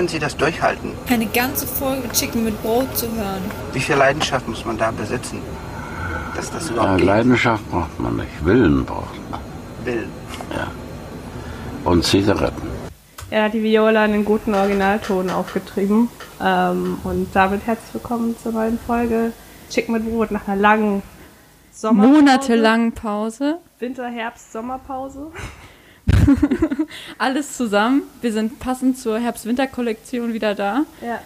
Können 0.00 0.08
Sie 0.08 0.18
das 0.18 0.34
durchhalten? 0.34 0.92
Eine 1.10 1.26
ganze 1.26 1.66
Folge 1.66 2.08
Chicken 2.12 2.42
mit 2.42 2.62
Brot 2.62 2.96
zu 2.96 3.04
hören. 3.14 3.42
Wie 3.74 3.80
viel 3.80 3.96
Leidenschaft 3.96 4.48
muss 4.48 4.64
man 4.64 4.78
da 4.78 4.90
besitzen, 4.92 5.42
dass 6.34 6.50
das 6.50 6.70
überhaupt 6.70 6.92
Ja, 6.92 6.96
geht? 6.96 7.04
Leidenschaft 7.04 7.70
braucht 7.70 8.00
man 8.00 8.16
nicht, 8.16 8.42
Willen 8.42 8.86
braucht 8.86 9.20
man. 9.30 9.40
Willen. 9.84 10.08
Und 11.84 12.02
Zigaretten. 12.02 12.66
Er 13.28 13.44
hat 13.44 13.52
die 13.52 13.62
Viola 13.62 14.06
in 14.06 14.12
den 14.12 14.24
guten 14.24 14.54
Originalton 14.54 15.28
aufgetrieben. 15.28 16.08
Ähm, 16.42 16.96
und 17.04 17.28
damit 17.34 17.66
herzlich 17.66 17.92
willkommen 17.92 18.34
zur 18.42 18.52
neuen 18.52 18.78
Folge 18.78 19.34
Chicken 19.68 19.92
mit 19.92 20.06
Brot 20.10 20.30
nach 20.30 20.48
einer 20.48 20.56
langen 20.62 21.02
Sommerpause. 21.72 22.14
monatelangen 22.14 22.92
Pause. 22.92 23.58
Winter, 23.78 24.08
Herbst, 24.08 24.50
Sommerpause. 24.50 25.30
Alles 27.18 27.56
zusammen. 27.56 28.02
Wir 28.20 28.32
sind 28.32 28.58
passend 28.60 28.98
zur 28.98 29.18
Herbst-Winter-Kollektion 29.18 30.32
wieder 30.32 30.54
da. 30.54 30.84
Ja. 31.00 31.20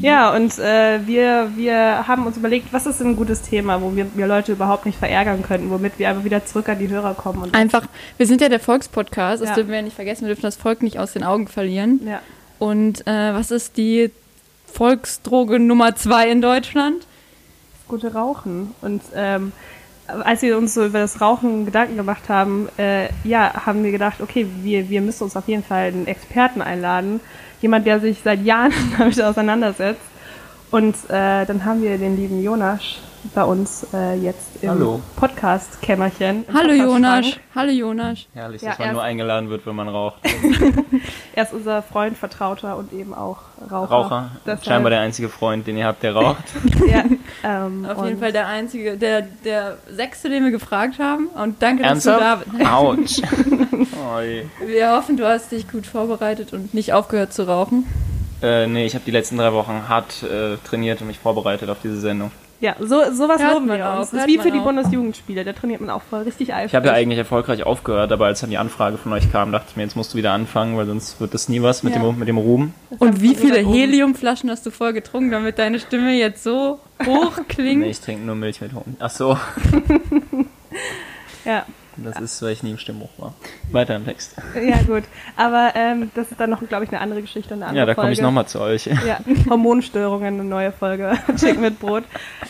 Ja, 0.00 0.34
und 0.36 0.56
äh, 0.60 1.04
wir, 1.04 1.50
wir 1.56 2.06
haben 2.06 2.24
uns 2.26 2.36
überlegt, 2.36 2.72
was 2.72 2.86
ist 2.86 3.00
ein 3.00 3.16
gutes 3.16 3.42
Thema, 3.42 3.82
wo 3.82 3.96
wir, 3.96 4.06
wir 4.14 4.28
Leute 4.28 4.52
überhaupt 4.52 4.86
nicht 4.86 4.96
verärgern 4.96 5.42
könnten, 5.42 5.68
womit 5.70 5.98
wir 5.98 6.08
einfach 6.08 6.22
wieder 6.22 6.44
zurück 6.46 6.68
an 6.68 6.78
die 6.78 6.88
Hörer 6.88 7.14
kommen. 7.14 7.42
Und 7.42 7.54
Einfach, 7.56 7.86
wir 8.16 8.26
sind 8.28 8.40
ja 8.40 8.48
der 8.48 8.60
Volkspodcast, 8.60 9.42
das 9.42 9.48
Ja. 9.48 9.54
dürfen 9.56 9.70
wir 9.70 9.76
ja 9.78 9.82
nicht 9.82 9.96
vergessen, 9.96 10.22
wir 10.22 10.28
dürfen 10.28 10.42
das 10.42 10.56
Volk 10.56 10.82
nicht 10.84 11.00
aus 11.00 11.12
den 11.14 11.24
Augen 11.24 11.48
verlieren. 11.48 12.00
ja. 12.06 12.20
Und 12.60 13.04
äh, 13.08 13.34
was 13.34 13.50
ist 13.50 13.78
die 13.78 14.10
Volksdroge 14.72 15.58
Nummer 15.58 15.96
zwei 15.96 16.30
in 16.30 16.40
Deutschland? 16.40 17.06
gute 17.88 18.12
Rauchen. 18.12 18.72
Und 18.82 19.02
ähm, 19.16 19.50
als 20.24 20.42
wir 20.42 20.56
uns 20.56 20.74
so 20.74 20.84
über 20.84 20.98
das 20.98 21.20
Rauchen 21.20 21.64
Gedanken 21.64 21.96
gemacht 21.96 22.28
haben, 22.28 22.68
äh, 22.78 23.08
ja, 23.24 23.66
haben 23.66 23.84
wir 23.84 23.92
gedacht, 23.92 24.20
okay, 24.20 24.46
wir, 24.62 24.88
wir 24.88 25.00
müssen 25.00 25.24
uns 25.24 25.36
auf 25.36 25.48
jeden 25.48 25.62
Fall 25.62 25.88
einen 25.88 26.06
Experten 26.06 26.62
einladen. 26.62 27.20
Jemand, 27.60 27.86
der 27.86 28.00
sich 28.00 28.20
seit 28.22 28.42
Jahren 28.44 28.72
damit 28.98 29.20
auseinandersetzt. 29.22 30.00
Und 30.70 30.94
äh, 31.08 31.44
dann 31.46 31.64
haben 31.64 31.82
wir 31.82 31.98
den 31.98 32.16
lieben 32.16 32.42
Jonas 32.42 33.00
bei 33.34 33.44
uns 33.44 33.86
äh, 33.92 34.14
jetzt 34.14 34.62
im 34.62 34.70
Hallo. 34.70 35.00
Podcast-Kämmerchen. 35.16 36.44
im 36.48 36.54
Hallo 36.54 36.68
Podcast-Schrank. 36.68 36.78
Jonas. 36.78 37.26
Hallo 37.54 37.70
Jonas. 37.72 38.18
Herrlich, 38.34 38.62
Ja, 38.62 38.70
dass 38.70 38.78
man 38.78 38.92
nur 38.92 39.02
eingeladen 39.02 39.50
wird, 39.50 39.66
wenn 39.66 39.76
man 39.76 39.88
raucht. 39.88 40.16
Er 41.32 41.44
ist 41.44 41.52
unser 41.52 41.80
Freund, 41.82 42.18
Vertrauter 42.18 42.76
und 42.76 42.92
eben 42.92 43.14
auch 43.14 43.38
Raucher. 43.70 43.90
Raucher, 43.94 44.30
Deshalb- 44.44 44.64
scheinbar 44.64 44.90
der 44.90 45.00
einzige 45.00 45.28
Freund, 45.28 45.66
den 45.66 45.76
ihr 45.76 45.86
habt, 45.86 46.02
der 46.02 46.14
raucht. 46.14 46.42
Ja, 46.86 47.04
ähm, 47.66 47.86
Auf 47.86 48.04
jeden 48.04 48.18
Fall 48.18 48.32
der 48.32 48.46
einzige, 48.48 48.96
der, 48.96 49.22
der 49.22 49.78
sechste, 49.88 50.28
den 50.28 50.44
wir 50.44 50.50
gefragt 50.50 50.98
haben. 50.98 51.28
Und 51.28 51.62
danke, 51.62 51.82
dass 51.84 52.04
Ernsthaft? 52.04 52.46
du 52.46 52.58
da 52.58 52.58
bist. 52.58 52.70
Autsch. 52.70 53.22
Wir 54.66 54.90
hoffen, 54.92 55.16
du 55.16 55.26
hast 55.26 55.52
dich 55.52 55.68
gut 55.70 55.86
vorbereitet 55.86 56.52
und 56.52 56.74
nicht 56.74 56.92
aufgehört 56.92 57.32
zu 57.32 57.46
rauchen. 57.46 57.86
Äh, 58.42 58.66
nee, 58.66 58.86
ich 58.86 58.94
habe 58.94 59.04
die 59.04 59.10
letzten 59.10 59.36
drei 59.36 59.52
Wochen 59.52 59.88
hart 59.88 60.22
äh, 60.22 60.56
trainiert 60.68 61.00
und 61.00 61.06
mich 61.06 61.18
vorbereitet 61.18 61.68
auf 61.70 61.78
diese 61.82 62.00
Sendung. 62.00 62.30
Ja, 62.60 62.76
so, 62.78 63.10
sowas 63.12 63.40
Hört 63.40 63.54
loben 63.54 63.66
man 63.68 63.78
wir 63.78 63.88
auch, 63.90 64.00
uns. 64.00 64.10
Das 64.10 64.20
ist 64.20 64.26
wie 64.26 64.38
für 64.38 64.50
die 64.50 64.58
auch. 64.58 64.64
Bundesjugendspiele, 64.64 65.44
da 65.44 65.52
trainiert 65.54 65.80
man 65.80 65.88
auch 65.90 66.02
voll 66.02 66.22
richtig 66.22 66.52
eifrig. 66.52 66.66
Ich 66.72 66.74
habe 66.74 66.88
ja 66.88 66.92
eigentlich 66.92 67.18
erfolgreich 67.18 67.62
aufgehört, 67.64 68.12
aber 68.12 68.26
als 68.26 68.40
dann 68.40 68.50
die 68.50 68.58
Anfrage 68.58 68.98
von 68.98 69.12
euch 69.14 69.32
kam, 69.32 69.50
dachte 69.50 69.68
ich 69.70 69.76
mir, 69.76 69.84
jetzt 69.84 69.96
musst 69.96 70.12
du 70.12 70.18
wieder 70.18 70.32
anfangen, 70.32 70.76
weil 70.76 70.84
sonst 70.84 71.20
wird 71.22 71.32
das 71.32 71.48
nie 71.48 71.62
was 71.62 71.82
mit, 71.82 71.94
Ja. 71.94 72.02
dem, 72.02 72.18
mit 72.18 72.28
dem 72.28 72.36
Ruhm. 72.36 72.74
Und 72.98 73.22
wie 73.22 73.34
viele. 73.34 73.60
Heliumflaschen 73.60 74.50
hast 74.50 74.66
du 74.66 74.70
voll 74.70 74.92
getrunken, 74.92 75.30
damit 75.30 75.58
deine 75.58 75.80
Stimme 75.80 76.12
jetzt 76.12 76.44
so 76.44 76.80
hoch 77.06 77.32
klingt? 77.48 77.80
Nee, 77.80 77.90
ich 77.90 78.00
trinke 78.00 78.26
nur 78.26 78.34
Milch 78.34 78.60
mit 78.60 78.74
Honig. 78.74 78.96
Ach 78.98 79.10
so, 79.10 79.38
Ja, 81.44 81.64
das 82.04 82.20
ist, 82.20 82.42
weil 82.42 82.52
ich 82.52 82.62
nie 82.62 82.70
im 82.72 82.78
Stimmbruch 82.78 83.10
war. 83.18 83.34
Weiter 83.72 83.96
im 83.96 84.04
Text. 84.04 84.34
ja 84.54 84.82
gut. 84.82 85.04
Aber 85.36 85.72
ähm, 85.74 86.10
das 86.14 86.30
ist 86.30 86.40
dann 86.40 86.50
noch, 86.50 86.60
glaube 86.68 86.84
ich, 86.84 86.90
eine 86.90 87.00
andere 87.00 87.20
Geschichte, 87.22 87.54
eine 87.54 87.66
andere 87.66 87.78
Ja, 87.80 87.86
da 87.86 87.94
komme 87.94 88.12
ich 88.12 88.20
nochmal 88.20 88.46
zu 88.46 88.60
euch. 88.60 88.86
Ja, 88.86 89.18
Hormonstörungen, 89.48 90.34
eine 90.40 90.44
neue 90.44 90.72
Folge. 90.72 91.12
Chicken 91.36 91.60
mit 91.62 91.78
Brot. 91.80 92.04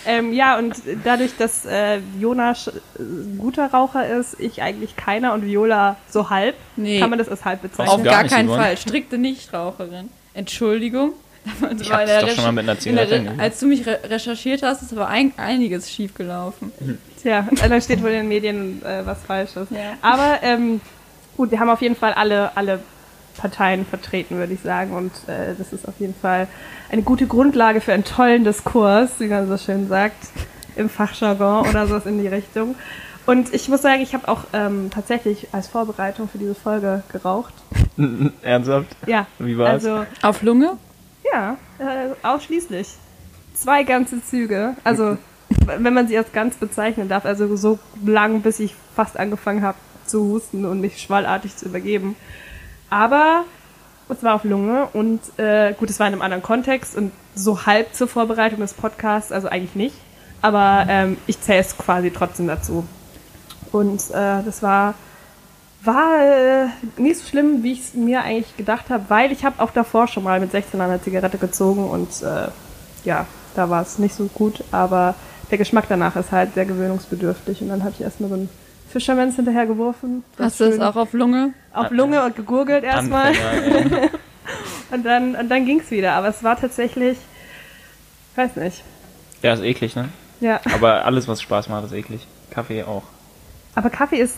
Ähm, 0.06 0.32
ja, 0.32 0.58
und 0.58 0.74
dadurch, 1.04 1.36
dass 1.36 1.66
äh, 1.66 2.00
Jonas 2.18 2.70
ein 2.98 3.38
guter 3.38 3.70
Raucher 3.70 4.06
ist, 4.06 4.38
ich 4.40 4.62
eigentlich 4.62 4.96
keiner 4.96 5.32
und 5.34 5.44
Viola 5.44 5.96
so 6.08 6.30
halb, 6.30 6.54
Nee. 6.76 7.00
kann 7.00 7.10
man 7.10 7.18
das 7.18 7.28
als 7.28 7.44
halb 7.44 7.58
Auf 7.64 7.70
bezeichnen. 7.70 8.04
gar 8.04 8.12
gar 8.14 8.22
nicht, 8.22 8.34
keinen. 8.34 8.48
Fall. 8.48 8.76
Strikte 8.76 9.18
Nichtraucherin. 9.18 10.08
Entschuldigung. 10.34 11.12
Das 11.60 11.80
Ich 11.80 11.90
war 11.90 12.00
hab's 12.00 12.20
doch 12.20 12.28
schon 12.30 12.44
mal 12.44 12.52
mit 12.52 12.68
einer 12.68 12.86
in 12.86 12.96
der 12.96 13.08
Zigarette. 13.08 13.40
Als 13.40 13.60
du 13.60 13.66
mich 13.66 13.86
re 13.86 13.98
recherchiert 14.04 14.62
hast, 14.62 14.82
ist 14.82 14.92
aber 14.92 15.08
ein 15.08 15.32
einiges 15.36 15.90
schief 15.90 16.14
gelaufen. 16.14 16.72
Tja, 17.22 17.46
da 17.68 17.80
steht 17.80 18.02
wohl 18.02 18.10
in 18.10 18.16
den 18.16 18.28
Medien 18.28 18.82
äh, 18.84 19.04
was 19.04 19.22
Falsches. 19.22 19.68
Ja. 19.70 19.94
Aber 20.02 20.38
ähm, 20.42 20.80
gut, 21.36 21.50
wir 21.50 21.60
haben 21.60 21.70
auf 21.70 21.82
jeden 21.82 21.96
Fall 21.96 22.12
alle, 22.12 22.56
alle 22.56 22.80
Parteien 23.36 23.86
vertreten, 23.86 24.36
würde 24.36 24.52
ich 24.52 24.60
sagen. 24.60 24.92
Und 24.92 25.12
äh, 25.26 25.54
das 25.56 25.72
ist 25.72 25.86
auf 25.88 25.94
jeden 25.98 26.14
Fall 26.14 26.46
eine 26.90 27.02
gute 27.02 27.26
Grundlage 27.26 27.80
für 27.80 27.92
einen 27.92 28.04
tollen 28.04 28.44
Diskurs, 28.44 29.10
wie 29.18 29.26
man 29.26 29.48
so 29.48 29.56
schön 29.56 29.88
sagt, 29.88 30.28
im 30.76 30.88
Fachjargon 30.88 31.68
oder 31.68 31.86
sowas 31.86 32.06
in 32.06 32.20
die 32.20 32.28
Richtung. 32.28 32.74
Und 33.26 33.52
ich 33.54 33.68
muss 33.68 33.82
sagen, 33.82 34.02
ich 34.02 34.14
habe 34.14 34.28
auch 34.28 34.44
ähm, 34.52 34.90
tatsächlich 34.92 35.48
als 35.52 35.68
Vorbereitung 35.68 36.28
für 36.28 36.38
diese 36.38 36.54
Folge 36.54 37.02
geraucht. 37.12 37.54
Ernsthaft? 38.42 38.88
Ja. 39.06 39.26
Wie 39.38 39.56
war's? 39.56 39.84
Also, 39.84 40.06
Auf 40.22 40.42
Lunge? 40.42 40.76
Ja, 41.32 41.56
äh, 41.78 42.10
ausschließlich. 42.22 42.88
Zwei 43.54 43.82
ganze 43.82 44.22
Züge. 44.24 44.76
Also, 44.84 45.18
wenn 45.66 45.94
man 45.94 46.08
sie 46.08 46.16
als 46.16 46.32
ganz 46.32 46.56
bezeichnen 46.56 47.08
darf, 47.08 47.24
also 47.24 47.56
so 47.56 47.78
lang, 48.04 48.42
bis 48.42 48.60
ich 48.60 48.74
fast 48.94 49.18
angefangen 49.18 49.62
habe 49.62 49.78
zu 50.06 50.24
husten 50.24 50.64
und 50.64 50.80
mich 50.80 51.00
schwallartig 51.00 51.56
zu 51.56 51.66
übergeben. 51.66 52.16
Aber 52.88 53.44
es 54.08 54.22
war 54.22 54.34
auf 54.34 54.44
Lunge 54.44 54.88
und 54.92 55.20
äh, 55.38 55.72
gut, 55.74 55.90
es 55.90 56.00
war 56.00 56.06
in 56.06 56.14
einem 56.14 56.22
anderen 56.22 56.42
Kontext 56.42 56.96
und 56.96 57.12
so 57.34 57.66
halb 57.66 57.94
zur 57.94 58.08
Vorbereitung 58.08 58.60
des 58.60 58.74
Podcasts, 58.74 59.32
also 59.32 59.48
eigentlich 59.48 59.74
nicht. 59.74 59.94
Aber 60.42 60.86
ähm, 60.88 61.16
ich 61.26 61.40
zähle 61.40 61.60
es 61.60 61.76
quasi 61.76 62.10
trotzdem 62.10 62.48
dazu. 62.48 62.84
Und 63.72 64.10
äh, 64.10 64.42
das 64.42 64.62
war 64.62 64.94
war 65.82 66.20
äh, 66.22 66.66
nicht 67.00 67.20
so 67.20 67.26
schlimm, 67.28 67.62
wie 67.62 67.72
ich 67.72 67.80
es 67.80 67.94
mir 67.94 68.22
eigentlich 68.22 68.56
gedacht 68.56 68.90
habe, 68.90 69.04
weil 69.08 69.32
ich 69.32 69.44
habe 69.44 69.62
auch 69.62 69.70
davor 69.70 70.08
schon 70.08 70.24
mal 70.24 70.38
mit 70.40 70.50
16 70.50 70.80
eine 70.80 71.00
Zigarette 71.02 71.38
gezogen 71.38 71.88
und 71.88 72.08
äh, 72.22 72.48
ja, 73.04 73.26
da 73.54 73.70
war 73.70 73.82
es 73.82 73.98
nicht 73.98 74.14
so 74.14 74.26
gut, 74.26 74.62
aber 74.72 75.14
der 75.50 75.58
Geschmack 75.58 75.86
danach 75.88 76.16
ist 76.16 76.32
halt 76.32 76.54
sehr 76.54 76.66
gewöhnungsbedürftig 76.66 77.62
und 77.62 77.68
dann 77.68 77.82
habe 77.82 77.92
ich 77.96 78.02
erstmal 78.02 78.28
so 78.28 78.34
einen 78.36 78.48
Fischermans 78.90 79.36
hinterher 79.36 79.66
geworfen. 79.66 80.22
Hast 80.38 80.60
du 80.60 80.68
das 80.68 80.80
auch 80.80 80.96
auf 80.96 81.12
Lunge? 81.12 81.54
auf 81.72 81.90
Lunge 81.90 82.24
und 82.24 82.36
gegurgelt 82.36 82.84
erstmal 82.84 83.32
und 84.90 85.04
dann 85.06 85.34
und 85.36 85.48
dann 85.48 85.64
ging's 85.64 85.90
wieder, 85.90 86.12
aber 86.12 86.28
es 86.28 86.42
war 86.42 86.60
tatsächlich 86.60 87.16
weiß 88.36 88.56
nicht. 88.56 88.82
Ja, 89.42 89.54
ist 89.54 89.62
eklig, 89.62 89.96
ne? 89.96 90.08
Ja, 90.40 90.60
Aber 90.74 91.04
alles, 91.04 91.28
was 91.28 91.40
Spaß 91.42 91.68
macht, 91.68 91.84
ist 91.84 91.92
eklig. 91.92 92.26
Kaffee 92.50 92.82
auch. 92.84 93.02
aber 93.74 93.90
Kaffee 93.90 94.18
ist 94.18 94.36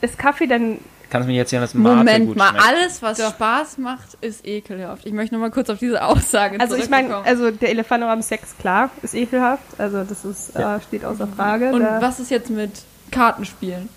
ist 0.00 0.18
Kaffee 0.18 0.46
denn 0.46 0.78
Kannst 1.10 1.26
du 1.26 1.32
mir 1.32 1.38
jetzt 1.38 1.50
hier 1.50 1.60
das 1.60 1.72
Mate 1.72 1.96
Moment 1.96 2.26
gut 2.26 2.36
mal, 2.36 2.50
schmeckt? 2.50 2.64
alles, 2.66 3.02
was 3.02 3.18
Spaß 3.18 3.78
macht, 3.78 4.18
ist 4.20 4.46
ekelhaft. 4.46 5.06
Ich 5.06 5.12
möchte 5.12 5.34
noch 5.34 5.40
mal 5.40 5.50
kurz 5.50 5.70
auf 5.70 5.78
diese 5.78 6.04
Aussage 6.04 6.60
Also 6.60 6.76
ich 6.76 6.90
meine, 6.90 7.16
also 7.16 7.50
der 7.50 7.70
Elefant 7.70 8.04
am 8.04 8.20
Sex, 8.20 8.54
klar, 8.58 8.90
ist 9.02 9.14
ekelhaft. 9.14 9.62
Also 9.78 10.04
das 10.04 10.26
ist, 10.26 10.54
äh, 10.54 10.80
steht 10.86 11.06
außer 11.06 11.26
Frage. 11.26 11.72
Und 11.72 11.80
da, 11.80 12.02
was 12.02 12.20
ist 12.20 12.30
jetzt 12.30 12.50
mit 12.50 12.72
Kartenspielen? 13.10 13.88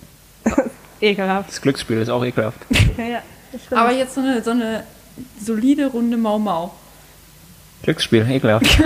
Ekelhaft. 1.02 1.50
Das 1.50 1.62
Glücksspiel 1.62 1.98
ist 1.98 2.10
auch 2.10 2.24
ekelhaft. 2.24 2.60
Ja, 2.98 3.06
ja. 3.06 3.22
Aber 3.72 3.92
jetzt 3.92 4.16
so 4.16 4.22
eine, 4.22 4.42
so 4.42 4.52
eine 4.52 4.84
solide 5.42 5.88
runde 5.88 6.16
Mau 6.16 6.40
Mau. 6.40 6.74
Glücksspiel, 7.84 8.30
ekelhaft. 8.30 8.66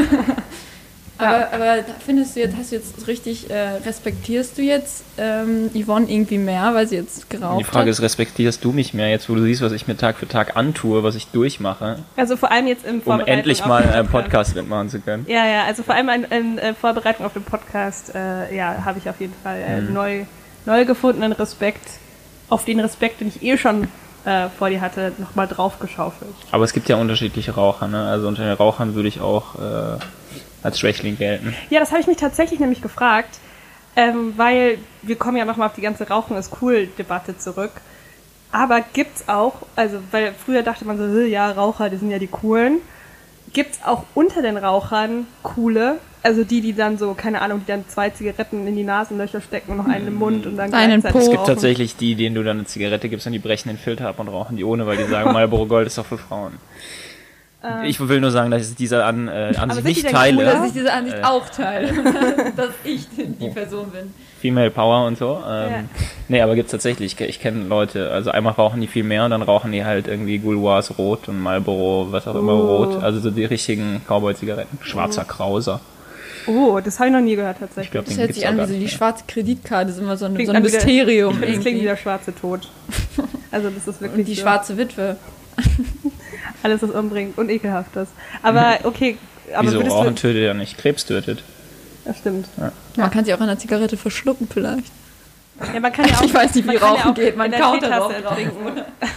Aber, 1.18 1.54
aber 1.54 1.76
findest 2.06 2.36
du 2.36 2.42
jetzt, 2.42 2.58
hast 2.58 2.72
du 2.72 2.76
jetzt 2.76 3.08
richtig, 3.08 3.50
äh, 3.50 3.78
respektierst 3.86 4.58
du 4.58 4.62
jetzt 4.62 5.04
ähm, 5.18 5.70
Yvonne 5.74 6.12
irgendwie 6.12 6.38
mehr, 6.38 6.74
weil 6.74 6.88
sie 6.88 6.98
jetzt 6.98 7.30
geraucht 7.30 7.60
Die 7.62 7.64
Frage 7.64 7.84
hat? 7.86 7.88
ist, 7.90 8.02
respektierst 8.02 8.64
du 8.64 8.74
mich 8.74 8.94
mehr, 8.94 9.10
jetzt 9.10 9.30
wo 9.30 9.36
du 9.36 9.44
siehst, 9.44 9.62
was 9.62 9.72
ich 9.72 9.88
mir 9.88 9.96
Tag 9.96 10.18
für 10.18 10.28
Tag 10.28 10.58
antue, 10.58 11.04
was 11.04 11.16
ich 11.16 11.28
durchmache, 11.28 12.00
also 12.18 12.36
vor 12.36 12.52
allem 12.52 12.68
jetzt 12.68 12.86
in 12.86 12.96
um 12.96 13.02
Vorbereitung 13.02 13.34
endlich 13.38 13.66
mal 13.66 13.84
einen 13.84 14.08
Podcast 14.10 14.56
mitmachen 14.56 14.90
zu 14.90 15.00
können? 15.00 15.26
Ja, 15.30 15.46
ja, 15.48 15.64
also 15.64 15.84
vor 15.84 15.96
allem 15.96 16.10
in, 16.10 16.24
in 16.26 16.58
äh, 16.58 16.74
Vorbereitung 16.74 17.26
auf 17.26 17.34
den 17.34 17.44
Podcast, 17.44 18.14
äh, 18.14 18.54
ja, 18.56 18.84
habe 18.84 19.00
ich 19.00 19.10
auf 19.10 19.20
jeden 19.22 19.34
Fall 19.42 19.62
äh, 19.66 19.82
Mhm. 19.82 19.94
neu, 19.94 20.26
neu 20.66 20.84
gefundenen 20.86 21.32
Respekt, 21.32 21.88
auf 22.50 22.66
den 22.66 22.80
Respekt, 22.82 23.22
den 23.22 23.30
ich 23.30 23.42
eh 23.42 23.58
schon 23.58 23.88
äh, 24.26 24.50
vor 24.58 24.70
dir 24.70 24.82
hatte, 24.82 25.14
nochmal 25.18 25.48
draufgeschaufelt. 25.48 26.34
Aber 26.52 26.64
es 26.66 26.74
gibt 26.74 26.90
ja 26.90 26.98
unterschiedliche 26.98 27.52
Raucher, 27.54 27.88
ne? 27.88 28.06
Also 28.08 28.28
unter 28.28 28.44
den 28.44 28.54
Rauchern 28.54 28.96
würde 28.96 29.08
ich 29.08 29.22
auch 29.22 29.56
äh, 29.56 29.98
als 30.66 30.80
Schwächling 30.80 31.18
gelten. 31.18 31.56
Ja, 31.70 31.80
das 31.80 31.92
habe 31.92 32.02
ich 32.02 32.08
mich 32.08 32.18
tatsächlich 32.18 32.60
nämlich 32.60 32.82
gefragt, 32.82 33.40
ähm, 33.96 34.34
weil 34.36 34.78
wir 35.04 35.16
kommen 35.16 35.38
ja 35.38 35.46
nochmal 35.46 35.68
auf 35.68 35.76
die 35.76 35.82
ganze 35.82 36.08
Rauchen 36.08 36.36
ist 36.36 36.52
cool 36.62 36.88
Debatte 36.98 37.38
zurück. 37.38 37.72
Aber 38.52 38.82
gibt's 38.94 39.28
auch, 39.28 39.54
also 39.76 40.00
weil 40.12 40.34
früher 40.34 40.64
dachte 40.64 40.86
man 40.86 40.98
so, 40.98 41.04
"Äh, 41.04 41.28
ja, 41.28 41.52
Raucher, 41.52 41.90
die 41.90 41.98
sind 41.98 42.10
ja 42.12 42.20
die 42.20 42.28
coolen. 42.28 42.80
Gibt's 43.54 43.80
auch 43.86 44.04
unter 44.16 44.42
den 44.42 44.58
Rauchern 44.58 45.28
coole, 45.44 45.98
also 46.24 46.44
die, 46.44 46.60
die 46.62 46.74
dann 46.74 46.98
so, 46.98 47.14
keine 47.14 47.42
Ahnung, 47.42 47.62
die 47.62 47.68
dann 47.68 47.88
zwei 47.88 48.10
Zigaretten 48.10 48.66
in 48.66 48.76
die 48.76 48.84
Nasenlöcher 48.84 49.42
stecken 49.42 49.72
und 49.72 49.78
noch 49.78 49.88
einen 49.88 50.08
im 50.08 50.16
Mund 50.16 50.46
und 50.48 50.58
dann 50.58 50.74
Einen 50.74 51.00
gleichzeitig 51.02 51.12
Po. 51.12 51.20
Es 51.20 51.30
gibt 51.30 51.46
tatsächlich 51.48 51.96
die, 51.96 52.16
denen 52.16 52.36
du 52.36 52.44
dann 52.44 52.58
eine 52.58 52.66
Zigarette 52.66 53.08
gibst 53.08 53.28
und 53.28 53.34
die 53.34 53.40
brechen 53.40 53.70
den 53.70 53.78
Filter 53.78 54.08
ab 54.10 54.20
und 54.20 54.28
rauchen 54.30 54.58
die 54.58 54.64
ohne, 54.64 54.88
weil 54.88 54.98
die 54.98 55.04
sagen, 55.04 55.32
Marlboro 55.34 55.68
Gold 55.68 55.88
ist 55.88 55.98
doch 55.98 56.06
für 56.06 56.18
Frauen. 56.18 56.54
Ich 57.86 58.00
will 58.08 58.20
nur 58.22 58.32
sagen, 58.32 58.52
dass 58.52 58.70
ich 58.70 58.76
diese 58.76 59.04
an, 59.06 59.28
äh, 59.28 59.54
an 59.58 59.70
sich 59.72 59.76
sind 59.76 59.86
nicht 59.86 60.10
teile. 60.10 60.38
cooler? 60.38 60.54
Dass 60.54 60.68
ich 60.68 60.74
diese 60.74 60.94
Ansicht 60.94 61.18
Äh. 61.18 61.24
auch 61.24 61.50
teile. 61.50 61.88
dass 62.56 62.70
ich 62.84 63.08
die 63.16 63.50
Person 63.50 63.90
bin. 63.92 64.14
Female 64.42 64.70
Power 64.72 65.06
und 65.08 65.18
so. 65.18 65.42
Ähm, 65.48 65.72
Ja. 65.72 65.84
Nee, 66.28 66.42
aber 66.42 66.56
gibt's 66.56 66.72
tatsächlich. 66.72 67.20
Ich, 67.20 67.28
ich 67.28 67.40
kenne 67.40 67.66
Leute, 67.68 68.12
also 68.12 68.32
einmal 68.32 68.54
rauchen 68.54 68.82
die 68.82 68.88
viel 68.88 69.04
mehr 69.04 69.26
und 69.26 69.32
dann 69.32 69.42
rauchen 69.42 69.72
die 69.72 69.84
halt 69.86 70.08
irgendwie 70.08 70.38
Gouloirs 70.40 70.98
rot 70.98 71.28
und 71.30 71.42
Marlboro, 71.42 72.08
was 72.12 72.28
auch 72.28 72.36
immer 72.36 72.54
Oh. 72.54 72.84
rot. 72.84 73.04
Also 73.04 73.20
so 73.20 73.32
die 73.32 73.46
richtigen 73.46 74.02
Cowboy-Zigaretten. 74.08 74.78
Schwarzer 74.84 75.24
Krauser. 75.26 75.80
Oh, 76.48 76.80
das 76.84 77.00
habe 77.00 77.08
ich 77.10 77.14
noch 77.16 77.22
nie 77.22 77.36
gehört 77.36 77.58
tatsächlich. 77.60 77.86
Ich 77.88 77.92
glaube, 77.92 78.08
Das 78.08 78.18
hört 78.20 78.34
sich 78.36 78.48
an 78.48 78.58
wie 78.60 78.66
so 78.66 78.74
die 78.80 78.88
schwarze 78.88 79.24
Kreditkarte, 79.28 79.90
ist 79.90 79.98
immer 79.98 80.16
so 80.16 80.26
ein, 80.26 80.46
so 80.46 80.52
ein 80.52 80.62
Mysterium. 80.62 81.42
das 81.42 81.60
klingt 81.60 81.80
wie 81.82 81.86
der 81.86 81.98
schwarze 81.98 82.36
Tod. 82.36 82.68
Also 83.52 83.70
das 83.72 83.88
ist 83.88 84.00
wirklich 84.00 84.20
Und 84.20 84.28
die 84.28 84.36
so. 84.36 84.42
schwarze 84.44 84.78
Witwe. 84.78 85.16
Alles, 86.66 86.82
was 86.82 86.90
umbringt 86.90 87.38
und 87.38 87.50
ekelhaft 87.50 87.96
ist. 87.96 88.12
Aber 88.44 88.80
okay, 88.84 89.18
aber 89.54 89.68
Wieso 89.68 89.82
Rauchen 89.82 90.16
du... 90.16 90.22
tötet 90.22 90.44
ja 90.44 90.54
nicht, 90.54 90.78
Krebs 90.78 91.06
tötet. 91.06 91.44
Ja, 92.06 92.14
stimmt. 92.14 92.48
Man 92.98 93.12
kann 93.12 93.26
sie 93.26 93.34
auch 93.34 93.40
an 93.40 93.48
der 93.48 93.58
Zigarette 93.58 93.98
verschlucken 93.98 94.48
vielleicht. 94.52 94.92
Ja, 95.74 95.80
man 95.80 95.94
kann 95.94 96.08
ja 96.08 96.16
auch, 96.18 96.24
Ich 96.24 96.34
weiß 96.34 96.56
nicht, 96.56 96.68
wie 96.68 96.74
ja 96.74 96.80
Rauchen 96.80 97.12
auch 97.12 97.16
geht. 97.16 97.38
Man 97.38 97.52
kaut 97.52 97.82
darauf. 97.84 98.12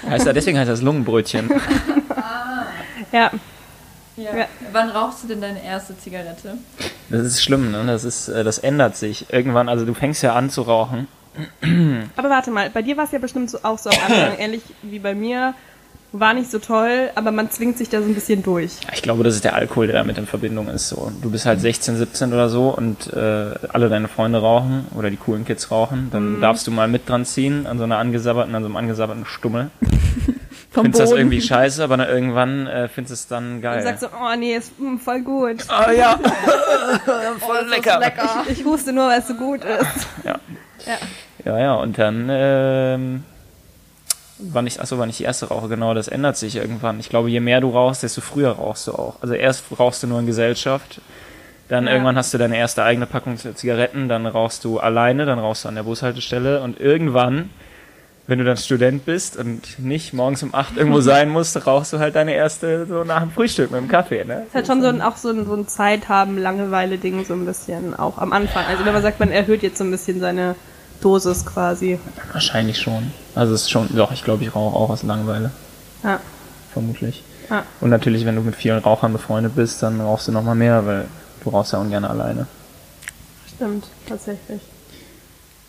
Heißt 0.08 0.26
ja, 0.26 0.32
deswegen 0.32 0.58
heißt 0.58 0.70
das 0.70 0.82
Lungenbrötchen. 0.82 1.50
Ja, 3.10 3.30
Ja. 4.16 4.36
Ja. 4.36 4.46
Wann 4.72 4.90
rauchst 4.90 5.22
du 5.22 5.28
denn 5.28 5.40
deine 5.40 5.64
erste 5.64 5.96
Zigarette? 5.96 6.58
Das 7.08 7.22
ist 7.22 7.42
schlimm, 7.42 7.70
ne? 7.70 7.84
Das 7.86 8.04
ist, 8.04 8.28
äh, 8.28 8.42
das 8.44 8.58
ändert 8.58 8.96
sich. 8.96 9.32
Irgendwann, 9.32 9.68
also 9.68 9.86
du 9.86 9.94
fängst 9.94 10.22
ja 10.22 10.34
an 10.34 10.50
zu 10.50 10.62
rauchen. 10.62 11.06
aber 12.16 12.28
warte 12.28 12.50
mal, 12.50 12.68
bei 12.68 12.82
dir 12.82 12.96
war 12.96 13.04
es 13.04 13.12
ja 13.12 13.18
bestimmt 13.18 13.48
so, 13.48 13.60
auch 13.62 13.78
so 13.78 13.90
am 13.90 13.96
Anfang, 13.96 14.38
ähnlich 14.38 14.62
wie 14.82 14.98
bei 14.98 15.14
mir. 15.14 15.54
War 16.12 16.32
nicht 16.32 16.50
so 16.50 16.58
toll, 16.58 17.10
aber 17.16 17.32
man 17.32 17.50
zwingt 17.50 17.76
sich 17.76 17.90
da 17.90 18.00
so 18.00 18.08
ein 18.08 18.14
bisschen 18.14 18.42
durch. 18.42 18.72
Ich 18.94 19.02
glaube, 19.02 19.24
das 19.24 19.34
ist 19.34 19.44
der 19.44 19.54
Alkohol, 19.54 19.88
der 19.88 19.96
damit 19.96 20.16
in 20.16 20.26
Verbindung 20.26 20.68
ist. 20.68 20.88
So, 20.88 21.12
du 21.20 21.30
bist 21.30 21.44
halt 21.44 21.60
16, 21.60 21.96
17 21.98 22.32
oder 22.32 22.48
so 22.48 22.70
und 22.70 23.12
äh, 23.12 23.50
alle 23.68 23.90
deine 23.90 24.08
Freunde 24.08 24.40
rauchen 24.40 24.86
oder 24.96 25.10
die 25.10 25.18
coolen 25.18 25.44
Kids 25.44 25.70
rauchen, 25.70 26.08
dann 26.10 26.40
darfst 26.40 26.66
du 26.66 26.70
mal 26.70 26.88
mit 26.88 27.06
dran 27.08 27.26
ziehen 27.26 27.66
an 27.66 27.76
so 27.76 27.84
einer 27.84 27.98
angesabberten, 27.98 28.54
an 28.54 28.62
so 28.62 28.68
einem 28.68 28.76
angesabberten 28.76 29.26
Stummel. 29.26 29.70
Vom 30.70 30.84
Findest 30.84 31.00
das 31.02 31.10
Boden. 31.10 31.20
irgendwie 31.20 31.40
scheiße, 31.40 31.82
aber 31.82 31.96
dann 31.96 32.08
irgendwann 32.08 32.66
äh, 32.66 32.88
findest 32.88 33.10
du 33.10 33.14
es 33.14 33.26
dann 33.28 33.60
geil. 33.60 33.78
Und 33.78 33.84
sagst 33.84 34.00
so, 34.02 34.08
oh 34.08 34.36
nee, 34.38 34.54
ist 34.54 34.78
mm, 34.78 34.96
voll 34.96 35.20
gut. 35.22 35.56
oh 35.68 35.90
ja, 35.90 36.18
voll 37.38 37.66
lecker. 37.68 38.00
Ich 38.48 38.64
huste 38.64 38.92
nur, 38.92 39.08
weil 39.08 39.20
es 39.20 39.28
so 39.28 39.34
gut 39.34 39.62
ist. 39.64 40.06
Ja, 40.24 41.58
ja, 41.58 41.74
und 41.74 41.98
dann, 41.98 42.28
ähm, 42.30 43.24
wann 44.38 44.66
ich, 44.66 44.80
achso, 44.80 44.98
wann 44.98 45.10
ich 45.10 45.18
die 45.18 45.24
erste 45.24 45.46
rauche, 45.48 45.68
genau, 45.68 45.94
das 45.94 46.08
ändert 46.08 46.36
sich 46.36 46.56
irgendwann. 46.56 47.00
Ich 47.00 47.08
glaube, 47.08 47.30
je 47.30 47.40
mehr 47.40 47.60
du 47.60 47.70
rauchst, 47.70 48.02
desto 48.02 48.20
früher 48.20 48.52
rauchst 48.52 48.86
du 48.86 48.92
auch. 48.92 49.16
Also 49.20 49.34
erst 49.34 49.64
rauchst 49.78 50.02
du 50.02 50.06
nur 50.06 50.20
in 50.20 50.26
Gesellschaft, 50.26 51.00
dann 51.68 51.86
Ja. 51.86 51.92
irgendwann 51.92 52.16
hast 52.16 52.32
du 52.32 52.38
deine 52.38 52.56
erste 52.56 52.82
eigene 52.84 53.06
Packung 53.06 53.36
Zigaretten, 53.36 54.08
dann 54.08 54.26
rauchst 54.26 54.64
du 54.64 54.78
alleine, 54.78 55.26
dann 55.26 55.38
rauchst 55.38 55.64
du 55.64 55.68
an 55.68 55.74
der 55.74 55.82
Bushaltestelle 55.82 56.62
und 56.62 56.80
irgendwann, 56.80 57.50
wenn 58.26 58.38
du 58.38 58.44
dann 58.44 58.56
Student 58.56 59.04
bist 59.06 59.36
und 59.36 59.78
nicht 59.78 60.12
morgens 60.14 60.42
um 60.42 60.54
8 60.54 60.76
irgendwo 60.76 61.00
sein 61.02 61.28
musst, 61.30 61.66
rauchst 61.66 61.92
du 61.92 61.98
halt 61.98 62.14
deine 62.14 62.34
erste 62.34 62.86
so 62.86 63.04
nach 63.04 63.20
dem 63.20 63.30
Frühstück 63.30 63.70
mit 63.70 63.80
dem 63.80 63.88
Kaffee, 63.88 64.24
ne? 64.24 64.46
Es 64.48 64.54
hat 64.54 64.66
schon 64.66 64.82
so 64.82 64.88
ein, 64.88 65.02
auch 65.02 65.16
so 65.16 65.30
ein, 65.30 65.44
so 65.46 65.54
ein 65.54 65.66
Zeithaben, 65.66 66.38
Langeweile-Ding 66.38 67.24
so 67.24 67.34
ein 67.34 67.44
bisschen, 67.44 67.94
auch 67.98 68.18
am 68.18 68.32
Anfang. 68.32 68.64
Also 68.66 68.84
wenn 68.84 68.92
man 68.92 69.02
sagt, 69.02 69.18
man 69.20 69.30
erhöht 69.30 69.62
jetzt 69.62 69.78
so 69.78 69.84
ein 69.84 69.90
bisschen 69.90 70.20
seine 70.20 70.54
Dosis 71.00 71.46
quasi. 71.46 71.98
Wahrscheinlich 72.32 72.78
schon. 72.78 73.12
Also 73.34 73.54
es 73.54 73.62
ist 73.62 73.70
schon, 73.70 73.88
doch, 73.94 74.12
ich 74.12 74.24
glaube, 74.24 74.42
ich 74.42 74.54
rauche 74.54 74.76
auch 74.76 74.90
aus 74.90 75.02
Langeweile. 75.02 75.50
Ja. 76.02 76.20
vermutlich. 76.72 77.24
Ja. 77.50 77.64
Und 77.80 77.90
natürlich, 77.90 78.24
wenn 78.24 78.36
du 78.36 78.42
mit 78.42 78.54
vielen 78.54 78.78
Rauchern 78.78 79.12
befreundet 79.12 79.56
bist, 79.56 79.82
dann 79.82 80.00
rauchst 80.00 80.28
du 80.28 80.32
noch 80.32 80.42
mal 80.42 80.54
mehr, 80.54 80.86
weil 80.86 81.06
du 81.42 81.50
rauchst 81.50 81.72
ja 81.72 81.78
ungern 81.78 82.04
alleine. 82.04 82.46
Stimmt, 83.54 83.86
tatsächlich. 84.06 84.60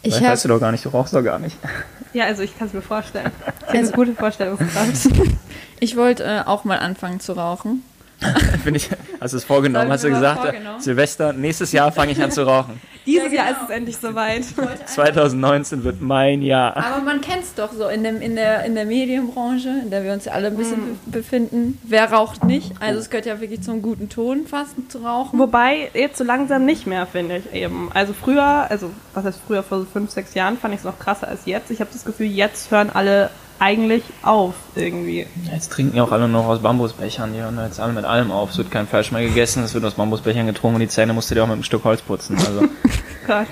Ich 0.01 0.13
Vielleicht 0.13 0.31
weißt 0.31 0.45
du 0.45 0.49
doch 0.49 0.59
gar 0.59 0.71
nicht, 0.71 0.85
du 0.85 0.89
rauchst 0.89 1.13
doch 1.13 1.23
gar 1.23 1.39
nicht. 1.39 1.57
Ja, 2.11 2.25
also 2.25 2.41
ich 2.41 2.57
kann 2.57 2.67
es 2.67 2.73
mir 2.73 2.81
vorstellen. 2.81 3.29
Ich 3.45 3.67
habe 3.67 3.77
eine 3.77 3.91
gute 3.91 4.15
Vorstellungskraft. 4.15 5.09
ich 5.79 5.95
wollte 5.95 6.23
äh, 6.23 6.41
auch 6.43 6.63
mal 6.63 6.79
anfangen 6.79 7.19
zu 7.19 7.33
rauchen. 7.33 7.83
Bin 8.63 8.73
ich, 8.73 8.89
hast 9.21 9.33
du 9.33 9.37
es 9.37 9.43
vorgenommen? 9.43 9.91
Hast 9.91 10.05
du 10.05 10.09
gesagt, 10.09 10.41
vorgenommen? 10.41 10.81
Silvester, 10.81 11.33
nächstes 11.33 11.71
Jahr 11.71 11.91
fange 11.91 12.13
ich 12.13 12.23
an 12.23 12.31
zu 12.31 12.47
rauchen. 12.47 12.81
Dieses 13.09 13.31
Ja, 13.31 13.37
Jahr 13.39 13.47
genau. 13.47 13.59
ist 13.61 13.69
es 13.69 13.75
endlich 13.75 13.97
soweit. 13.97 14.43
2019 14.85 15.83
wird 15.83 16.01
mein 16.01 16.41
Jahr. 16.41 16.77
Aber 16.77 17.01
man 17.03 17.21
kennt 17.21 17.43
es 17.43 17.55
doch 17.55 17.71
so 17.73 17.87
in, 17.87 18.03
dem, 18.03 18.21
in, 18.21 18.35
der, 18.35 18.63
in 18.65 18.75
der 18.75 18.85
Medienbranche, 18.85 19.69
in 19.83 19.89
der 19.89 20.03
wir 20.03 20.13
uns 20.13 20.25
ja 20.25 20.33
alle 20.33 20.47
ein 20.47 20.57
bisschen 20.57 20.99
be 21.05 21.19
befinden. 21.19 21.79
Wer 21.83 22.11
raucht 22.11 22.43
nicht? 22.43 22.73
Also 22.79 22.99
es 22.99 23.09
gehört 23.09 23.25
ja 23.25 23.39
wirklich 23.41 23.61
zum 23.61 23.81
guten 23.81 24.09
Ton 24.09 24.47
fast 24.47 24.75
zu 24.89 24.99
rauchen. 24.99 25.37
Wobei 25.39 25.89
jetzt 25.93 26.17
so 26.17 26.23
langsam 26.23 26.65
nicht 26.65 26.87
mehr, 26.87 27.05
finde 27.05 27.37
ich 27.37 27.53
eben. 27.53 27.89
Also 27.93 28.13
früher, 28.13 28.43
also 28.69 28.91
was 29.13 29.25
heißt 29.25 29.39
früher, 29.47 29.63
vor 29.63 29.79
so 29.79 29.85
fünf, 29.85 30.11
sechs 30.11 30.33
Jahren 30.33 30.57
fand 30.57 30.73
ich 30.73 30.79
es 30.79 30.85
noch 30.85 30.97
krasser 30.99 31.27
als 31.27 31.41
jetzt. 31.45 31.71
Ich 31.71 31.81
habe 31.81 31.89
das 31.91 32.05
Gefühl, 32.05 32.27
jetzt 32.27 32.71
hören 32.71 32.89
alle 32.93 33.29
eigentlich 33.59 34.03
auf 34.23 34.55
irgendwie. 34.75 35.27
Jetzt 35.51 35.71
trinken 35.71 35.97
ja 35.97 36.03
auch 36.03 36.11
alle 36.11 36.27
noch 36.27 36.47
aus 36.47 36.61
Bambusbechern. 36.61 37.33
Die 37.33 37.39
hören 37.39 37.59
jetzt 37.63 37.79
alle 37.79 37.93
mit 37.93 38.05
allem 38.05 38.31
auf. 38.31 38.51
Es 38.51 38.57
wird 38.57 38.71
kein 38.71 38.87
Fleisch 38.87 39.11
mehr 39.11 39.21
gegessen, 39.21 39.63
es 39.63 39.73
wird 39.73 39.83
aus 39.85 39.95
Bambusbechern 39.95 40.47
getrunken 40.47 40.75
und 40.75 40.81
die 40.81 40.87
Zähne 40.87 41.13
musst 41.13 41.29
du 41.29 41.35
dir 41.35 41.43
auch 41.43 41.47
mit 41.47 41.53
einem 41.53 41.63
Stück 41.63 41.83
Holz 41.83 42.01
putzen. 42.01 42.37
Also 42.37 42.61
Gott. 43.27 43.47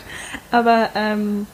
Aber 0.52 0.90
ähm, 0.96 1.46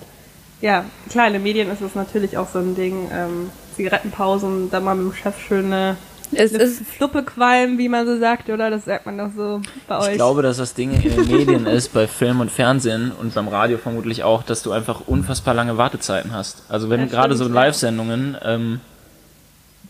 ja, 0.61 0.85
klar, 1.09 1.27
in 1.27 1.33
den 1.33 1.43
Medien 1.43 1.69
ist 1.71 1.81
es 1.81 1.95
natürlich 1.95 2.37
auch 2.37 2.47
so 2.47 2.59
ein 2.59 2.75
Ding. 2.75 3.09
Ähm, 3.11 3.49
Zigarettenpausen, 3.75 4.69
da 4.69 4.79
mal 4.79 4.95
mit 4.95 5.13
dem 5.13 5.15
Chef 5.15 5.39
schöne 5.39 5.97
Es 6.35 6.53
eine 6.53 6.63
ist 6.63 6.83
Fluppe 6.85 7.23
qualmen, 7.23 7.77
wie 7.77 7.89
man 7.89 8.05
so 8.05 8.17
sagt, 8.19 8.49
oder? 8.49 8.69
Das 8.69 8.85
sagt 8.85 9.05
man 9.05 9.17
doch 9.17 9.29
so 9.35 9.61
bei 9.87 9.99
euch. 9.99 10.09
Ich 10.09 10.15
glaube, 10.15 10.41
dass 10.41 10.57
das 10.57 10.73
Ding 10.73 10.91
in 10.91 11.01
den 11.01 11.27
Medien 11.31 11.65
ist, 11.65 11.93
bei 11.93 12.07
Film 12.07 12.39
und 12.39 12.51
Fernsehen 12.51 13.11
und 13.11 13.33
beim 13.33 13.47
Radio 13.47 13.77
vermutlich 13.77 14.23
auch, 14.23 14.43
dass 14.43 14.63
du 14.63 14.71
einfach 14.71 15.01
unfassbar 15.07 15.53
lange 15.53 15.77
Wartezeiten 15.77 16.33
hast. 16.33 16.63
Also 16.69 16.89
wenn 16.89 17.01
Ja, 17.01 17.05
gerade 17.07 17.35
so. 17.35 17.47
Live-Sendungen, 17.47 18.37
ähm, 18.43 18.81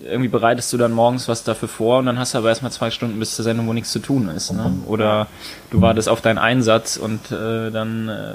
irgendwie 0.06 0.28
bereitest 0.28 0.72
du 0.74 0.78
dann 0.78 0.92
morgens 0.92 1.28
was 1.28 1.44
dafür 1.44 1.68
vor 1.68 2.00
und 2.00 2.06
dann 2.06 2.20
hast 2.20 2.34
du 2.34 2.38
aber 2.38 2.50
erstmal 2.50 2.72
zwei 2.72 2.92
Stunden 2.92 3.20
bis 3.20 3.36
zur 3.36 3.44
Sendung, 3.44 3.68
wo 3.68 3.74
nichts 3.74 3.92
zu 3.92 4.00
tun 4.00 4.30
ist. 4.30 4.52
Ne? 4.52 4.72
Oder 4.86 5.28
du 5.72 5.82
wartest 5.82 6.10
auf 6.10 6.22
deinen 6.22 6.38
Einsatz 6.38 6.98
und 6.98 7.32
äh, 7.32 7.72
dann 7.72 8.10
äh, 8.10 8.34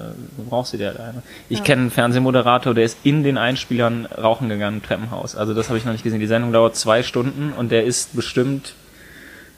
brauchst 0.48 0.72
du 0.72 0.76
dir 0.76 0.88
halt 0.88 1.00
eine. 1.00 1.22
Ich 1.48 1.62
kenne 1.64 1.82
einen 1.82 1.90
Fernsehmoderator, 1.90 2.74
der 2.74 2.84
ist 2.84 2.98
in 3.02 3.22
den 3.22 3.38
Einspielern 3.38 4.06
rauchen 4.06 4.48
gegangen 4.48 4.76
im 4.76 4.82
Treppenhaus. 4.82 5.36
Also 5.36 5.54
das 5.54 5.68
habe 5.68 5.78
ich 5.78 5.84
noch 5.84 5.92
nicht 5.92 6.04
gesehen. 6.04 6.20
Die 6.20 6.26
Sendung 6.26 6.52
dauert 6.52 6.76
zwei 6.76 7.02
Stunden 7.02 7.52
und 7.52 7.70
der 7.70 7.84
ist 7.84 8.16
bestimmt 8.16 8.74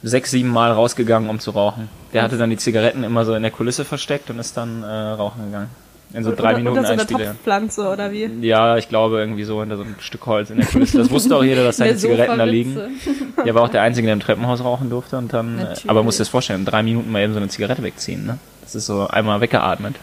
sechs, 0.02 0.30
sieben 0.30 0.48
Mal 0.48 0.72
rausgegangen, 0.72 1.28
um 1.28 1.40
zu 1.40 1.50
rauchen. 1.50 1.88
Der 2.12 2.22
hatte 2.22 2.38
dann 2.38 2.50
die 2.50 2.56
Zigaretten 2.56 3.04
immer 3.04 3.24
so 3.24 3.34
in 3.34 3.42
der 3.42 3.50
Kulisse 3.50 3.84
versteckt 3.84 4.30
und 4.30 4.38
ist 4.38 4.56
dann 4.56 4.82
äh, 4.82 4.86
rauchen 4.86 5.44
gegangen. 5.46 5.70
In 6.12 6.24
so 6.24 6.34
drei 6.34 6.50
oder, 6.50 6.58
Minuten 6.58 6.78
oder 6.78 6.86
so 6.86 6.92
eine 6.92 7.02
Einspieler. 7.02 7.26
Topfpflanze 7.26 7.88
oder 7.88 8.10
wie? 8.10 8.28
Ja, 8.40 8.76
ich 8.76 8.88
glaube 8.88 9.18
irgendwie 9.20 9.44
so 9.44 9.60
hinter 9.60 9.76
so 9.76 9.84
ein 9.84 9.94
Stück 10.00 10.26
Holz 10.26 10.50
in 10.50 10.56
der 10.56 10.66
Kulisse. 10.66 10.98
Das 10.98 11.10
wusste 11.10 11.36
auch 11.36 11.44
jeder, 11.44 11.62
dass 11.62 11.76
seine 11.76 11.96
Zigaretten 11.96 12.38
da 12.38 12.44
liegen. 12.44 12.76
Der 13.44 13.54
war 13.54 13.62
auch 13.62 13.68
der 13.68 13.82
Einzige, 13.82 14.06
der 14.06 14.14
im 14.14 14.20
Treppenhaus 14.20 14.62
rauchen 14.62 14.90
durfte 14.90 15.16
und 15.16 15.32
dann, 15.32 15.58
äh, 15.58 15.62
Natürlich. 15.62 15.88
aber 15.88 16.02
musst 16.02 16.18
dir 16.18 16.22
das 16.22 16.28
vorstellen, 16.28 16.60
in 16.60 16.66
drei 16.66 16.82
Minuten 16.82 17.10
mal 17.10 17.22
eben 17.22 17.32
so 17.32 17.38
eine 17.38 17.48
Zigarette 17.48 17.82
wegziehen, 17.82 18.26
ne? 18.26 18.38
Das 18.60 18.74
ist 18.74 18.84
so 18.86 19.06
einmal 19.06 19.40
weggeatmet. 19.40 19.94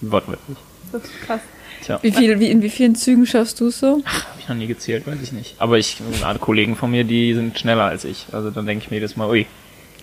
Wortwörtlich. 0.00 0.58
Das 0.90 1.04
ist 1.04 1.20
krass. 1.22 1.40
Tja, 1.84 1.98
Wie 2.02 2.10
viel, 2.10 2.40
wie, 2.40 2.50
in 2.50 2.62
wie 2.62 2.68
vielen 2.70 2.96
Zügen 2.96 3.26
schaffst 3.26 3.60
du 3.60 3.68
es 3.68 3.78
so? 3.78 4.02
habe 4.04 4.40
ich 4.40 4.48
noch 4.48 4.56
nie 4.56 4.66
gezählt, 4.66 5.06
weiß 5.06 5.18
ich 5.22 5.32
nicht. 5.32 5.54
Aber 5.58 5.78
ich, 5.78 5.98
Kollegen 6.40 6.74
von 6.74 6.90
mir, 6.90 7.04
die 7.04 7.34
sind 7.34 7.58
schneller 7.58 7.84
als 7.84 8.04
ich. 8.04 8.26
Also 8.32 8.50
dann 8.50 8.66
denke 8.66 8.84
ich 8.84 8.90
mir 8.90 8.96
jedes 8.96 9.16
Mal, 9.16 9.28
ui, 9.28 9.46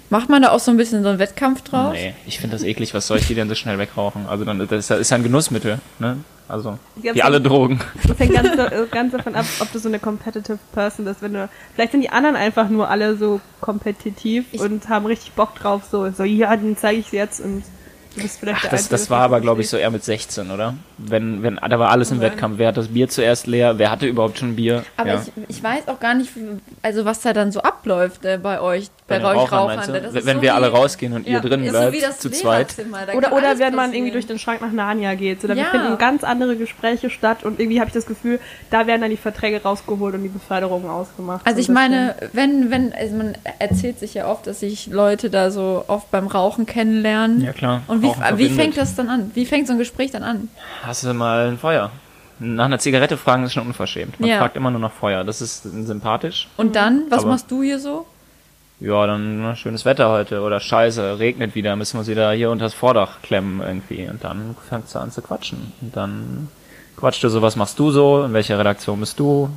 Macht 0.09 0.29
man 0.29 0.41
da 0.41 0.51
auch 0.51 0.59
so 0.59 0.71
ein 0.71 0.77
bisschen 0.77 1.03
so 1.03 1.09
einen 1.09 1.19
Wettkampf 1.19 1.61
draus? 1.63 1.93
nee, 1.93 2.13
ich 2.27 2.39
finde 2.39 2.55
das 2.55 2.63
eklig, 2.63 2.93
was 2.93 3.07
soll 3.07 3.17
ich 3.17 3.27
die 3.27 3.35
denn 3.35 3.49
so 3.49 3.55
schnell 3.55 3.77
wegrauchen? 3.79 4.25
Also 4.27 4.45
dann, 4.45 4.59
das 4.67 4.89
ist 4.89 5.09
ja- 5.09 5.17
ein 5.17 5.23
Genussmittel, 5.23 5.79
ne? 5.99 6.17
Also, 6.47 6.77
wie 6.95 7.23
alle 7.23 7.41
Drogen. 7.41 7.79
Das 8.07 8.19
hängt 8.19 8.33
ganz, 8.35 8.55
da- 8.55 8.69
ganz 8.91 9.11
davon 9.13 9.33
ab, 9.33 9.45
ob 9.61 9.71
du 9.71 9.79
so 9.79 9.87
eine 9.89 9.97
competitive 9.97 10.59
Person 10.73 11.05
bist. 11.05 11.23
Wenn 11.23 11.33
du, 11.33 11.49
vielleicht 11.73 11.91
sind 11.93 12.01
die 12.01 12.11
anderen 12.11 12.35
einfach 12.35 12.69
nur 12.69 12.87
alle 12.87 13.17
so 13.17 13.41
kompetitiv 13.61 14.45
Ich- 14.51 14.61
und 14.61 14.87
haben 14.87 15.07
richtig 15.07 15.31
Bock 15.31 15.55
drauf. 15.55 15.83
So, 15.89 16.11
so 16.11 16.23
ja, 16.23 16.55
den 16.55 16.77
zeige 16.77 16.99
ich 16.99 17.11
jetzt 17.11 17.39
und 17.41 17.63
du 18.15 18.22
bist 18.22 18.39
vielleicht 18.39 18.57
Ach, 18.57 18.62
der 18.62 18.72
das, 18.72 18.79
Einzige, 18.81 18.91
das 18.91 19.10
war 19.10 19.22
aber, 19.22 19.41
glaube 19.41 19.62
ich, 19.62 19.69
so 19.69 19.77
eher 19.77 19.91
mit 19.91 20.03
16, 20.03 20.50
oder? 20.51 20.74
Wenn, 20.98 21.43
wenn, 21.43 21.55
da 21.57 21.77
war 21.79 21.89
alles 21.91 22.12
im 22.12 22.19
sein. 22.19 22.31
Wettkampf. 22.31 22.57
Wer 22.57 22.69
hat 22.69 22.77
das 22.77 22.88
Bier 22.88 23.07
zuerst 23.10 23.48
leer? 23.48 23.77
Wer 23.77 23.91
hatte 23.91 24.05
überhaupt 24.07 24.39
schon 24.39 24.55
Bier? 24.55 24.84
Aber 24.98 25.10
ja. 25.10 25.22
ich, 25.48 25.57
ich 25.57 25.63
weiß 25.63 25.88
auch 25.88 26.00
gar 26.00 26.13
nicht, 26.13 26.31
also 26.81 27.05
was 27.05 27.22
da 27.22 27.34
dann 27.34 27.51
so 27.51 27.62
abläuft 27.62 28.24
äh, 28.25 28.38
bei 28.41 28.60
euch, 28.62 28.89
bei, 29.07 29.17
den 29.17 29.25
euch 29.25 29.36
Rauchern, 29.36 29.60
Rauchern. 29.60 29.75
meinst 29.75 29.89
du? 29.89 30.01
Das 30.01 30.13
Wenn 30.13 30.24
so 30.38 30.41
wir 30.41 30.41
wie- 30.41 30.50
alle 30.51 30.69
rausgehen 30.69 31.13
und 31.13 31.27
Ja, 31.27 31.34
ihr 31.36 31.41
drin 31.41 31.62
bleibt, 31.62 31.88
so 31.88 31.91
wie 31.93 32.01
das 32.01 32.19
zu 32.19 32.29
zweit. 32.31 32.75
Oder, 33.15 33.34
oder 33.34 33.60
wenn 33.60 33.75
man 33.75 33.93
irgendwie 33.93 34.12
durch 34.12 34.25
den 34.27 34.39
Schrank 34.39 34.62
nach 34.62 34.72
Narnia 34.72 35.13
geht. 35.15 35.41
So, 35.41 35.48
da 35.48 35.53
Ja. 35.53 35.65
finden 35.65 35.98
ganz 35.98 36.24
andere 36.24 36.55
Gespräche 36.55 37.10
statt 37.10 37.43
und 37.43 37.60
irgendwie 37.60 37.79
habe 37.79 37.89
ich 37.89 37.93
das 37.93 38.05
Gefühl, 38.05 38.39
da 38.72 38.88
werden 38.88 39.01
dann 39.01 39.10
die 39.12 39.17
Verträge 39.17 39.62
rausgeholt 39.62 40.15
und 40.15 40.24
die 40.24 40.29
Beförderungen 40.29 40.89
ausgemacht. 40.89 41.45
Also 41.45 41.57
So 41.57 41.62
ich 41.62 41.69
ein 41.69 41.74
meine, 41.74 42.15
wenn, 42.34 42.72
wenn, 42.72 42.93
also 42.93 43.15
man 43.15 43.34
erzählt 43.60 44.00
sich 44.00 44.13
ja 44.13 44.27
oft, 44.27 44.48
dass 44.48 44.62
sich 44.62 44.88
Leute 44.88 45.29
da 45.29 45.51
so 45.51 45.84
oft 45.88 46.10
beim 46.12 46.27
Rauchen 46.27 46.65
kennenlernen. 46.65 47.41
Ja, 47.43 47.51
klar. 47.53 47.81
Und 47.88 48.01
wie, 48.35 48.38
wie 48.38 48.50
fängt 48.50 48.77
das 48.77 48.95
dann 48.95 49.09
an? 49.09 49.31
Wie 49.33 49.45
fängt 49.45 49.67
so 49.67 49.74
ein 49.74 49.79
Gespräch 49.79 50.12
dann 50.12 50.24
an? 50.24 50.50
Hast 50.83 51.03
du 51.03 51.13
mal 51.13 51.47
ein 51.50 51.57
Feuer? 51.57 51.91
Nach 52.39 52.65
einer 52.65 52.79
Zigarette 52.79 53.15
fragen 53.17 53.43
ist 53.45 53.53
schon 53.53 53.65
unverschämt. 53.65 54.19
Man 54.19 54.29
Ja. 54.29 54.39
fragt 54.39 54.57
immer 54.57 54.69
nur 54.71 54.81
nach 54.81 54.91
Feuer. 54.91 55.24
Das 55.24 55.41
ist 55.41 55.63
sympathisch. 55.63 56.47
Und 56.57 56.75
dann, 56.75 57.03
was 57.09 57.19
Aber- 57.24 57.29
machst 57.31 57.50
du 57.50 57.63
hier 57.63 57.79
so? 57.79 58.05
ja, 58.81 59.07
dann 59.07 59.55
schönes 59.55 59.85
Wetter 59.85 60.09
heute 60.09 60.41
oder 60.41 60.59
scheiße, 60.59 61.17
regnet 61.17 61.55
wieder, 61.55 61.77
müssen 61.77 61.93
wir 61.95 62.00
uns 62.00 62.09
wieder 62.09 62.31
hier 62.33 62.51
unter 62.51 62.65
das 62.65 62.74
Vordach 62.74 63.21
klemmen 63.24 63.62
irgendwie. 63.65 64.07
Und 64.09 64.21
dann 64.24 64.55
fängst 64.67 64.93
du 64.93 65.00
an 65.00 65.12
zu 65.12 65.21
quatschen. 65.21 65.71
Und 65.81 65.95
dann 65.95 66.50
quatscht 66.97 67.24
du 67.24 67.29
so, 67.29 67.41
was 67.41 67.55
machst 67.55 67.79
du 67.79 67.91
so, 67.91 68.24
in 68.25 68.33
welcher 68.33 68.59
Redaktion 68.59 69.00
bist 69.00 69.17
du? 69.19 69.50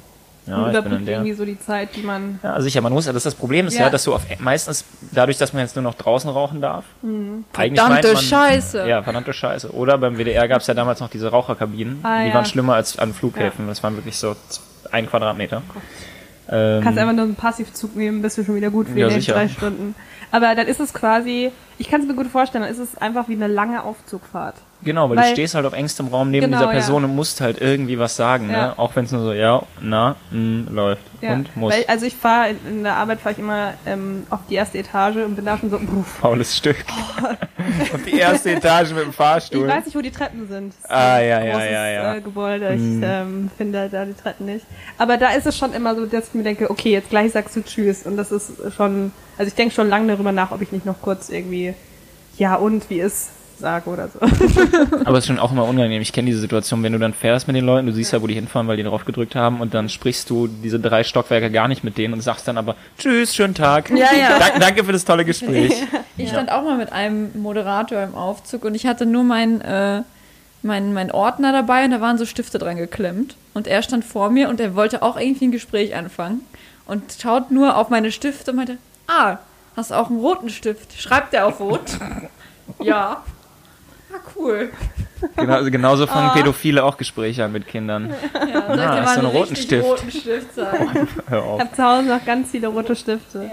Ja, 0.48 0.56
und 0.56 0.66
ich 0.66 0.72
bin 0.72 0.76
in 0.76 0.88
überbrückt 0.88 1.08
irgendwie 1.08 1.32
so 1.34 1.44
die 1.44 1.58
Zeit, 1.60 1.94
die 1.96 2.02
man. 2.02 2.38
Ja, 2.42 2.60
sicher, 2.60 2.80
man 2.80 2.92
muss, 2.92 3.04
das 3.06 3.14
ist 3.16 3.26
das 3.26 3.34
Problem 3.34 3.66
ist 3.66 3.74
ja, 3.74 3.82
Ja. 3.86 3.90
dass 3.90 4.04
du 4.04 4.14
auf, 4.14 4.22
meistens, 4.40 4.84
dadurch, 5.12 5.36
dass 5.38 5.52
man 5.52 5.62
jetzt 5.62 5.76
nur 5.76 5.82
noch 5.82 5.94
draußen 5.94 6.30
rauchen 6.30 6.60
darf, 6.60 6.84
Mhm. 7.02 7.44
Verdammte 7.52 8.12
man, 8.14 8.22
Scheiße. 8.22 8.88
Ja, 8.88 9.02
verdammte 9.02 9.32
Scheiße. 9.32 9.72
Oder 9.72 9.98
beim 9.98 10.16
WDR 10.16 10.48
gab 10.48 10.60
es 10.60 10.66
ja 10.66 10.74
damals 10.74 11.00
noch 11.00 11.10
diese 11.10 11.28
Raucherkabinen, 11.30 12.00
Ah, 12.02 12.22
die 12.22 12.28
ja. 12.28 12.34
waren 12.34 12.44
schlimmer 12.46 12.74
als 12.74 12.98
an 12.98 13.12
Flughäfen, 13.14 13.66
das 13.68 13.82
waren 13.82 13.96
wirklich 13.96 14.16
so 14.16 14.34
ein 14.90 15.06
Quadratmeter. 15.08 15.62
Ähm, 16.50 16.82
Kannst 16.82 16.98
einfach 16.98 17.12
nur 17.14 17.24
einen 17.24 17.34
Passivzug 17.34 17.94
nehmen, 17.94 18.22
bist 18.22 18.38
du 18.38 18.44
schon 18.44 18.54
wieder 18.54 18.70
gut 18.70 18.88
für 18.88 18.98
Ja, 18.98 19.08
die 19.08 19.14
nächsten 19.14 19.32
drei 19.32 19.48
Stunden. 19.48 19.94
Aber 20.30 20.54
dann 20.54 20.66
ist 20.66 20.80
es 20.80 20.94
quasi, 20.94 21.50
ich 21.78 21.90
kann 21.90 22.00
es 22.02 22.06
mir 22.06 22.14
gut 22.14 22.26
vorstellen, 22.26 22.64
dann 22.64 22.72
ist 22.72 22.78
es 22.78 22.96
einfach 22.96 23.28
wie 23.28 23.34
eine 23.34 23.48
lange 23.48 23.82
Aufzugfahrt. 23.82 24.54
Genau, 24.84 25.10
weil, 25.10 25.16
Weil- 25.16 25.24
du 25.30 25.32
stehst 25.32 25.56
halt 25.56 25.66
auf 25.66 25.72
engstem 25.72 26.06
Raum 26.06 26.30
neben 26.30 26.46
Genau, 26.46 26.58
dieser 26.58 26.66
ja. 26.72 26.78
Person 26.78 27.02
und 27.04 27.14
musst 27.16 27.40
halt 27.40 27.60
irgendwie 27.60 27.98
was 27.98 28.14
sagen, 28.14 28.48
Ja. 28.48 28.68
ne? 28.68 28.78
Auch 28.78 28.94
wenn 28.94 29.06
es 29.06 29.10
nur 29.12 29.22
so, 29.22 29.32
ja, 29.32 29.62
na, 29.80 30.14
mh, 30.30 30.70
läuft 30.70 31.02
Ja. 31.20 31.32
und 31.32 31.56
muss. 31.56 31.74
Weil, 31.74 31.84
also 31.88 32.06
ich 32.06 32.14
fahre 32.14 32.54
in, 32.70 32.84
der 32.84 32.94
Arbeit 32.94 33.18
fahre 33.20 33.32
ich 33.32 33.38
immer 33.40 33.74
ähm, 33.86 34.24
auf 34.30 34.38
die 34.48 34.54
erste 34.54 34.78
Etage 34.78 35.16
und 35.16 35.34
bin 35.34 35.44
da 35.44 35.58
schon 35.58 35.70
so, 35.70 35.78
puff. 35.78 36.06
Faules 36.20 36.56
Stück. 36.56 36.76
auf 37.92 38.02
die 38.06 38.18
erste 38.18 38.52
Etage 38.52 38.90
mit 38.92 39.02
dem 39.02 39.10
Ich 39.10 39.16
Fahrstuhl. 39.16 39.66
weiß 39.66 39.84
nicht, 39.86 39.96
wo 39.96 40.00
die 40.00 40.12
Treppen 40.12 40.46
sind. 40.48 40.74
Ah, 40.88 41.18
ja, 41.18 41.42
ja, 41.42 41.52
großes, 41.54 41.70
ja, 41.72 41.88
ja. 41.88 42.14
Äh, 42.14 42.20
Gebäude. 42.20 42.74
Ich 42.74 42.80
Mhm. 42.80 43.02
ähm, 43.04 43.50
finde 43.56 43.88
da 43.90 44.04
die 44.04 44.14
Treppen 44.14 44.46
nicht. 44.46 44.64
Aber 44.96 45.16
da 45.16 45.30
ist 45.30 45.46
es 45.46 45.56
schon 45.58 45.72
immer 45.72 45.96
so, 45.96 46.06
dass 46.06 46.28
ich 46.28 46.34
mir 46.34 46.44
denke, 46.44 46.70
okay, 46.70 46.92
jetzt 46.92 47.10
gleich 47.10 47.32
sagst 47.32 47.56
du 47.56 47.62
Tschüss. 47.64 48.04
Und 48.06 48.16
das 48.16 48.30
ist 48.30 48.52
schon, 48.76 49.10
also 49.36 49.48
ich 49.48 49.54
denke 49.54 49.74
schon 49.74 49.88
lange 49.88 50.06
darüber 50.12 50.30
nach, 50.30 50.52
ob 50.52 50.62
ich 50.62 50.70
nicht 50.70 50.86
noch 50.86 51.00
kurz 51.02 51.30
irgendwie, 51.30 51.74
ja 52.36 52.54
und, 52.54 52.88
wie 52.90 53.00
ist, 53.00 53.30
sage 53.58 53.90
oder 53.90 54.08
so. 54.08 54.20
Aber 55.04 55.18
es 55.18 55.24
ist 55.24 55.26
schon 55.26 55.38
auch 55.38 55.52
immer 55.52 55.64
unangenehm. 55.64 56.02
Ich 56.02 56.12
kenne 56.12 56.26
diese 56.26 56.40
Situation, 56.40 56.82
wenn 56.82 56.92
du 56.92 56.98
dann 56.98 57.12
fährst 57.12 57.46
mit 57.46 57.56
den 57.56 57.64
Leuten, 57.64 57.86
du 57.86 57.92
siehst 57.92 58.12
ja, 58.12 58.22
wo 58.22 58.26
die 58.26 58.34
hinfahren, 58.34 58.68
weil 58.68 58.76
die 58.76 58.82
drauf 58.82 59.04
gedrückt 59.04 59.34
haben 59.34 59.60
und 59.60 59.74
dann 59.74 59.88
sprichst 59.88 60.30
du 60.30 60.46
diese 60.46 60.80
drei 60.80 61.04
Stockwerke 61.04 61.50
gar 61.50 61.68
nicht 61.68 61.84
mit 61.84 61.98
denen 61.98 62.14
und 62.14 62.20
sagst 62.20 62.48
dann 62.48 62.58
aber 62.58 62.76
Tschüss, 62.98 63.34
schönen 63.34 63.54
Tag. 63.54 63.90
Ja, 63.90 64.12
ja. 64.18 64.38
Dank, 64.38 64.60
danke 64.60 64.84
für 64.84 64.92
das 64.92 65.04
tolle 65.04 65.24
Gespräch. 65.24 65.74
Ich 66.20 66.30
stand 66.30 66.50
auch 66.50 66.64
mal 66.64 66.76
mit 66.76 66.92
einem 66.92 67.30
Moderator 67.40 68.02
im 68.02 68.16
Aufzug 68.16 68.64
und 68.64 68.74
ich 68.74 68.86
hatte 68.86 69.06
nur 69.06 69.22
mein, 69.22 69.60
äh, 69.60 70.02
mein, 70.62 70.92
mein 70.92 71.12
Ordner 71.12 71.52
dabei 71.52 71.84
und 71.84 71.92
da 71.92 72.00
waren 72.00 72.18
so 72.18 72.26
Stifte 72.26 72.58
dran 72.58 72.76
geklemmt. 72.76 73.36
Und 73.54 73.68
er 73.68 73.82
stand 73.82 74.04
vor 74.04 74.28
mir 74.28 74.48
und 74.48 74.58
er 74.58 74.74
wollte 74.74 75.02
auch 75.02 75.16
irgendwie 75.16 75.46
ein 75.46 75.52
Gespräch 75.52 75.94
anfangen 75.94 76.40
und 76.86 77.16
schaut 77.20 77.50
nur 77.52 77.76
auf 77.76 77.88
meine 77.88 78.10
Stifte 78.10 78.50
und 78.50 78.56
meinte, 78.56 78.78
ah, 79.06 79.38
hast 79.76 79.90
du 79.90 79.94
auch 79.94 80.10
einen 80.10 80.18
roten 80.18 80.48
Stift? 80.48 81.00
Schreibt 81.00 81.32
der 81.32 81.46
auf 81.46 81.60
rot? 81.60 81.98
ja. 82.82 83.22
Ah, 84.48 84.50
cool. 84.50 84.70
Genau, 85.36 85.54
also 85.54 85.70
genauso 85.70 86.06
fangen 86.06 86.30
Ah. 86.30 86.34
Pädophile 86.34 86.84
auch 86.84 86.96
Gespräche 86.96 87.44
an 87.44 87.52
mit 87.52 87.66
Kindern. 87.66 88.10
Ja, 88.34 88.38
ich 88.46 88.54
Ah, 88.54 88.74
dir 88.76 88.80
hast 89.02 89.04
mal 89.06 89.14
du 89.16 89.20
einen 89.26 89.36
roten 89.36 89.56
Stift? 89.56 89.84
roten 89.84 90.10
Stift 90.10 90.54
sagen? 90.54 91.08
Hör 91.28 91.38
Ich 91.40 91.44
auf, 91.44 91.60
habe 91.60 91.72
zu 91.74 91.82
Hause 91.82 92.08
noch 92.08 92.24
ganz 92.24 92.50
viele 92.50 92.68
rote 92.68 92.94
Stifte. 92.94 93.38
der 93.40 93.50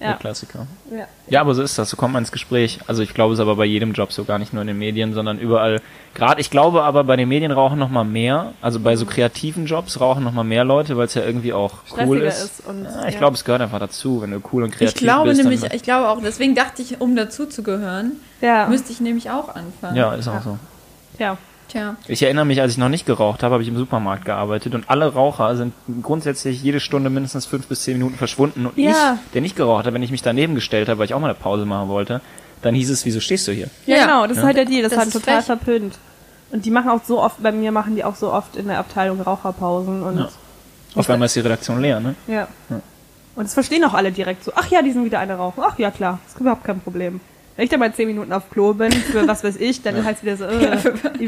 Ja. 0.00 0.14
Klassiker. 0.14 0.66
Ja. 0.90 1.06
Ja, 1.28 1.40
aber 1.40 1.54
so 1.54 1.62
ist 1.62 1.78
das, 1.78 1.88
so 1.88 1.96
kommt 1.96 2.12
man 2.12 2.22
ins 2.24 2.32
Gespräch. 2.32 2.80
Also 2.88 3.02
ich 3.02 3.14
glaube 3.14 3.32
es 3.34 3.40
aber 3.40 3.56
bei 3.56 3.64
jedem 3.64 3.92
Job, 3.92 4.12
so 4.12 4.24
gar 4.24 4.38
nicht 4.38 4.52
nur 4.52 4.60
in 4.60 4.66
den 4.68 4.78
Medien, 4.78 5.14
sondern 5.14 5.38
überall. 5.38 5.80
Gerade, 6.14 6.40
ich 6.40 6.50
glaube 6.50 6.82
aber 6.82 7.04
bei 7.04 7.16
den 7.16 7.28
Medien 7.28 7.52
rauchen 7.52 7.78
noch 7.78 7.88
mal 7.88 8.04
mehr, 8.04 8.52
also 8.60 8.80
bei 8.80 8.96
so 8.96 9.06
kreativen 9.06 9.66
Jobs 9.66 10.00
rauchen 10.00 10.22
noch 10.24 10.32
mal 10.32 10.42
mehr 10.44 10.64
Leute, 10.64 10.96
weil 10.96 11.06
es 11.06 11.14
ja 11.14 11.22
irgendwie 11.24 11.52
auch 11.52 11.74
cool 12.04 12.20
ist. 12.22 12.42
ist 12.60 12.66
und- 12.66 12.84
ja, 12.84 13.06
ich 13.06 13.14
ja. 13.14 13.18
glaube, 13.20 13.34
es 13.36 13.44
gehört 13.44 13.62
einfach 13.62 13.78
dazu, 13.78 14.20
wenn 14.20 14.32
du 14.32 14.40
cool 14.52 14.64
und 14.64 14.70
kreativ 14.72 14.88
Ich 14.88 14.94
glaube 14.96 15.30
bist. 15.30 15.40
nämlich, 15.42 15.62
ich 15.72 15.82
glaube 15.82 16.08
auch, 16.08 16.20
deswegen 16.22 16.54
dachte 16.54 16.82
ich, 16.82 17.00
um 17.00 17.16
dazu 17.16 17.46
zu 17.46 17.62
gehören, 17.62 18.12
Ja. 18.40 18.66
müsste 18.66 18.92
ich 18.92 19.00
nämlich 19.00 19.30
auch 19.30 19.54
anfangen. 19.54 19.96
ja, 19.96 20.12
ist 20.14 20.28
auch 20.28 20.42
so. 20.42 20.58
ja. 21.18 21.38
Tja. 21.74 21.96
Ich 22.06 22.22
erinnere 22.22 22.44
mich, 22.44 22.60
als 22.60 22.70
ich 22.70 22.78
noch 22.78 22.88
nicht 22.88 23.04
geraucht 23.04 23.42
habe, 23.42 23.54
habe 23.54 23.62
ich 23.64 23.68
im 23.68 23.76
Supermarkt 23.76 24.24
gearbeitet 24.24 24.76
und 24.76 24.88
alle 24.88 25.12
Raucher 25.12 25.56
sind 25.56 25.72
grundsätzlich 26.02 26.62
jede 26.62 26.78
Stunde 26.78 27.10
mindestens 27.10 27.46
fünf 27.46 27.66
bis 27.66 27.82
zehn 27.82 27.94
Minuten 27.98 28.14
verschwunden. 28.16 28.66
Und 28.66 28.78
Ja. 28.78 29.18
ich, 29.24 29.32
der 29.32 29.40
nicht 29.40 29.56
geraucht 29.56 29.84
hat, 29.84 29.92
wenn 29.92 30.02
ich 30.04 30.12
mich 30.12 30.22
daneben 30.22 30.54
gestellt 30.54 30.88
habe, 30.88 30.98
weil 31.00 31.06
ich 31.06 31.14
auch 31.14 31.18
mal 31.20 31.26
eine 31.30 31.34
Pause 31.34 31.64
machen 31.66 31.88
wollte, 31.88 32.20
dann 32.62 32.76
hieß 32.76 32.90
es, 32.90 33.04
wieso 33.04 33.18
stehst 33.18 33.48
du 33.48 33.52
hier? 33.52 33.68
Ja, 33.86 33.96
Ja. 33.96 34.04
genau, 34.06 34.22
das 34.22 34.36
ist 34.36 34.42
Ja. 34.42 34.46
halt 34.46 34.56
der 34.56 34.66
Deal, 34.66 34.82
das, 34.82 34.90
Das 34.92 34.92
ist 34.92 34.98
halt 34.98 35.08
ist 35.16 35.20
total 35.24 35.36
frech. 35.42 35.46
verpönt. 35.46 35.98
Und 36.52 36.64
die 36.64 36.70
machen 36.70 36.90
auch 36.90 37.02
so 37.04 37.20
oft, 37.20 37.42
bei 37.42 37.50
mir 37.50 37.72
machen 37.72 37.96
die 37.96 38.04
auch 38.04 38.14
so 38.14 38.32
oft 38.32 38.54
in 38.54 38.68
der 38.68 38.78
Abteilung 38.78 39.20
Raucherpausen 39.20 40.04
und 40.04 40.18
Ja. 40.18 40.28
Auf 40.94 41.10
einmal 41.10 41.26
ist 41.26 41.34
die 41.34 41.40
Redaktion 41.40 41.80
leer, 41.80 41.98
ne? 41.98 42.14
ja. 42.28 42.46
Und 43.34 43.42
das 43.46 43.54
verstehen 43.54 43.82
auch 43.84 43.94
alle 43.94 44.12
direkt 44.12 44.44
so, 44.44 44.52
ach 44.54 44.68
ja, 44.70 44.80
die 44.80 44.92
sind 44.92 45.04
wieder 45.04 45.18
eine 45.18 45.34
rauchen. 45.34 45.60
Ach 45.66 45.76
ja, 45.76 45.90
klar, 45.90 46.20
ist 46.24 46.38
überhaupt 46.38 46.62
kein 46.62 46.78
Problem. 46.78 47.20
Wenn 47.56 47.64
ich 47.64 47.70
dann 47.70 47.78
mal 47.80 47.92
zehn 47.94 48.08
Minuten 48.08 48.32
auf 48.32 48.50
Klo 48.50 48.74
bin, 48.74 48.90
für 48.90 49.28
was 49.28 49.44
weiß 49.44 49.56
ich, 49.56 49.82
dann 49.82 50.04
heißt 50.04 50.22
wieder 50.24 50.36
so, 50.36 50.44
äh, 50.46 50.76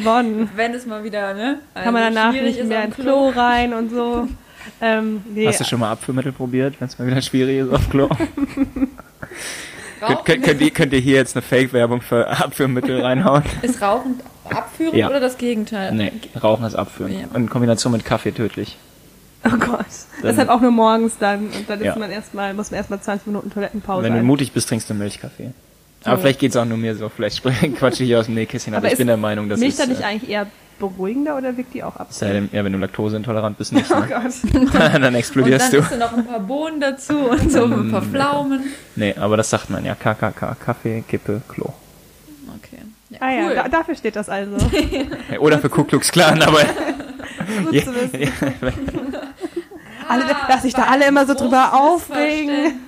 Yvonne, 0.01 0.49
Wenn 0.57 0.75
es 0.75 0.85
mal 0.87 1.05
wieder, 1.05 1.35
ne? 1.35 1.61
kann 1.75 1.93
man 1.93 2.03
also 2.03 2.15
danach 2.17 2.33
schwierig 2.33 2.57
nicht 2.57 2.69
mehr 2.69 2.85
ins 2.85 2.97
Klo 2.97 3.29
rein 3.29 3.73
und 3.75 3.91
so. 3.91 4.29
Ähm, 4.81 5.23
nee, 5.33 5.47
Hast 5.47 5.61
du 5.61 5.65
schon 5.65 5.79
mal 5.79 5.93
Abführmittel 5.93 6.33
probiert, 6.33 6.75
wenn 6.81 6.89
es 6.89 6.99
mal 6.99 7.07
wieder 7.07 7.23
schwierig 7.23 7.61
ist 7.61 7.73
auf 7.73 7.89
Klo? 7.89 8.09
Rauchen 10.03 10.25
könnt, 10.25 10.45
könnt, 10.45 10.61
ihr, 10.61 10.71
könnt 10.71 10.93
ihr 10.93 10.99
hier 10.99 11.15
jetzt 11.17 11.37
eine 11.37 11.43
Fake-Werbung 11.43 12.01
für 12.03 12.27
Abführmittel 12.29 13.01
reinhauen? 13.01 13.43
Ist 13.63 13.81
Rauchen 13.81 14.21
abführend 14.51 14.97
Ja. 14.97 15.09
oder 15.09 15.21
das 15.21 15.39
Gegenteil? 15.39 15.93
nee, 15.95 16.13
Rauchen 16.43 16.65
ist 16.67 16.75
Abführen. 16.75 17.13
Ja. 17.13 17.27
In 17.35 17.49
Kombination 17.49 17.93
mit 17.93 18.05
Kaffee 18.05 18.33
tödlich. 18.33 18.77
oh 19.45 19.57
Gott. 19.57 19.87
Deshalb 20.23 20.49
auch 20.49 20.61
nur 20.61 20.73
morgens 20.73 21.17
dann. 21.19 21.47
Und 21.47 21.65
dann 21.71 21.79
ist 21.79 21.87
Ja. 21.87 21.97
man 21.97 22.11
erstmal, 22.11 22.53
muss 22.53 22.71
man 22.71 22.79
erstmal 22.79 23.01
20 23.01 23.29
Minuten 23.29 23.51
Toilettenpause 23.51 24.03
Wenn 24.03 24.13
du 24.15 24.19
ein. 24.19 24.25
mutig 24.27 24.53
bist, 24.53 24.69
trinkst 24.69 24.91
du 24.91 24.95
Milchkaffee. 24.95 25.53
Aber 26.07 26.19
vielleicht 26.19 26.39
geht's 26.41 26.57
auch 26.57 26.65
nur 26.65 26.79
mir 26.79 26.95
so. 26.95 27.09
Vielleicht 27.09 27.43
quatsche 27.79 28.03
ich 28.03 28.09
hier 28.09 28.21
aus 28.21 28.27
dem 28.27 28.35
Nähkästchen, 28.35 28.75
aber, 28.75 28.85
Aber 28.85 28.93
ich 28.93 28.99
bin 28.99 29.07
der 29.07 29.17
Meinung, 29.17 29.49
dass 29.49 29.59
Milch 29.61 29.73
es... 29.73 29.77
dann 29.79 29.89
nicht 29.89 30.01
äh, 30.01 30.05
eigentlich 30.05 30.31
eher 30.31 30.47
beruhigender 30.79 31.37
oder 31.39 31.57
wirkt 31.57 31.73
die 31.75 31.83
auch 31.83 31.97
ab? 31.97 32.09
sei 32.11 32.33
denn, 32.35 32.49
ja, 32.53 32.63
wenn 32.65 32.73
du 32.73 32.79
laktoseintolerant 32.79 33.57
bist, 33.59 33.73
nicht. 33.75 33.91
Oh 33.91 34.01
Ne? 34.01 34.07
Gott. 34.09 34.73
dann 34.75 35.05
Und 35.05 35.15
explodierst 35.15 35.67
dann 35.73 35.73
du. 35.73 35.79
isst 35.79 35.93
du 35.93 35.97
noch 35.99 36.13
ein 36.13 36.27
paar 36.27 36.41
Bohnen 36.41 36.81
dazu 36.81 37.17
und 37.31 37.51
so 37.51 37.65
ein 37.65 37.91
paar 37.91 38.03
Pflaumen. 38.03 38.65
Nee, 38.95 39.15
aber 39.19 39.37
das 39.37 39.49
sagt 39.51 39.71
man 39.71 39.85
ja. 39.85 39.95
KKK, 39.95 40.55
Kaffee, 40.63 41.03
Kippe, 41.09 41.41
Klo. 41.49 41.67
Okay. 42.59 42.83
Ja, 43.11 43.19
Ah 43.21 43.31
ja, 43.33 43.47
cool. 43.47 43.55
da, 43.55 43.69
dafür 43.69 43.95
steht 43.95 44.17
das 44.17 44.29
also. 44.29 44.57
Ja, 45.31 45.39
Oder 45.39 45.59
für 45.59 45.69
Ku 45.71 45.85
Klux 45.85 46.11
Klan, 46.13 46.43
aber... 46.43 46.61
Gut 47.65 47.73
Ja, 47.73 47.83
zu 47.85 47.95
wissen. 47.95 48.21
ja, 48.21 48.29
Alle, 50.09 50.25
dass 50.49 50.63
sich 50.63 50.73
da 50.75 50.85
alle 50.85 51.07
immer 51.07 51.27
so 51.27 51.35
drüber 51.35 51.71
Großes 51.73 52.11
aufregen. 52.11 52.81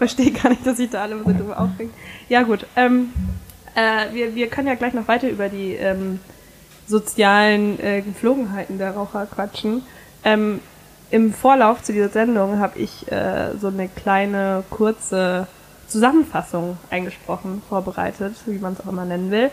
Verstehe 0.00 0.30
gar 0.30 0.48
nicht, 0.48 0.66
dass 0.66 0.78
sich 0.78 0.88
da 0.88 1.02
alle 1.02 1.18
so 1.18 1.24
drüber 1.24 1.60
aufregen. 1.60 1.92
Ja 2.30 2.42
gut, 2.42 2.64
ähm, 2.74 3.12
äh, 3.74 4.14
wir, 4.14 4.34
wir 4.34 4.46
können 4.46 4.66
ja 4.66 4.74
gleich 4.74 4.94
noch 4.94 5.06
weiter 5.08 5.28
über 5.28 5.50
die 5.50 5.74
ähm, 5.74 6.20
sozialen 6.86 7.78
äh, 7.78 8.00
Gepflogenheiten 8.00 8.78
der 8.78 8.92
Raucher 8.92 9.26
quatschen. 9.26 9.82
Ähm, 10.24 10.60
Im 11.10 11.34
Vorlauf 11.34 11.82
zu 11.82 11.92
dieser 11.92 12.08
Sendung 12.08 12.60
habe 12.60 12.78
ich 12.78 13.12
äh, 13.12 13.50
so 13.60 13.66
eine 13.68 13.88
kleine, 13.88 14.64
kurze 14.70 15.46
Zusammenfassung 15.86 16.78
eingesprochen, 16.88 17.60
vorbereitet, 17.68 18.36
wie 18.46 18.56
man 18.56 18.72
es 18.72 18.80
auch 18.80 18.90
immer 18.90 19.04
nennen 19.04 19.30
will. 19.30 19.50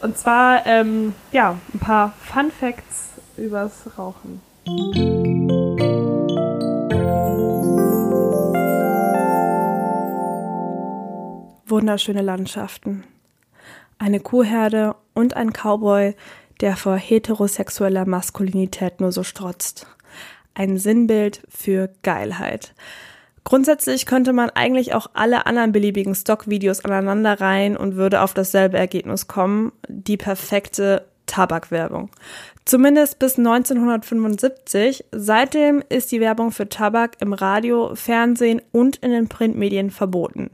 Und 0.00 0.16
zwar, 0.16 0.64
ähm, 0.64 1.12
ja, 1.32 1.56
ein 1.74 1.80
paar 1.80 2.12
Fun 2.22 2.52
Facts 2.52 3.14
übers 3.36 3.72
Rauchen. 3.98 4.40
Wunderschöne 11.70 12.22
Landschaften. 12.22 13.04
Eine 13.98 14.20
Kuhherde 14.20 14.94
und 15.14 15.36
ein 15.36 15.52
Cowboy, 15.52 16.14
der 16.60 16.76
vor 16.76 16.96
heterosexueller 16.96 18.06
Maskulinität 18.06 19.00
nur 19.00 19.12
so 19.12 19.22
strotzt. 19.22 19.86
Ein 20.54 20.78
Sinnbild 20.78 21.42
für 21.48 21.90
Geilheit. 22.02 22.74
Grundsätzlich 23.44 24.06
könnte 24.06 24.32
man 24.32 24.50
eigentlich 24.50 24.94
auch 24.94 25.10
alle 25.14 25.46
anderen 25.46 25.72
beliebigen 25.72 26.14
Stockvideos 26.14 26.84
aneinanderreihen 26.84 27.76
und 27.76 27.96
würde 27.96 28.22
auf 28.22 28.34
dasselbe 28.34 28.78
Ergebnis 28.78 29.26
kommen, 29.26 29.72
die 29.88 30.16
perfekte 30.16 31.06
Tabakwerbung. 31.26 32.10
Zumindest 32.68 33.18
bis 33.18 33.38
1975. 33.38 35.06
Seitdem 35.10 35.82
ist 35.88 36.12
die 36.12 36.20
Werbung 36.20 36.50
für 36.50 36.68
Tabak 36.68 37.12
im 37.18 37.32
Radio, 37.32 37.94
Fernsehen 37.94 38.60
und 38.72 38.96
in 38.96 39.10
den 39.10 39.26
Printmedien 39.26 39.90
verboten. 39.90 40.50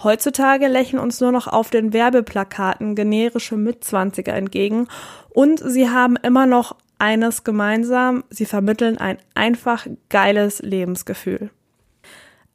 Heutzutage 0.00 0.68
lächeln 0.68 1.00
uns 1.00 1.20
nur 1.20 1.32
noch 1.32 1.48
auf 1.48 1.70
den 1.70 1.92
Werbeplakaten 1.92 2.94
generische 2.94 3.56
Mitzwanziger 3.56 4.34
entgegen 4.34 4.86
und 5.30 5.58
sie 5.58 5.90
haben 5.90 6.14
immer 6.14 6.46
noch 6.46 6.76
eines 7.00 7.42
gemeinsam, 7.42 8.22
sie 8.30 8.46
vermitteln 8.46 8.98
ein 8.98 9.18
einfach 9.34 9.88
geiles 10.08 10.62
Lebensgefühl. 10.62 11.50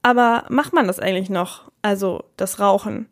Aber 0.03 0.45
macht 0.47 0.71
man 0.71 0.87
das 0.87 1.01
eigentlich 1.01 1.29
noch? 1.29 1.69
Also 1.81 2.23
das 2.37 2.61
Rauchen? 2.61 3.09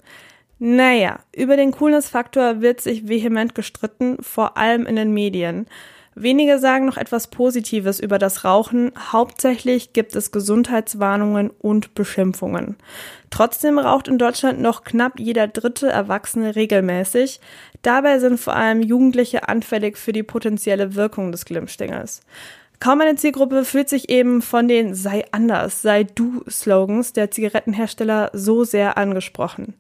Naja, 0.59 1.19
über 1.33 1.55
den 1.55 1.71
Coolness-Faktor 1.71 2.59
wird 2.59 2.81
sich 2.81 3.07
vehement 3.07 3.55
gestritten, 3.55 4.17
vor 4.21 4.57
allem 4.57 4.85
in 4.85 4.97
den 4.97 5.13
Medien. 5.13 5.67
Wenige 6.15 6.59
sagen 6.59 6.85
noch 6.85 6.97
etwas 6.97 7.27
Positives 7.27 8.01
über 8.01 8.19
das 8.19 8.43
Rauchen. 8.43 8.91
Hauptsächlich 8.97 9.93
gibt 9.93 10.17
es 10.17 10.31
Gesundheitswarnungen 10.31 11.49
und 11.49 11.95
Beschimpfungen. 11.95 12.75
Trotzdem 13.29 13.79
raucht 13.79 14.09
in 14.09 14.17
Deutschland 14.17 14.59
noch 14.59 14.83
knapp 14.83 15.17
jeder 15.17 15.47
dritte 15.47 15.87
Erwachsene 15.87 16.57
regelmäßig. 16.57 17.39
Dabei 17.81 18.19
sind 18.19 18.37
vor 18.37 18.53
allem 18.53 18.81
Jugendliche 18.81 19.47
anfällig 19.47 19.97
für 19.97 20.11
die 20.11 20.23
potenzielle 20.23 20.95
Wirkung 20.95 21.31
des 21.31 21.45
Glimmstängels. 21.45 22.19
Kaum 22.81 22.99
eine 22.99 23.15
Zielgruppe 23.15 23.63
fühlt 23.63 23.87
sich 23.87 24.09
eben 24.09 24.41
von 24.41 24.67
den 24.67 24.95
Sei 24.95 25.23
anders, 25.31 25.81
sei 25.81 26.03
du 26.03 26.43
Slogans 26.49 27.13
der 27.13 27.31
Zigarettenhersteller 27.31 28.29
so 28.33 28.65
sehr 28.65 28.97
angesprochen. 28.97 29.75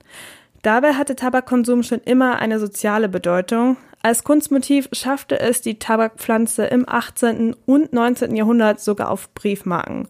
Dabei 0.61 0.93
hatte 0.93 1.15
Tabakkonsum 1.15 1.83
schon 1.83 2.01
immer 2.01 2.39
eine 2.39 2.59
soziale 2.59 3.07
Bedeutung. 3.07 3.77
Als 4.01 4.23
Kunstmotiv 4.23 4.87
schaffte 4.93 5.39
es 5.39 5.61
die 5.61 5.77
Tabakpflanze 5.77 6.65
im 6.65 6.87
18. 6.87 7.55
und 7.65 7.91
19. 7.91 8.35
Jahrhundert 8.35 8.79
sogar 8.79 9.09
auf 9.09 9.33
Briefmarken. 9.33 10.07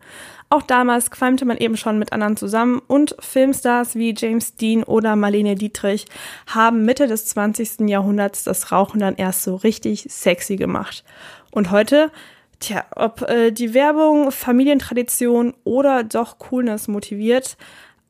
Auch 0.52 0.64
damals 0.64 1.12
qualmte 1.12 1.46
man 1.46 1.58
eben 1.58 1.78
schon 1.78 2.00
mit 2.00 2.12
anderen 2.12 2.38
zusammen 2.38 2.82
und 2.88 3.16
Filmstars 3.20 3.96
wie 3.96 4.14
James 4.16 4.56
Dean 4.56 4.84
oder 4.84 5.16
Marlene 5.16 5.56
Dietrich 5.56 6.06
haben 6.48 6.86
Mitte 6.86 7.08
des 7.08 7.26
20. 7.28 7.88
Jahrhunderts 7.88 8.44
das 8.44 8.72
Rauchen 8.72 9.00
dann 9.00 9.16
erst 9.16 9.44
so 9.44 9.56
richtig 9.56 10.08
sexy 10.10 10.56
gemacht. 10.56 11.04
Und 11.52 11.70
heute, 11.70 12.12
tja, 12.60 12.86
ob 12.96 13.24
äh, 13.24 13.52
die 13.52 13.76
Werbung 13.76 14.32
Familientradition 14.32 15.54
oder 15.64 16.04
doch 16.04 16.40
Coolness 16.40 16.88
motiviert, 16.88 17.58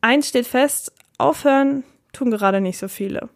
eins 0.01 0.29
steht 0.29 0.48
fest, 0.48 0.93
aufhören 1.17 1.84
tun 2.11 2.31
gerade 2.31 2.61
nicht 2.61 2.77
so 2.77 2.87
viele. 2.87 3.29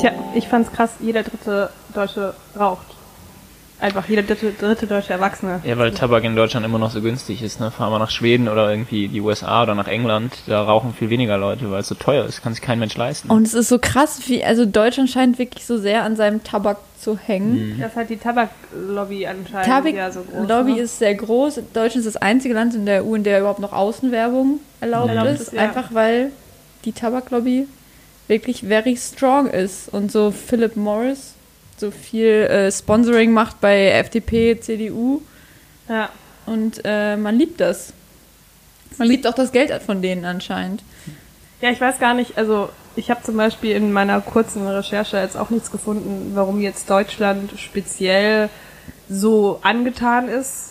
Tja, 0.00 0.12
ich 0.34 0.48
fand's 0.48 0.72
krass, 0.72 0.94
jeder 1.00 1.22
dritte 1.22 1.70
Deutsche 1.94 2.34
raucht. 2.58 2.86
Einfach 3.82 4.08
jeder 4.08 4.22
dritte, 4.22 4.52
dritte 4.52 4.86
deutsche 4.86 5.12
Erwachsene. 5.12 5.60
Ja, 5.64 5.76
weil 5.76 5.90
Tabak 5.90 6.22
in 6.22 6.36
Deutschland 6.36 6.64
immer 6.64 6.78
noch 6.78 6.92
so 6.92 7.02
günstig 7.02 7.42
ist. 7.42 7.58
Ne? 7.58 7.72
Fahren 7.72 7.90
wir 7.90 7.98
nach 7.98 8.10
Schweden 8.10 8.46
oder 8.46 8.70
irgendwie 8.70 9.08
die 9.08 9.20
USA 9.20 9.64
oder 9.64 9.74
nach 9.74 9.88
England, 9.88 10.34
da 10.46 10.62
rauchen 10.62 10.94
viel 10.94 11.10
weniger 11.10 11.36
Leute, 11.36 11.68
weil 11.68 11.80
es 11.80 11.88
so 11.88 11.96
teuer 11.96 12.24
ist. 12.24 12.42
Kann 12.42 12.54
sich 12.54 12.62
kein 12.62 12.78
Mensch 12.78 12.96
leisten. 12.96 13.28
Und 13.28 13.44
es 13.44 13.54
ist 13.54 13.68
so 13.68 13.80
krass, 13.80 14.20
wie, 14.28 14.44
also 14.44 14.66
Deutschland 14.66 15.10
scheint 15.10 15.36
wirklich 15.40 15.66
so 15.66 15.78
sehr 15.78 16.04
an 16.04 16.14
seinem 16.14 16.44
Tabak 16.44 16.76
zu 17.00 17.18
hängen. 17.18 17.76
Das 17.80 17.96
hat 17.96 18.08
die 18.08 18.18
Tabaklobby 18.18 19.26
anscheinend 19.26 19.66
Tabak 19.66 19.94
ja 19.94 20.12
so 20.12 20.20
groß. 20.20 20.48
Lobby 20.48 20.74
ne? 20.74 20.82
ist 20.82 21.00
sehr 21.00 21.16
groß. 21.16 21.56
Deutschland 21.74 22.06
ist 22.06 22.14
das 22.14 22.22
einzige 22.22 22.54
Land 22.54 22.76
in 22.76 22.86
der 22.86 23.04
EU, 23.04 23.16
in 23.16 23.24
der 23.24 23.40
überhaupt 23.40 23.58
noch 23.58 23.72
Außenwerbung 23.72 24.60
erlaubt, 24.80 25.08
Erlaubt 25.08 25.30
ist. 25.30 25.40
ist, 25.40 25.52
ja. 25.54 25.60
Einfach 25.60 25.92
weil 25.92 26.30
die 26.84 26.92
Tabaklobby 26.92 27.66
wirklich 28.28 28.60
very 28.60 28.96
strong 28.96 29.48
ist. 29.48 29.92
Und 29.92 30.12
so 30.12 30.30
Philip 30.30 30.76
Morris 30.76 31.34
so 31.82 31.90
viel 31.90 32.24
äh, 32.24 32.72
Sponsoring 32.72 33.32
macht 33.32 33.60
bei 33.60 33.88
FDP, 33.88 34.58
CDU. 34.58 35.20
Ja. 35.88 36.08
Und 36.46 36.80
äh, 36.84 37.16
man 37.16 37.36
liebt 37.36 37.60
das. 37.60 37.92
Man 38.98 39.08
liebt 39.08 39.26
auch 39.26 39.34
das 39.34 39.52
Geld 39.52 39.70
von 39.82 40.00
denen 40.00 40.24
anscheinend. 40.24 40.82
Ja, 41.60 41.70
ich 41.70 41.80
weiß 41.80 41.98
gar 41.98 42.14
nicht, 42.14 42.38
also 42.38 42.70
ich 42.94 43.10
habe 43.10 43.22
zum 43.22 43.36
Beispiel 43.36 43.74
in 43.76 43.92
meiner 43.92 44.20
kurzen 44.20 44.66
Recherche 44.66 45.16
jetzt 45.18 45.36
auch 45.36 45.50
nichts 45.50 45.70
gefunden, 45.70 46.32
warum 46.34 46.60
jetzt 46.60 46.90
Deutschland 46.90 47.52
speziell 47.56 48.48
so 49.08 49.60
angetan 49.62 50.28
ist 50.28 50.70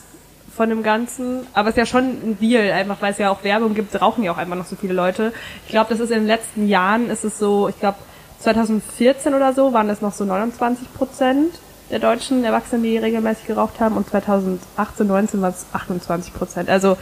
von 0.56 0.70
dem 0.70 0.84
Ganzen. 0.84 1.48
Aber 1.53 1.70
es 1.70 1.74
ist 1.75 1.80
ja 1.80 1.86
schon 1.86 2.04
ein 2.04 2.38
Deal, 2.39 2.71
einfach 2.71 3.02
weil 3.02 3.12
es 3.12 3.17
ja 3.17 3.32
auch 3.32 3.43
Werbung 3.43 3.74
gibt, 3.74 4.00
rauchen 4.00 4.24
ja 4.24 4.32
auch 4.32 4.38
einfach 4.38 4.56
noch 4.56 4.65
so 4.65 4.76
viele 4.76 4.93
Leute. 4.93 5.34
Ich 5.65 5.71
glaube, 5.71 5.89
das 5.89 6.00
ist 6.00 6.12
in 6.12 6.19
den 6.19 6.28
letzten 6.28 6.67
Jahren, 6.67 7.10
ist 7.10 7.24
es 7.24 7.39
so, 7.39 7.69
ich 7.69 7.80
glaube 7.80 7.97
2014 8.41 9.34
oder 9.34 9.54
so 9.54 9.73
waren 9.73 9.89
es 9.89 10.01
noch 10.01 10.13
so 10.13 10.25
29 10.25 10.93
Prozent 10.93 11.54
der 11.89 11.99
deutschen 11.99 12.43
Erwachsenen, 12.43 12.84
die 12.84 12.97
regelmäßig 12.97 13.47
geraucht 13.47 13.80
haben 13.80 13.97
und 13.97 14.08
2018, 14.10 15.08
19 15.08 15.41
waren 15.41 15.51
es 15.51 15.65
28 15.73 16.34
Prozent. 16.34 16.69
Also 16.69 16.97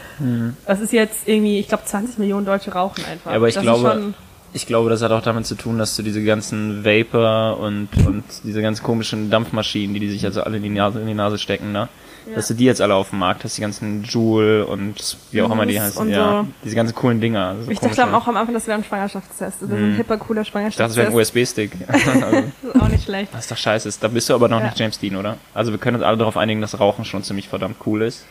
das 0.65 0.81
ist 0.81 0.91
jetzt 0.93 1.27
irgendwie, 1.27 1.59
ich 1.59 1.67
glaube 1.67 1.83
20 1.85 2.17
Millionen 2.17 2.45
Deutsche 2.45 2.71
rauchen 2.73 3.03
einfach. 3.05 3.31
Ja, 3.31 3.37
aber 3.37 3.47
ich 3.47 3.53
das 3.55 3.63
glaube- 3.63 4.13
Ich 4.51 4.65
glaube, 4.65 4.89
das 4.89 5.03
hat 5.03 5.11
auch 5.11 5.21
damit 5.21 5.45
zu 5.45 5.53
tun, 5.53 5.77
dass 5.77 5.95
du 5.95 6.01
diese 6.01 6.23
ganzen 6.23 6.83
Vapor 6.83 7.59
und, 7.59 7.87
und 8.07 8.23
diese 8.43 8.63
ganz 8.63 8.81
komischen 8.81 9.29
Dampfmaschinen, 9.29 9.93
die 9.93 9.99
die 9.99 10.09
sich 10.09 10.25
also 10.25 10.41
alle 10.41 10.57
in 10.57 10.63
die 10.63 10.69
Nase, 10.69 10.99
in 10.99 11.05
die 11.05 11.13
Nase 11.13 11.37
stecken, 11.37 11.71
ne? 11.71 11.87
Dass 12.35 12.47
du 12.47 12.53
die 12.53 12.65
jetzt 12.65 12.81
alle 12.81 12.95
auf 12.95 13.09
dem 13.09 13.19
Markt 13.19 13.43
hast, 13.43 13.57
die 13.57 13.61
ganzen 13.61 14.03
Joule 14.03 14.65
und 14.65 15.17
wie 15.31 15.41
auch 15.41 15.51
immer 15.51 15.65
die 15.65 15.79
heißen, 15.79 16.01
und 16.01 16.09
ja. 16.09 16.41
so. 16.43 16.47
Diese 16.63 16.75
ganzen 16.75 16.95
coolen 16.95 17.19
Dinger. 17.21 17.47
also 17.47 17.71
ich 17.71 17.79
dachte 17.79 18.13
auch 18.15 18.27
am 18.27 18.37
Anfang, 18.37 18.53
das 18.53 18.67
wäre 18.67 18.77
ein 18.77 18.83
Schwangerschaftstest. 18.83 19.41
Das 19.41 19.69
ist 19.69 19.71
ein 19.71 19.95
hipper, 19.95 20.17
cooler 20.17 20.41
Ich 20.41 20.47
dachte, 20.51 20.69
das 20.69 20.95
Schwangerschaftstest. 20.95 20.97
wäre 20.97 21.07
ein 21.07 21.15
USB-Stick. 21.15 21.71
also, 21.87 22.47
Das 22.63 22.75
ist 22.75 22.81
auch 22.81 22.87
nicht 22.89 23.03
schlecht. 23.03 23.33
das 23.33 23.41
ist 23.41 23.51
doch 23.51 23.57
scheiße. 23.57 23.89
Da 24.01 24.07
bist 24.07 24.29
du 24.29 24.35
aber 24.35 24.47
noch 24.47 24.59
Ja. 24.59 24.65
nicht 24.65 24.79
James 24.79 24.99
Dean, 24.99 25.15
oder? 25.15 25.37
Also 25.53 25.71
wir 25.71 25.79
können 25.79 25.95
uns 25.97 26.05
alle 26.05 26.17
darauf 26.17 26.37
einigen, 26.37 26.61
dass 26.61 26.79
Rauchen 26.79 27.05
schon 27.05 27.23
ziemlich 27.23 27.47
verdammt 27.49 27.77
cool 27.85 28.01
ist. 28.03 28.25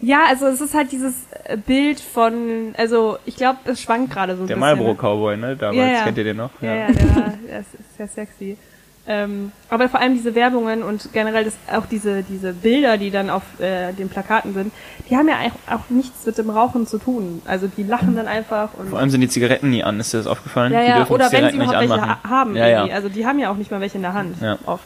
Ja, 0.00 0.20
also 0.28 0.46
es 0.46 0.60
ist 0.60 0.74
halt 0.74 0.92
dieses 0.92 1.14
äh, 1.44 1.56
Bild 1.56 1.98
von, 1.98 2.72
also 2.76 3.18
ich 3.24 3.34
glaube, 3.34 3.58
es 3.64 3.82
schwankt 3.82 4.12
gerade 4.12 4.36
so 4.36 4.42
ein 4.44 4.46
Der 4.46 4.54
bisschen. 4.54 4.60
Marlboro 4.76 4.94
Cowboy, 4.94 5.36
ne? 5.36 5.56
Damals, 5.56 5.76
Ja, 5.76 5.88
ja. 5.88 6.04
kennt 6.04 6.18
ihr 6.18 6.24
den 6.24 6.36
noch? 6.36 6.50
Ja, 6.60 6.72
ja, 6.74 6.86
der, 6.92 7.16
war- 7.16 7.32
der 7.48 7.58
ist 7.60 7.74
ist 7.74 7.96
sehr 7.96 8.06
sexy. 8.06 8.56
Ähm, 9.10 9.52
aber 9.70 9.88
vor 9.88 10.00
allem 10.00 10.12
diese 10.14 10.34
Werbungen 10.34 10.82
und 10.82 11.08
generell 11.14 11.44
das, 11.44 11.54
auch 11.72 11.86
diese, 11.86 12.22
diese 12.22 12.52
Bilder, 12.52 12.98
die 12.98 13.10
dann 13.10 13.30
auf 13.30 13.42
äh, 13.58 13.92
den 13.94 14.10
Plakaten 14.10 14.52
sind, 14.52 14.70
die 15.08 15.16
haben 15.16 15.28
ja 15.28 15.36
auch, 15.68 15.74
auch 15.76 15.88
nichts 15.88 16.26
mit 16.26 16.36
dem 16.36 16.50
Rauchen 16.50 16.86
zu 16.86 16.98
tun. 16.98 17.40
Also 17.46 17.68
die 17.74 17.84
lachen 17.84 18.16
dann 18.16 18.28
einfach 18.28 18.74
und 18.76 18.90
Vor 18.90 18.98
allem 18.98 19.08
sind 19.08 19.22
die 19.22 19.28
Zigaretten 19.28 19.70
nie 19.70 19.82
an, 19.82 19.98
ist 19.98 20.12
dir 20.12 20.18
das 20.18 20.26
aufgefallen? 20.26 20.72
ja, 20.74 20.82
die 20.82 20.88
ja, 20.88 20.96
dürfen 20.98 21.12
oder 21.14 21.32
wenn 21.32 21.48
sie 21.50 21.56
überhaupt 21.56 21.78
welche 21.80 21.94
anmachen. 21.94 22.10
ha- 22.22 22.28
haben. 22.28 22.54
Ja, 22.56 22.66
ja. 22.66 22.78
irgendwie. 22.80 22.94
Also 22.94 23.08
die 23.08 23.26
haben 23.26 23.38
ja 23.38 23.50
auch 23.50 23.56
nicht 23.56 23.70
mal 23.70 23.80
welche 23.80 23.96
in 23.96 24.02
der 24.02 24.12
Hand, 24.12 24.36
Ja. 24.42 24.58
oft. 24.66 24.84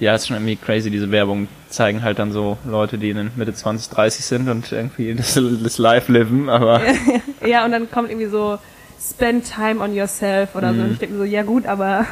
Ja, 0.00 0.16
ist 0.16 0.26
schon 0.26 0.36
irgendwie 0.36 0.56
crazy, 0.56 0.90
diese 0.90 1.12
Werbung. 1.12 1.46
Zeigen 1.68 2.02
halt 2.02 2.18
dann 2.18 2.32
so 2.32 2.58
Leute, 2.64 2.98
die 2.98 3.10
in 3.10 3.16
den 3.16 3.30
Mitte 3.36 3.54
20, 3.54 3.90
30 3.94 4.24
sind 4.24 4.48
und 4.48 4.72
irgendwie 4.72 5.14
das, 5.14 5.38
das 5.62 5.78
Live 5.78 6.08
leben, 6.08 6.48
aber 6.50 6.80
Ja, 7.46 7.64
und 7.64 7.70
dann 7.70 7.88
kommt 7.88 8.10
irgendwie 8.10 8.26
so, 8.26 8.58
spend 9.00 9.44
time 9.44 9.80
on 9.80 9.94
yourself 9.94 10.56
oder 10.56 10.72
Mhm. 10.72 10.76
so. 10.78 10.82
Und 10.84 10.92
ich 10.94 10.98
denke 10.98 11.14
mir 11.14 11.20
so, 11.20 11.24
ja 11.26 11.42
gut, 11.44 11.66
aber 11.66 12.06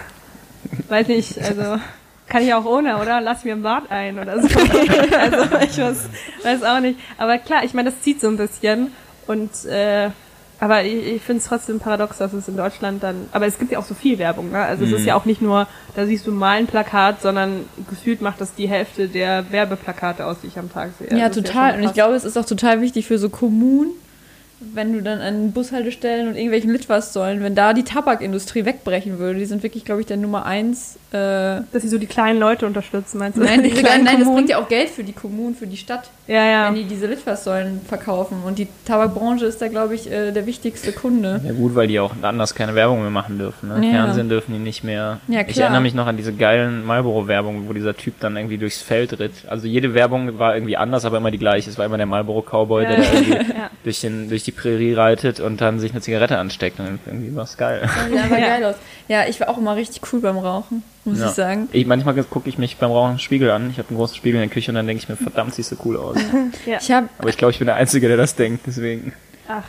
weiß 0.88 1.08
nicht, 1.08 1.38
also 1.38 1.80
kann 2.28 2.42
ich 2.42 2.54
auch 2.54 2.64
ohne, 2.64 2.98
oder? 2.98 3.20
Lass 3.20 3.44
mir 3.44 3.54
ein 3.54 3.62
Bad 3.62 3.90
ein 3.90 4.18
oder 4.18 4.40
so. 4.40 4.46
also 5.18 5.42
ich 5.62 5.78
weiß, 5.78 5.96
weiß 6.44 6.62
auch 6.62 6.80
nicht. 6.80 6.98
Aber 7.18 7.38
klar, 7.38 7.64
ich 7.64 7.74
meine, 7.74 7.90
das 7.90 8.00
zieht 8.02 8.20
so 8.20 8.28
ein 8.28 8.36
bisschen. 8.36 8.92
Und 9.26 9.64
äh, 9.66 10.10
aber 10.62 10.84
ich, 10.84 11.06
ich 11.16 11.22
finde 11.22 11.40
es 11.40 11.48
trotzdem 11.48 11.80
paradox, 11.80 12.18
dass 12.18 12.32
es 12.34 12.46
in 12.46 12.56
Deutschland 12.56 13.02
dann. 13.02 13.28
Aber 13.32 13.46
es 13.46 13.58
gibt 13.58 13.72
ja 13.72 13.78
auch 13.78 13.84
so 13.84 13.94
viel 13.94 14.18
Werbung, 14.18 14.50
ne? 14.52 14.58
Also 14.62 14.84
es 14.84 14.90
Mhm. 14.90 14.96
ist 14.96 15.06
ja 15.06 15.14
auch 15.16 15.24
nicht 15.24 15.40
nur, 15.40 15.66
da 15.96 16.04
siehst 16.06 16.26
du 16.26 16.32
mal 16.32 16.58
ein 16.58 16.66
Plakat, 16.66 17.22
sondern 17.22 17.64
gefühlt 17.88 18.20
macht 18.20 18.40
das 18.40 18.54
die 18.54 18.68
Hälfte 18.68 19.08
der 19.08 19.50
Werbeplakate 19.50 20.24
aus, 20.26 20.36
die 20.42 20.48
ich 20.48 20.58
am 20.58 20.70
Tag 20.70 20.90
sehe. 20.98 21.16
Ja, 21.18 21.26
Also 21.26 21.40
es 21.40 21.46
total. 21.46 21.70
schon 21.72 21.80
und 21.82 21.86
ich 21.88 21.94
glaube, 21.94 22.14
es 22.14 22.24
ist 22.24 22.36
auch 22.36 22.44
total 22.44 22.80
wichtig 22.82 23.06
für 23.06 23.18
so 23.18 23.30
Kommunen, 23.30 23.90
wenn 24.60 24.92
du 24.92 25.02
dann 25.02 25.20
an 25.20 25.52
Bushaltestellen 25.52 26.28
und 26.28 26.36
irgendwelchen 26.36 26.70
Litfaßsäulen, 26.70 27.42
wenn 27.42 27.54
da 27.54 27.72
die 27.72 27.82
Tabakindustrie 27.82 28.64
wegbrechen 28.64 29.18
würde, 29.18 29.40
die 29.40 29.46
sind 29.46 29.62
wirklich, 29.62 29.84
glaube 29.84 30.02
ich, 30.02 30.06
der 30.06 30.18
Nummer 30.18 30.46
eins. 30.46 30.98
Äh, 31.12 31.62
dass 31.72 31.82
sie 31.82 31.88
so 31.88 31.98
die 31.98 32.06
kleinen 32.06 32.38
Leute 32.38 32.66
unterstützen, 32.66 33.18
meinst 33.18 33.36
du? 33.36 33.42
nein, 33.42 33.64
die 33.64 33.70
kleinen 33.70 34.04
nein, 34.04 34.20
das 34.20 34.32
bringt 34.32 34.48
ja 34.48 34.58
auch 34.58 34.68
Geld 34.68 34.88
für 34.90 35.02
die 35.02 35.12
Kommunen, 35.12 35.56
für 35.56 35.66
die 35.66 35.76
Stadt, 35.76 36.08
Ja, 36.28 36.44
ja. 36.44 36.66
wenn 36.68 36.76
die 36.76 36.84
diese 36.84 37.06
Litfaßsäulen 37.06 37.80
verkaufen. 37.88 38.42
Und 38.46 38.58
die 38.60 38.68
Tabakbranche 38.86 39.44
ist 39.46 39.60
da, 39.60 39.66
glaube 39.66 39.96
ich, 39.96 40.08
äh, 40.08 40.30
der 40.30 40.46
wichtigste 40.46 40.92
Kunde. 40.92 41.40
ja 41.44 41.52
gut, 41.52 41.74
weil 41.74 41.88
die 41.88 41.98
auch 41.98 42.12
anders 42.22 42.54
keine 42.54 42.76
Werbung 42.76 43.00
mehr 43.00 43.10
machen 43.10 43.38
dürfen. 43.38 43.70
Ne? 43.70 43.84
Ja. 43.86 44.04
Fernsehen 44.04 44.28
dürfen 44.28 44.52
die 44.52 44.60
nicht 44.60 44.84
mehr. 44.84 45.18
Ja, 45.26 45.40
Ich 45.40 45.48
klar. 45.48 45.64
erinnere 45.64 45.82
mich 45.82 45.94
noch 45.94 46.06
an 46.06 46.16
diese 46.16 46.32
geilen 46.32 46.84
Marlboro-Werbung, 46.86 47.68
wo 47.68 47.72
dieser 47.72 47.96
Typ 47.96 48.14
dann 48.20 48.36
irgendwie 48.36 48.58
durchs 48.58 48.80
Feld 48.80 49.18
ritt. 49.18 49.32
Also 49.48 49.66
jede 49.66 49.94
Werbung 49.94 50.38
war 50.38 50.54
irgendwie 50.54 50.76
anders, 50.76 51.04
aber 51.04 51.16
immer 51.16 51.32
die 51.32 51.38
gleiche. 51.38 51.68
Es 51.70 51.76
war 51.76 51.86
immer 51.86 51.96
der 51.96 52.06
Marlboro-Cowboy, 52.06 52.86
der 52.86 52.96
da 52.98 53.02
irgendwie 53.02 53.32
Ja. 53.60 53.70
durch, 53.82 54.00
den, 54.00 54.28
durch 54.28 54.44
die 54.44 54.52
Prärie 54.52 54.94
reitet 54.94 55.40
und 55.40 55.60
dann 55.60 55.80
sich 55.80 55.90
eine 55.90 56.00
Zigarette 56.02 56.38
ansteckt. 56.38 56.78
Und 56.78 57.00
irgendwie 57.04 57.34
war 57.34 57.42
es 57.44 57.56
geil. 57.56 57.82
Ja, 58.14 58.24
aber 58.24 58.36
geil 58.40 58.64
aus. 58.64 58.76
Ja, 59.10 59.26
ich 59.26 59.40
war 59.40 59.48
auch 59.48 59.58
immer 59.58 59.74
richtig 59.74 60.02
cool 60.12 60.20
beim 60.20 60.38
Rauchen, 60.38 60.84
muss 61.04 61.18
Ja. 61.18 61.26
ich 61.26 61.32
sagen. 61.32 61.68
Ich, 61.72 61.84
manchmal 61.84 62.14
gucke 62.22 62.48
ich 62.48 62.58
mich 62.58 62.76
beim 62.76 62.92
Rauchen 62.92 63.12
im 63.14 63.18
Spiegel 63.18 63.50
an. 63.50 63.68
Ich 63.70 63.78
habe 63.78 63.88
einen 63.88 63.98
großen 63.98 64.14
Spiegel 64.16 64.40
in 64.40 64.48
der 64.48 64.54
Küche 64.54 64.70
und 64.70 64.76
dann 64.76 64.86
denke 64.86 65.02
ich 65.02 65.08
mir, 65.08 65.16
verdammt, 65.16 65.52
siehst 65.52 65.72
du 65.72 65.76
cool 65.84 65.96
aus. 65.96 66.16
Ich 66.66 66.92
habe 66.92 67.08
Aber 67.18 67.28
ich 67.28 67.36
glaube, 67.36 67.50
ich 67.50 67.58
bin 67.58 67.66
der 67.66 67.74
Einzige, 67.74 68.06
der 68.06 68.16
das 68.16 68.36
denkt, 68.36 68.62
deswegen. 68.68 69.12
Ach, 69.48 69.64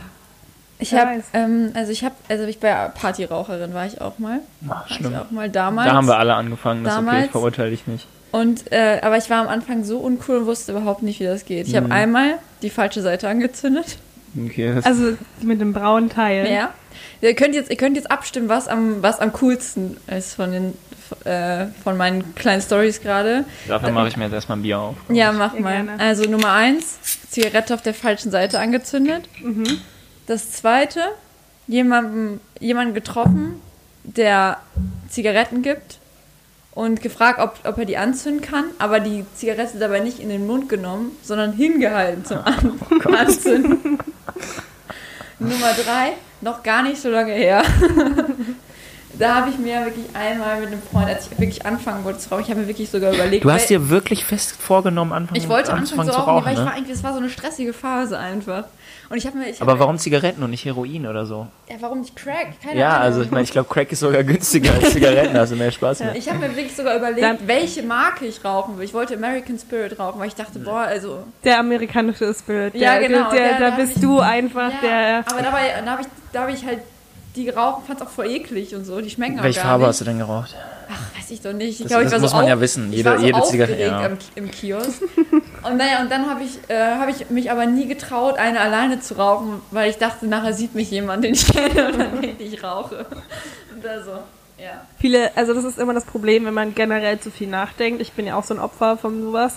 Ich 0.77 0.93
habe, 0.93 1.17
weiß. 1.17 1.23
ähm, 1.33 1.71
also 1.73 1.91
ich 1.91 2.03
habe, 2.03 2.13
also 2.29 2.43
ich 2.45 2.59
bei 2.59 2.71
Partyraucherin 2.89 3.73
war 3.73 3.87
ich 3.87 3.99
auch 3.99 4.19
mal. 4.19 4.41
Ach, 4.65 4.69
War 4.69 4.85
ich 4.87 4.95
schlimm. 4.97 5.15
auch 5.15 5.31
mal 5.31 5.49
damals. 5.49 5.89
Da 5.89 5.95
haben 5.95 6.07
wir 6.07 6.17
alle 6.19 6.35
angefangen, 6.35 6.83
das 6.83 6.93
ist 6.93 6.99
okay, 6.99 7.05
Damals- 7.07 7.25
ich 7.25 7.31
verurteile 7.31 7.69
dich 7.71 7.87
nicht. 7.87 8.07
Und, 8.31 8.71
äh, 8.71 8.99
aber 9.01 9.17
ich 9.17 9.27
war 9.31 9.41
am 9.41 9.47
Anfang 9.47 9.83
so 9.83 9.97
uncool 9.97 10.37
und 10.37 10.45
wusste 10.45 10.71
überhaupt 10.71 11.01
nicht, 11.01 11.19
wie 11.19 11.23
das 11.25 11.45
geht. 11.45 11.67
Ich 11.67 11.75
habe 11.75 11.91
einmal 11.91 12.35
die 12.61 12.69
falsche 12.69 13.01
Seite 13.01 13.27
angezündet. 13.27 13.97
Okay, 14.45 14.71
das 14.75 14.85
also 14.85 15.17
mit 15.41 15.59
dem 15.59 15.73
braunen 15.73 16.09
Teil. 16.09 16.47
Ja. 16.49 16.69
Ihr 17.21 17.35
könnt 17.35 17.55
jetzt, 17.55 17.69
ihr 17.69 17.77
könnt 17.77 17.95
jetzt 17.95 18.09
abstimmen, 18.09 18.49
was 18.49 18.67
am, 18.67 19.01
was 19.01 19.19
am 19.19 19.33
coolsten 19.33 19.97
ist 20.07 20.35
von 20.35 20.51
den, 20.51 20.77
äh, 21.25 21.67
von 21.83 21.97
meinen 21.97 22.35
kleinen 22.35 22.61
Stories 22.61 23.01
gerade. 23.01 23.45
dafür 23.67 23.91
mache 23.91 24.07
ich 24.07 24.17
mir 24.17 24.25
jetzt 24.25 24.33
erstmal 24.33 24.57
ein 24.57 24.63
Bier 24.63 24.79
auf. 24.79 24.95
Ja, 25.09 25.31
mach 25.31 25.57
mal. 25.57 25.83
gerne. 25.83 25.99
Also 25.99 26.29
Nummer 26.29 26.53
eins, 26.53 26.99
Zigarette 27.29 27.73
auf 27.73 27.81
der 27.81 27.93
falschen 27.93 28.31
Seite 28.31 28.59
angezündet. 28.59 29.27
Mhm. 29.41 29.79
Das 30.27 30.51
zweite, 30.51 31.01
jemanden, 31.67 32.39
jemanden 32.59 32.93
getroffen, 32.93 33.61
der 34.03 34.57
Zigaretten 35.09 35.61
gibt 35.61 35.99
und 36.73 37.01
gefragt, 37.01 37.39
ob, 37.39 37.59
ob 37.65 37.77
er 37.77 37.85
die 37.85 37.97
anzünden 37.97 38.41
kann, 38.41 38.65
aber 38.79 38.99
die 38.99 39.25
Zigarette 39.35 39.77
dabei 39.77 39.99
nicht 39.99 40.19
in 40.19 40.29
den 40.29 40.47
Mund 40.47 40.69
genommen, 40.69 41.11
sondern 41.21 41.53
hingehalten 41.53 42.25
zum 42.25 42.37
An 42.45 42.79
Anzünden. 43.13 43.99
Nummer 45.39 45.73
drei, 45.73 46.13
noch 46.41 46.63
gar 46.63 46.83
nicht 46.83 47.01
so 47.01 47.09
lange 47.09 47.33
her. 47.33 47.63
da 49.21 49.35
habe 49.35 49.49
ich 49.51 49.57
mir 49.57 49.85
wirklich 49.85 50.05
einmal 50.13 50.59
mit 50.59 50.67
einem 50.67 50.81
Freund, 50.81 51.07
als 51.07 51.27
ich 51.31 51.39
wirklich 51.39 51.65
anfangen 51.65 52.03
wollte 52.03 52.19
zu 52.19 52.29
rauchen, 52.29 52.41
ich 52.43 52.49
habe 52.49 52.61
mir 52.61 52.67
wirklich 52.67 52.89
sogar 52.89 53.13
überlegt. 53.13 53.43
Du 53.45 53.51
hast 53.51 53.69
dir 53.69 53.89
wirklich 53.89 54.25
fest 54.25 54.51
vorgenommen, 54.59 55.13
anfangen, 55.13 55.39
ich 55.39 55.47
wollte 55.47 55.71
anfangen 55.73 56.07
zu 56.09 56.13
zu 56.13 56.19
rauchen, 56.19 56.45
weil 56.45 56.53
ich 56.53 56.59
ne? 56.59 56.65
war 56.65 56.73
eigentlich, 56.73 56.91
das 56.95 57.03
war 57.03 57.13
so 57.13 57.19
eine 57.19 57.29
stressige 57.29 57.73
Phase 57.73 58.17
einfach. 58.17 58.65
Und 59.09 59.17
ich 59.17 59.25
habe 59.27 59.37
mir, 59.37 59.49
ich 59.49 59.55
hab 59.59 59.63
Aber 59.63 59.73
mir- 59.73 59.79
warum 59.81 59.97
Zigaretten 59.97 60.41
und 60.41 60.51
nicht 60.51 60.63
Heroin 60.65 61.05
oder 61.05 61.25
so? 61.25 61.47
Ja, 61.69 61.75
warum 61.81 61.99
nicht 61.99 62.15
Crack? 62.15 62.47
Keine 62.63 62.79
Ja, 62.79 62.89
Ahnung. 62.91 63.01
also 63.03 63.21
ich 63.21 63.31
meine, 63.31 63.43
ich 63.43 63.51
glaube, 63.51 63.67
Crack 63.67 63.91
ist 63.91 63.99
sogar 63.99 64.23
günstiger 64.23 64.73
als 64.73 64.91
Zigaretten, 64.93 65.33
du 65.33 65.55
mehr 65.57 65.71
Spaß 65.71 65.99
mit. 65.99 66.15
Ich 66.15 66.29
habe 66.29 66.39
mir 66.39 66.49
wirklich 66.55 66.75
sogar 66.75 66.95
überlegt, 66.95 67.21
Dann- 67.21 67.37
welche 67.45 67.83
Marke 67.83 68.25
ich 68.25 68.43
rauchen 68.43 68.77
will. 68.77 68.85
Ich 68.85 68.93
wollte 68.93 69.15
American 69.15 69.59
Spirit 69.59 69.99
rauchen, 69.99 70.19
weil 70.19 70.29
ich 70.29 70.35
dachte, 70.35 70.59
boah, 70.59 70.79
also. 70.81 71.23
Der 71.43 71.59
amerikanische 71.59 72.33
Spirit. 72.33 72.73
Ja, 72.75 72.97
der, 72.99 73.07
genau, 73.09 73.31
Der, 73.31 73.49
der- 73.49 73.59
da 73.59 73.69
da 73.71 73.75
bist 73.75 73.95
hab 73.95 73.97
ich- 73.97 74.01
du 74.01 74.19
einfach 74.19 74.71
Ja, 74.71 74.79
der. 74.81 75.17
aber 75.29 75.41
dabei, 75.41 75.81
da 75.83 75.91
habe 75.91 76.01
ich, 76.03 76.07
da 76.31 76.41
hab 76.43 76.49
ich 76.49 76.65
halt 76.65 76.79
die 77.35 77.45
geraucht, 77.45 77.85
fand 77.87 78.01
es 78.01 78.07
auch 78.07 78.11
voll 78.11 78.27
eklig 78.27 78.75
und 78.75 78.85
so. 78.85 78.99
Die 79.01 79.09
schmecken 79.09 79.39
auch 79.39 79.43
Welche 79.43 79.59
gar 79.59 79.67
Farbe 79.69 79.83
nicht. 79.83 79.89
hast 79.89 80.01
du 80.01 80.05
denn 80.05 80.17
geraucht? 80.19 80.55
Ach, 80.93 81.17
weiß 81.17 81.31
ich 81.31 81.41
doch 81.41 81.53
nicht. 81.53 81.69
Ich 81.71 81.77
Das- 81.79 81.87
glaube, 81.87 82.03
ich 82.03 82.09
das 82.09 82.13
war 82.13 82.19
muss 82.21 82.31
so 82.31 82.37
man 82.37 82.47
ja 82.47 82.55
auf- 82.55 82.59
wissen. 82.61 82.89
ich 82.91 82.97
Jede- 82.97 83.09
war 83.11 83.17
so 83.19 83.25
jede 83.25 83.41
Zigarette, 83.43 83.81
ja. 83.81 84.05
im, 84.07 84.17
im 84.35 84.51
Kiosk. 84.51 85.01
und 85.63 85.77
naja, 85.77 86.01
und 86.01 86.11
dann 86.11 86.29
habe 86.29 86.43
ich, 86.43 86.59
äh, 86.69 86.95
hab 86.97 87.07
ich 87.09 87.29
mich 87.29 87.49
aber 87.51 87.65
nie 87.65 87.87
getraut, 87.87 88.37
eine 88.37 88.59
alleine 88.59 88.99
zu 88.99 89.13
rauchen, 89.17 89.61
weil 89.71 89.89
ich 89.89 89.97
dachte, 89.97 90.27
nachher 90.27 90.53
sieht 90.53 90.75
mich 90.75 90.91
jemand, 90.91 91.23
den 91.23 91.33
ich 91.33 91.47
kenne 91.47 91.87
und 91.93 91.99
dann 91.99 92.21
denkt, 92.21 92.41
ich 92.41 92.61
rauche. 92.63 93.05
Und 93.73 93.83
da 93.85 94.03
so, 94.03 94.11
ja. 94.57 94.81
Viele, 94.99 95.31
also 95.37 95.53
das 95.53 95.63
ist 95.63 95.79
immer 95.79 95.93
das 95.93 96.03
Problem, 96.05 96.45
wenn 96.45 96.53
man 96.53 96.75
generell 96.75 97.19
zu 97.19 97.31
viel 97.31 97.47
nachdenkt. 97.47 98.01
Ich 98.01 98.11
bin 98.11 98.27
ja 98.27 98.35
auch 98.35 98.43
so 98.43 98.53
ein 98.53 98.59
Opfer 98.59 98.97
von 98.97 99.21
sowas. 99.21 99.55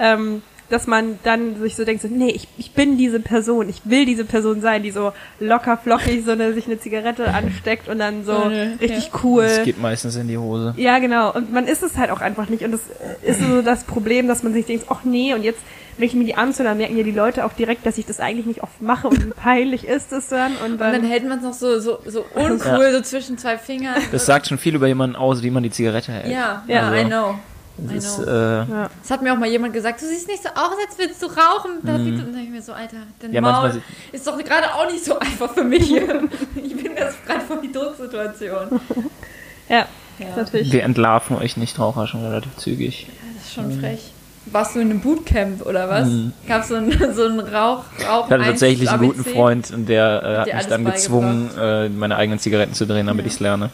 Ähm, 0.00 0.42
dass 0.72 0.86
man 0.86 1.18
dann 1.22 1.60
sich 1.60 1.76
so 1.76 1.84
denkt, 1.84 2.02
so, 2.02 2.08
nee, 2.08 2.30
ich, 2.30 2.48
ich 2.58 2.72
bin 2.72 2.96
diese 2.98 3.20
Person, 3.20 3.68
ich 3.68 3.82
will 3.84 4.06
diese 4.06 4.24
Person 4.24 4.60
sein, 4.60 4.82
die 4.82 4.90
so 4.90 5.12
locker 5.38 5.76
flockig 5.76 6.24
so 6.24 6.32
eine, 6.32 6.52
sich 6.54 6.66
eine 6.66 6.80
Zigarette 6.80 7.28
ansteckt 7.32 7.88
und 7.88 7.98
dann 7.98 8.24
so 8.24 8.32
eine- 8.32 8.78
richtig 8.80 9.10
Das 9.12 9.22
cool. 9.22 9.48
geht 9.64 9.80
meistens 9.80 10.16
in 10.16 10.28
die 10.28 10.38
Hose. 10.38 10.74
Ja, 10.78 10.98
genau. 10.98 11.32
Und 11.32 11.52
man 11.52 11.66
ist 11.66 11.82
es 11.82 11.96
halt 11.98 12.10
auch 12.10 12.20
einfach 12.20 12.48
nicht. 12.48 12.64
Und 12.64 12.72
das 12.72 12.80
ist 13.22 13.40
so 13.40 13.62
das 13.62 13.84
Problem, 13.84 14.26
dass 14.28 14.42
man 14.42 14.52
sich 14.52 14.66
denkt, 14.66 14.86
ach 14.88 15.04
nee, 15.04 15.34
und 15.34 15.42
jetzt, 15.44 15.60
wenn 15.98 16.06
ich 16.06 16.14
mir 16.14 16.24
die 16.24 16.34
anzünde, 16.36 16.70
dann 16.70 16.78
merken 16.78 16.96
ja 16.96 17.02
die 17.04 17.10
Leute 17.12 17.44
auch 17.44 17.52
direkt, 17.52 17.84
dass 17.84 17.98
ich 17.98 18.06
das 18.06 18.18
eigentlich 18.18 18.46
nicht 18.46 18.62
oft 18.62 18.80
mache 18.80 19.08
und 19.08 19.22
wie 19.26 19.30
peinlich 19.30 19.86
ist 19.86 20.10
es 20.12 20.28
dann. 20.28 20.52
Und 20.56 20.72
Und 20.72 20.78
dann 20.80 20.92
dann, 20.92 21.04
hält 21.04 21.28
man 21.28 21.38
es 21.38 21.44
noch 21.44 21.52
so, 21.52 21.78
so, 21.80 21.98
so 22.06 22.24
uncool, 22.34 22.92
so 22.92 23.00
zwischen 23.02 23.36
zwei 23.36 23.58
Fingern. 23.58 23.96
Das 24.10 24.24
sagt 24.24 24.46
schon 24.48 24.56
viel 24.58 24.74
über 24.74 24.86
jemanden 24.88 25.16
aus, 25.16 25.42
wie 25.42 25.50
man 25.50 25.62
die 25.62 25.70
Zigarette 25.70 26.12
hält. 26.12 26.32
ja, 26.32 26.62
Ja, 26.66 26.74
ja, 26.74 26.88
also, 26.88 26.96
I 26.96 27.04
know. 27.04 27.34
Das 27.78 28.04
ist, 28.04 28.18
äh, 28.20 28.24
Das 28.26 29.10
hat 29.10 29.22
mir 29.22 29.32
auch 29.32 29.38
mal 29.38 29.48
jemand 29.48 29.72
gesagt, 29.72 30.00
du 30.02 30.06
siehst 30.06 30.28
nicht 30.28 30.42
so 30.42 30.50
aus, 30.50 30.76
als 30.86 30.98
würdest 30.98 31.22
du 31.22 31.26
rauchen. 31.26 31.78
Da 31.82 31.98
mhm. 31.98 32.16
Denke 32.18 32.40
ich 32.42 32.50
mir 32.50 32.62
so, 32.62 32.72
Alter, 32.72 32.98
dein 33.20 33.32
Ja, 33.32 33.40
Maul 33.40 33.82
ist 34.12 34.26
doch 34.26 34.38
gerade 34.38 34.74
auch 34.74 34.90
nicht 34.90 35.04
so 35.04 35.18
einfach 35.18 35.52
für 35.52 35.64
mich 35.64 35.84
hier. 35.84 36.02
ich 36.56 36.76
bin 36.76 36.92
das 36.96 37.14
gerade 37.26 37.40
vor 37.40 37.56
die 37.62 37.72
Drucksituation. 37.72 38.80
ja, 39.68 39.86
Ja, 40.18 40.36
natürlich. 40.36 40.72
wir 40.72 40.82
entlarven 40.82 41.36
euch 41.36 41.56
Nichtraucher 41.56 42.06
schon 42.06 42.24
relativ 42.24 42.56
zügig. 42.56 43.06
das 43.36 43.46
ist 43.46 43.54
schon 43.54 43.80
frech. 43.80 44.12
Warst 44.46 44.74
du 44.74 44.80
in 44.80 44.90
einem 44.90 45.00
Bootcamp 45.00 45.64
oder 45.64 45.88
was? 45.88 46.08
Gab 46.48 46.64
so 46.64 46.74
es 46.74 47.16
so 47.16 47.24
einen 47.26 47.40
Rauch, 47.40 47.84
Rauch 48.08 48.26
Ich 48.26 48.32
hatte 48.32 48.44
tatsächlich 48.44 48.90
einen 48.90 49.02
guten? 49.02 49.24
Freund 49.24 49.70
und 49.70 49.88
der 49.88 50.46
äh, 50.46 50.50
hat 50.50 50.54
mich 50.56 50.66
dann 50.66 50.84
gezwungen, 50.84 51.50
äh, 51.58 51.88
meine 51.88 52.16
eigenen 52.16 52.40
Zigaretten 52.40 52.74
zu 52.74 52.86
drehen, 52.86 53.06
damit 53.06 53.24
ich's 53.26 53.38
lerne. 53.40 53.70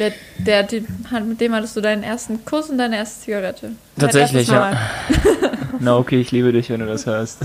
Der, 0.00 0.12
der, 0.38 0.66
Typ 0.66 0.86
mit 1.26 1.40
dem 1.42 1.54
hattest 1.54 1.76
du 1.76 1.82
deinen 1.82 2.02
ersten 2.02 2.42
Kuss 2.46 2.70
und 2.70 2.78
deine 2.78 2.96
erste 2.96 3.20
Zigarette. 3.20 3.72
Tatsächlich, 3.98 4.48
ja. 4.48 4.72
Na 5.78 5.98
okay, 5.98 6.20
ich 6.20 6.32
liebe 6.32 6.52
dich, 6.52 6.70
wenn 6.70 6.80
du 6.80 6.86
das 6.86 7.04
hörst. 7.04 7.40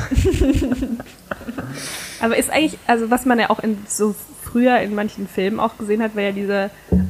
Aber 2.21 2.37
ist 2.37 2.49
eigentlich, 2.49 2.79
also 2.87 3.11
was 3.11 3.25
man 3.25 3.39
ja 3.39 3.49
auch 3.49 3.59
in 3.59 3.77
so 3.87 4.15
früher 4.41 4.79
in 4.79 4.95
manchen 4.95 5.27
Filmen 5.27 5.59
auch 5.59 5.77
gesehen 5.77 6.01
hat, 6.01 6.15
war 6.15 6.23
ja 6.23 6.31
diese 6.31 6.69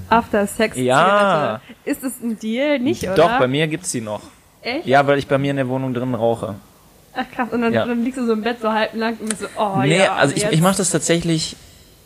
After-Sex-Zigarette. 0.09 0.83
Ja. 0.83 1.61
Ist 1.85 2.03
es 2.03 2.19
ein 2.23 2.39
Deal? 2.39 2.79
Nicht, 2.79 3.03
oder? 3.03 3.13
Doch, 3.13 3.37
bei 3.37 3.47
mir 3.47 3.67
gibt's 3.67 3.91
die 3.91 4.01
noch. 4.01 4.21
Echt? 4.63 4.87
Ja, 4.87 5.05
weil 5.05 5.19
ich 5.19 5.27
bei 5.27 5.37
mir 5.37 5.51
in 5.51 5.57
der 5.57 5.67
Wohnung 5.67 5.93
drin 5.93 6.15
rauche. 6.15 6.55
Ach 7.13 7.25
krass, 7.31 7.49
und 7.51 7.61
dann, 7.61 7.71
Ja. 7.71 7.85
dann 7.85 8.03
liegst 8.03 8.19
du 8.19 8.25
so 8.25 8.33
im 8.33 8.41
Bett 8.41 8.57
so 8.61 8.73
halblang 8.73 9.15
und 9.19 9.29
bist 9.29 9.41
so, 9.41 9.47
oh 9.57 9.77
nee, 9.81 9.99
ja. 9.99 10.15
also 10.15 10.35
ich, 10.35 10.41
jetzt. 10.41 10.53
ich 10.53 10.61
mache 10.61 10.77
das 10.77 10.89
tatsächlich, 10.89 11.55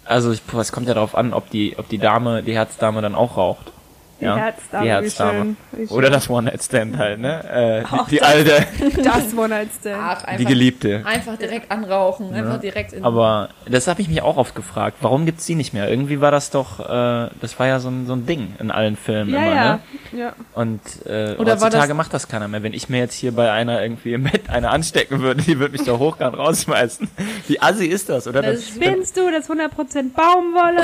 also 0.10 0.32
ich, 0.32 0.42
es 0.58 0.72
kommt 0.72 0.88
ja 0.88 0.94
darauf 0.94 1.16
an, 1.16 1.34
ob 1.34 1.50
die, 1.50 1.78
ob 1.78 1.88
die 1.88 2.00
Dame, 2.00 2.44
die 2.44 2.54
Herzdame 2.54 3.02
dann 3.02 3.16
auch 3.16 3.38
raucht. 3.38 3.72
Die 4.20 4.26
Ja, 4.26 4.36
Herzdame, 4.36 4.84
die 4.84 4.88
wie 4.90 4.92
Herzdame. 4.92 5.32
schön, 5.40 5.58
wie 5.72 5.88
schön. 5.88 5.98
Oder 5.98 6.10
das 6.10 6.30
One-Night-Stand 6.30 6.98
halt, 6.98 7.20
ne? 7.20 7.84
Äh, 7.90 7.96
Auch 7.96 8.06
die, 8.08 8.16
die 8.16 8.20
das. 8.20 8.28
alte, 8.30 8.66
Das 9.04 9.34
One-Night-Stand. 9.38 9.96
Ach, 9.98 10.24
einfach, 10.26 10.36
die 10.38 10.46
Geliebte. 10.46 11.04
Einfach 11.06 11.38
direkt 11.38 11.72
anrauchen, 11.72 12.34
einfach 12.34 12.60
direkt 12.60 12.94
in 12.94 13.04
Aber 13.06 13.50
das 13.70 13.88
habe 13.88 14.02
ich 14.02 14.10
mich 14.10 14.22
auch 14.22 14.36
oft 14.38 14.56
gefragt. 14.56 14.98
Warum 15.02 15.26
gibt's 15.26 15.46
die 15.46 15.56
nicht 15.56 15.74
mehr? 15.74 15.90
Irgendwie 15.90 16.20
war 16.20 16.32
das 16.32 16.50
doch, 16.52 16.80
äh, 16.82 17.30
das 17.40 17.58
war 17.60 17.68
ja 17.68 17.80
so 17.80 17.90
ein, 17.90 18.08
so 18.08 18.14
ein 18.14 18.26
Ding 18.26 18.56
in 18.60 18.72
allen 18.72 18.98
Filmen 18.98 19.34
Ja, 19.34 19.40
immer, 19.42 19.56
ja. 19.56 19.80
ne? 20.12 20.20
ja. 20.20 20.34
Und 20.54 20.82
äh, 21.06 21.36
Oder 21.38 21.54
heutzutage 21.54 21.88
das- 21.90 21.98
macht 21.98 22.14
das 22.14 22.28
keiner 22.28 22.48
mehr. 22.50 22.62
Wenn 22.62 22.74
ich 22.74 22.90
mir 22.90 22.98
jetzt 23.00 23.14
hier 23.16 23.32
bei 23.34 23.52
einer 23.52 23.82
irgendwie 23.82 24.14
im 24.14 24.24
Bett 24.24 24.50
eine 24.50 24.70
anstecken 24.70 25.22
würde, 25.22 25.42
die 25.44 25.60
würde 25.60 25.72
mich 25.78 25.86
doch 25.86 25.98
hochkant 26.00 26.38
rausschmeißen. 26.38 27.10
Wie 27.48 27.62
assi 27.62 27.86
ist 27.86 28.10
das, 28.10 28.28
oder? 28.28 28.42
Das 28.42 28.56
Das, 28.66 28.68
Spinnst 28.76 29.16
du, 29.16 29.32
das 29.32 29.50
100% 29.50 30.14
Baumwolle? 30.14 30.84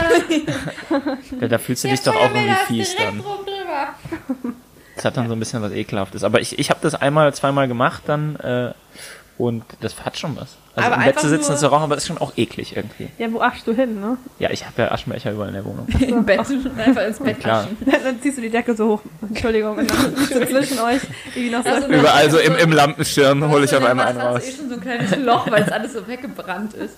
da, 1.41 1.47
da 1.47 1.57
fühlst 1.57 1.83
du 1.83 1.87
dich 1.89 2.01
doch 2.01 2.15
auch 2.15 2.33
irgendwie 2.33 2.55
fies 2.67 2.95
dann. 2.95 3.23
Das 4.95 5.05
hat 5.05 5.17
dann 5.17 5.27
so 5.27 5.33
ein 5.33 5.39
bisschen 5.39 5.61
was 5.61 5.71
Ekelhaftes. 5.71 6.23
Aber 6.23 6.39
ich, 6.39 6.57
ich 6.57 6.69
habe 6.69 6.79
das 6.81 6.95
einmal, 6.95 7.33
zweimal 7.33 7.67
gemacht 7.67 8.03
dann 8.07 8.35
äh, 8.37 8.73
und 9.37 9.65
das 9.81 10.05
hat 10.05 10.17
schon 10.17 10.37
was. 10.37 10.55
Also 10.75 10.91
Aber 10.91 10.95
im 10.97 11.03
Bett 11.05 11.19
zu 11.19 11.25
einfach 11.27 11.29
sitzen 11.29 11.43
und 11.45 11.49
nur- 11.51 11.57
zu 11.59 11.67
rauchen, 11.67 11.83
aber 11.83 11.95
das 11.95 12.03
ist 12.03 12.07
schon 12.09 12.17
auch 12.17 12.33
eklig 12.35 12.75
irgendwie. 12.75 13.07
ja, 13.17 13.31
wo 13.31 13.39
aschst 13.39 13.65
du 13.65 13.73
hin, 13.73 14.01
ne? 14.01 14.17
Ja, 14.39 14.49
ich 14.51 14.65
habe 14.65 14.81
ja 14.81 14.91
Aschenbecher 14.91 15.31
überall 15.31 15.47
in 15.47 15.53
der 15.53 15.63
Wohnung. 15.65 15.87
Im 15.99 16.25
Bett. 16.25 16.39
Einfach 16.85 17.07
ins 17.07 17.19
Bett 17.19 17.39
Klar. 17.39 17.63
aschen. 17.63 17.77
Dann 18.03 18.21
ziehst 18.21 18.37
du 18.37 18.41
die 18.41 18.49
Decke 18.49 18.75
so 18.75 18.89
hoch. 18.89 19.01
Entschuldigung, 19.21 19.77
und 19.77 19.89
dann 19.89 20.15
zwischen 20.27 20.79
euch 20.79 20.99
irgendwie 21.33 21.49
noch 21.49 21.63
so. 21.63 21.69
Also, 21.69 21.87
Überall 21.87 22.29
so 22.29 22.37
im, 22.39 22.55
im 22.55 22.71
Lampenschirm 22.73 23.49
hole 23.49 23.63
ich 23.65 23.75
auf 23.75 23.83
einmal 23.85 24.05
in 24.05 24.09
einen 24.11 24.17
der 24.19 24.27
raus. 24.27 24.33
Matratze 24.35 24.49
eh 24.51 24.57
schon 24.57 24.69
so 24.69 24.75
ein 24.75 24.81
kleines 24.81 25.15
Loch, 25.17 25.49
weil 25.51 25.63
es 25.63 25.71
alles 25.71 25.93
so 25.93 26.07
weggebrannt 26.07 26.73
ist. 26.73 26.95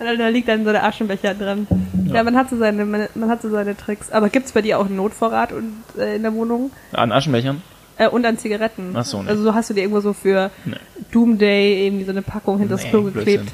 Und 0.00 0.18
da 0.18 0.28
liegt 0.28 0.48
dann 0.48 0.64
so 0.64 0.72
der 0.72 0.84
Aschenbecher 0.84 1.34
drin. 1.34 1.66
Ja, 2.12 2.24
man 2.24 2.36
hat 2.36 2.50
so 2.50 2.56
seine, 2.58 2.84
man, 2.84 3.06
man 3.14 3.30
hat 3.30 3.42
so 3.42 3.50
seine 3.50 3.76
Tricks. 3.76 4.10
Aber 4.10 4.28
gibt's 4.28 4.50
bei 4.52 4.62
dir 4.62 4.78
auch 4.80 4.86
einen 4.86 4.96
Notvorrat 4.96 5.52
und, 5.52 5.76
äh, 5.96 6.16
in 6.16 6.22
der 6.22 6.34
Wohnung? 6.34 6.72
An 6.92 7.12
Aschenbechern? 7.12 7.62
Äh, 8.00 8.08
und 8.08 8.24
an 8.24 8.38
Zigaretten? 8.38 8.92
Ach 8.94 9.04
so, 9.04 9.22
ne. 9.22 9.28
Also 9.30 9.42
so 9.42 9.54
hast 9.54 9.70
du 9.70 9.74
dir 9.74 9.80
irgendwo 9.82 10.00
so 10.00 10.12
für 10.12 10.50
Nee. 10.64 10.76
Doomday 11.12 11.86
irgendwie 11.86 12.04
so 12.04 12.10
eine 12.12 12.22
Packung 12.22 12.58
hinter 12.58 12.74
das 12.76 12.84
Nee, 12.84 12.90
Klo 12.90 13.02
geklebt. 13.02 13.50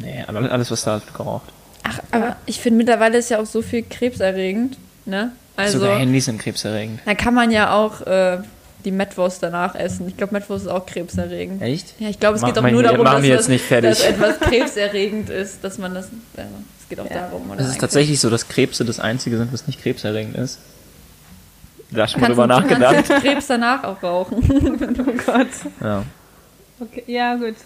Nee, 0.00 0.24
aber 0.26 0.50
alles, 0.52 0.70
was 0.70 0.84
da 0.84 0.94
wird 1.00 1.14
geraucht. 1.14 1.48
Ach, 1.82 1.98
aber 2.12 2.36
ich 2.46 2.60
finde 2.60 2.76
mittlerweile 2.78 3.18
ist 3.18 3.30
ja 3.30 3.40
auch 3.40 3.46
so 3.46 3.62
viel 3.62 3.82
krebserregend, 3.82 4.76
ne? 5.06 5.32
Also, 5.56 5.78
Sogar 5.78 5.98
Handys 5.98 6.26
sind 6.26 6.38
krebserregend. 6.40 7.00
da 7.04 7.14
kann 7.14 7.34
man 7.34 7.50
ja 7.50 7.74
auch 7.74 8.02
äh, 8.06 8.38
die 8.84 8.92
Metwurst 8.92 9.42
danach 9.42 9.74
essen. 9.74 10.06
Ich 10.08 10.16
glaube, 10.16 10.32
Metwurst 10.34 10.66
ist 10.66 10.70
auch 10.70 10.86
krebserregend. 10.86 11.60
Echt? 11.62 11.94
Ja, 11.98 12.08
ich 12.08 12.18
glaube, 12.20 12.36
es 12.36 12.42
Mach 12.42 12.48
geht 12.48 12.56
doch 12.56 12.62
mal 12.62 12.72
nur 12.72 12.82
darum, 12.82 13.04
dass, 13.04 13.22
wir 13.22 13.30
das- 13.34 13.46
jetzt 13.46 13.48
nicht 13.48 13.64
fertig. 13.64 13.90
dass 13.90 14.02
etwas 14.06 14.40
krebserregend 14.40 15.28
ist, 15.30 15.64
dass 15.64 15.78
man 15.78 15.94
das. 15.94 16.06
Äh, 16.36 16.42
es 16.82 16.88
geht 16.88 17.00
auch 17.00 17.08
darum, 17.08 17.46
oder? 17.50 17.56
Es 17.56 17.60
ist 17.62 17.66
Eigentlich. 17.70 17.78
tatsächlich 17.80 18.20
so, 18.20 18.30
dass 18.30 18.48
Krebse 18.48 18.84
das 18.84 19.00
Einzige 19.00 19.36
sind, 19.38 19.52
was 19.52 19.66
nicht 19.66 19.82
krebserregend 19.82 20.36
ist. 20.36 20.58
Da 21.92 22.02
hast 22.02 22.14
du 22.14 22.18
schon 22.18 22.20
mal 22.20 22.28
drüber 22.28 22.46
du- 22.46 22.54
du 22.54 22.60
nachgedacht. 22.60 22.94
kannst 23.08 23.10
Krebs 23.24 23.46
danach 23.46 23.84
auch 23.84 24.02
rauchen. 24.02 24.36
Oh 25.00 25.32
Gott. 25.32 25.48
Ja. 25.82 26.02
Okay, 26.82 27.04
ja, 27.06 27.34
gut. 27.34 27.56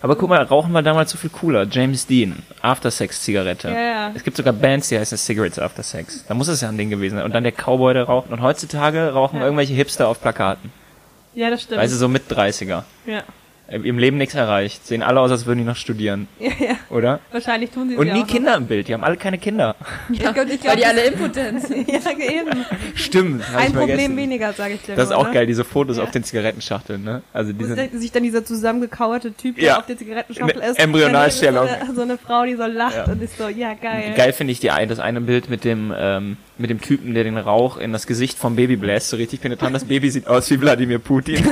Aber 0.00 0.14
guck 0.14 0.28
mal, 0.28 0.42
Rauchen 0.44 0.72
war 0.72 0.82
damals 0.82 1.10
so 1.10 1.18
viel 1.18 1.30
cooler. 1.30 1.66
James 1.68 2.06
Dean, 2.06 2.36
After-Sex-Zigarette. 2.62 3.68
Ja, 3.68 3.80
ja. 3.80 4.10
Es 4.14 4.22
gibt 4.22 4.36
sogar 4.36 4.52
Bands, 4.52 4.88
die 4.88 4.96
heißen 4.98 5.18
Cigarettes 5.18 5.58
After 5.58 5.82
Sex. 5.82 6.24
Da 6.28 6.34
muss 6.34 6.46
es 6.46 6.60
ja 6.60 6.68
ein 6.68 6.78
Ding 6.78 6.88
gewesen 6.88 7.16
sein. 7.16 7.24
Und 7.24 7.34
dann 7.34 7.42
der 7.42 7.52
Cowboy, 7.52 7.94
der 7.94 8.04
raucht. 8.04 8.30
Und 8.30 8.40
heutzutage 8.42 9.12
rauchen 9.12 9.38
Ja. 9.38 9.44
irgendwelche 9.44 9.74
Hipster 9.74 10.06
auf 10.06 10.20
Plakaten. 10.20 10.70
Ja, 11.34 11.50
das 11.50 11.62
stimmt. 11.62 11.82
Du, 11.82 11.88
so 11.88 12.08
mit 12.08 12.30
30er. 12.30 12.84
ja. 13.06 13.22
Äh, 13.70 13.76
Im 13.76 13.98
Leben 13.98 14.18
nichts 14.18 14.34
erreicht. 14.34 14.86
Sehen 14.86 15.02
alle 15.02 15.20
aus, 15.20 15.30
als 15.30 15.46
würden 15.46 15.58
die 15.58 15.64
noch 15.64 15.76
studieren. 15.76 16.26
ja, 16.38 16.50
ja. 16.58 16.76
Oder? 16.90 17.20
Wahrscheinlich 17.30 17.70
tun 17.70 17.88
sie 17.88 17.96
Und 17.96 18.06
ja 18.08 18.14
nie 18.14 18.22
auch 18.22 18.26
Kinder 18.26 18.56
im 18.56 18.66
Bild. 18.66 18.88
Die 18.88 18.94
haben 18.94 19.04
alle 19.04 19.16
keine 19.16 19.38
Kinder. 19.38 19.76
Noch. 19.78 19.86
Ich 20.12 20.18
glaub, 20.18 20.36
ich 20.36 20.60
glaub, 20.60 20.64
Weil 20.64 20.76
die 20.76 20.86
alle 20.86 21.04
impotent 21.04 21.66
sind. 21.66 21.88
ja, 21.88 22.00
eben. 22.10 22.64
Stimmt. 22.94 23.44
Ein 23.56 23.72
Problem 23.72 23.88
vergessen. 23.88 24.16
weniger, 24.16 24.52
sage 24.52 24.74
ich 24.74 24.82
dir. 24.82 24.96
Das 24.96 25.06
ist 25.06 25.12
auch 25.14 25.28
ne? 25.28 25.34
geil, 25.34 25.46
diese 25.46 25.64
Fotos 25.64 25.98
auf 25.98 26.10
den 26.10 26.24
Zigarettenschachteln, 26.24 27.02
ne? 27.02 27.22
Also 27.32 27.52
die 27.52 27.64
sind, 27.64 28.00
sich 28.00 28.10
dann 28.10 28.22
dieser 28.22 28.44
zusammengekauerte 28.44 29.32
Typ, 29.32 29.56
der 29.56 29.64
Ja. 29.64 29.78
auf 29.78 29.86
der 29.86 29.96
Zigarettenschachtel 29.96 30.62
ist. 30.62 30.78
Embryonalstellung. 30.78 31.68
So 31.68 31.74
eine, 31.74 31.94
so 31.94 32.02
eine 32.02 32.18
Frau, 32.18 32.44
die 32.44 32.56
so 32.56 32.66
lacht 32.66 32.96
Ja. 32.96 33.04
und 33.04 33.22
ist 33.22 33.38
so, 33.38 33.48
ja, 33.48 33.74
geil. 33.74 34.14
geil 34.16 34.32
finde 34.32 34.52
ich 34.52 34.60
die 34.60 34.70
ein, 34.70 34.88
das 34.88 34.98
eine 34.98 35.20
Bild 35.20 35.48
mit 35.48 35.64
dem, 35.64 35.94
ähm, 35.96 36.36
mit 36.60 36.70
dem 36.70 36.80
Typen, 36.80 37.14
der 37.14 37.24
den 37.24 37.36
Rauch 37.38 37.76
in 37.78 37.92
das 37.92 38.06
Gesicht 38.06 38.38
vom 38.38 38.54
Baby 38.56 38.76
bläst, 38.76 39.08
so 39.08 39.16
richtig 39.16 39.40
penetrant. 39.40 39.74
Das 39.74 39.84
Baby 39.84 40.10
sieht 40.10 40.26
aus 40.26 40.50
wie 40.50 40.60
Wladimir 40.60 40.98
Putin. 40.98 41.42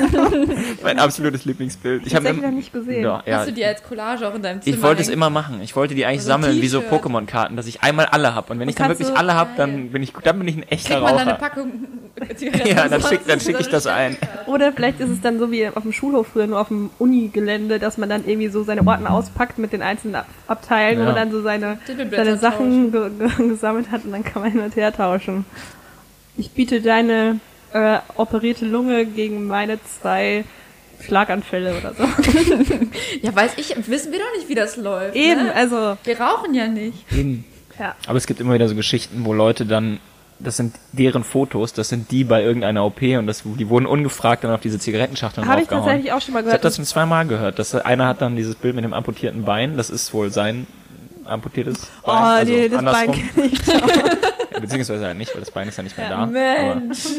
mein 0.83 0.99
absolutes 0.99 1.44
Lieblingsbild. 1.44 2.07
Ich 2.07 2.14
habe 2.14 2.25
Tatsächlich 2.27 2.51
noch 2.51 2.57
nicht 2.57 2.73
gesehen. 2.73 3.03
Ja, 3.03 3.23
ja. 3.27 3.38
Hast 3.38 3.49
du 3.49 3.53
die 3.53 3.64
als 3.64 3.83
Collage 3.83 4.29
auch 4.29 4.35
in 4.35 4.42
deinem 4.42 4.62
Zimmer 4.62 4.77
Ich 4.77 4.83
wollte 4.83 5.03
es 5.03 5.09
immer 5.09 5.31
machen. 5.31 5.61
Ich 5.62 5.75
wollte 5.75 5.94
die 5.94 6.05
eigentlich 6.05 6.18
Also 6.21 6.29
sammeln, 6.29 6.61
wie 6.62 6.68
so. 6.68 6.81
Pokémon-Karten, 6.81 7.57
dass 7.57 7.66
ich 7.66 7.83
einmal 7.83 8.07
alle 8.07 8.35
hab. 8.35 8.51
Und 8.51 8.59
wenn 8.61 8.68
ich 8.68 8.75
dann 8.75 8.88
wirklich 8.88 9.09
alle 9.16 9.35
hab, 9.35 9.57
dann 9.57 9.90
bin 9.90 10.03
ich, 10.03 10.12
dann 10.23 10.38
bin 10.38 10.49
ich 10.49 10.57
ein 10.57 10.62
echter 10.64 10.94
Kriegt 10.97 11.03
man 11.03 11.12
dann 11.16 11.21
eine 11.29 11.31
Raucher. 11.33 11.40
Packung 11.40 11.73
Ja, 12.64 12.88
dann 12.88 13.01
schick, 13.03 13.21
dann 13.27 13.40
schick 13.40 13.61
ich 13.61 13.68
das 13.68 13.87
ein. 13.87 14.16
Oder 14.47 14.73
vielleicht 14.73 15.01
ist 15.01 15.11
es 15.11 15.21
dann 15.21 15.38
so 15.38 15.51
wie 15.51 15.68
auf 15.68 15.83
dem 15.83 15.92
Schulhof 15.92 16.29
früher, 16.33 16.47
nur 16.47 16.61
auf 16.61 16.68
dem 16.68 16.90
Unigelände, 16.99 17.79
dass 17.79 17.97
man 17.99 18.09
dann 18.09 18.27
irgendwie 18.27 18.49
so 18.49 18.64
seine 18.64 18.87
Ordner 18.87 19.11
auspackt 19.12 19.59
mit 19.59 19.73
den 19.73 19.83
einzelnen 19.83 20.16
Ab 20.16 20.27
Abteilen, 20.49 20.99
wo 20.99 21.03
Ja. 21.03 21.07
man 21.07 21.14
dann 21.14 21.31
so 21.31 21.42
seine, 21.42 21.79
seine 22.11 22.37
Sachen 22.38 22.90
ge 22.92 23.11
ge 23.18 23.49
gesammelt 23.49 23.90
hat 23.90 24.05
und 24.05 24.12
dann 24.12 24.25
kann 24.25 24.42
man 24.42 24.51
hin 24.53 24.61
und 24.61 24.75
her 24.77 24.92
tauschen. 24.98 25.44
Ich 26.37 26.50
biete 26.50 26.80
deine 26.82 27.40
äh, 27.72 27.98
operierte 28.16 28.64
Lunge 28.66 29.06
gegen 29.06 29.46
meine 29.46 29.78
zwei 29.82 30.44
Schlaganfälle 31.00 31.76
oder 31.78 31.94
so. 31.94 32.04
Ja, 33.22 33.34
weiß 33.34 33.52
ich, 33.56 33.74
wissen 33.88 34.12
wir 34.12 34.18
doch 34.18 34.37
nicht, 34.37 34.48
wie 34.48 34.54
das 34.54 34.76
läuft. 34.76 35.14
Eben, 35.16 35.44
Ne? 35.46 35.54
also 35.54 35.96
Wir 36.04 36.20
rauchen 36.20 36.54
ja 36.54 36.66
nicht. 36.66 37.04
ja. 37.78 37.94
Aber 38.06 38.18
es 38.18 38.26
gibt 38.26 38.40
immer 38.40 38.54
wieder 38.54 38.68
so 38.68 38.74
Geschichten, 38.74 39.24
wo 39.24 39.32
Leute 39.32 39.64
dann, 39.66 40.00
das 40.40 40.56
sind 40.56 40.74
deren 40.92 41.24
Fotos, 41.24 41.72
das 41.72 41.88
sind 41.88 42.11
die 42.11 42.24
bei 42.24 42.42
irgendeiner 42.42 42.84
OP 42.84 43.02
und 43.02 43.26
das, 43.26 43.42
die 43.44 43.68
wurden 43.68 43.87
ungefragt 43.87 44.44
dann 44.44 44.50
auf 44.52 44.61
diese 44.61 44.78
Zigarettenschachteln 44.78 45.46
Habe 45.48 45.62
ich 45.62 45.68
tatsächlich 45.68 46.12
auch 46.12 46.20
schon 46.20 46.34
mal 46.34 46.40
Ich 46.40 46.46
habe 46.46 46.50
gehört. 46.50 46.64
das 46.64 46.76
schon 46.76 46.84
zweimal 46.84 47.26
gehört. 47.26 47.58
Dass 47.58 47.74
einer 47.74 48.06
hat 48.06 48.20
dann 48.20 48.37
dieses 48.37 48.54
Bild 48.56 48.74
mit 48.74 48.84
dem 48.84 48.92
amputierten 48.94 49.44
Bein, 49.44 49.76
das 49.76 49.90
ist 49.90 50.12
wohl 50.14 50.30
sein 50.30 50.66
amputiertes 51.28 51.86
Bein. 52.04 52.14
oh, 52.14 52.18
also 52.18 52.52
nee, 52.52 52.68
das 52.68 52.82
Bein 52.84 52.88
andersrum. 52.88 53.28
kenne 53.34 53.46
ich. 53.46 54.60
Beziehungsweise 54.60 55.06
halt 55.06 55.18
nicht, 55.18 55.32
weil 55.34 55.40
das 55.40 55.50
Bein 55.50 55.68
ist 55.68 55.76
ja 55.76 55.82
nicht 55.84 55.96
mehr 55.96 56.08
da. 56.08 56.26
Mensch. 56.26 57.06
Aber 57.06 57.18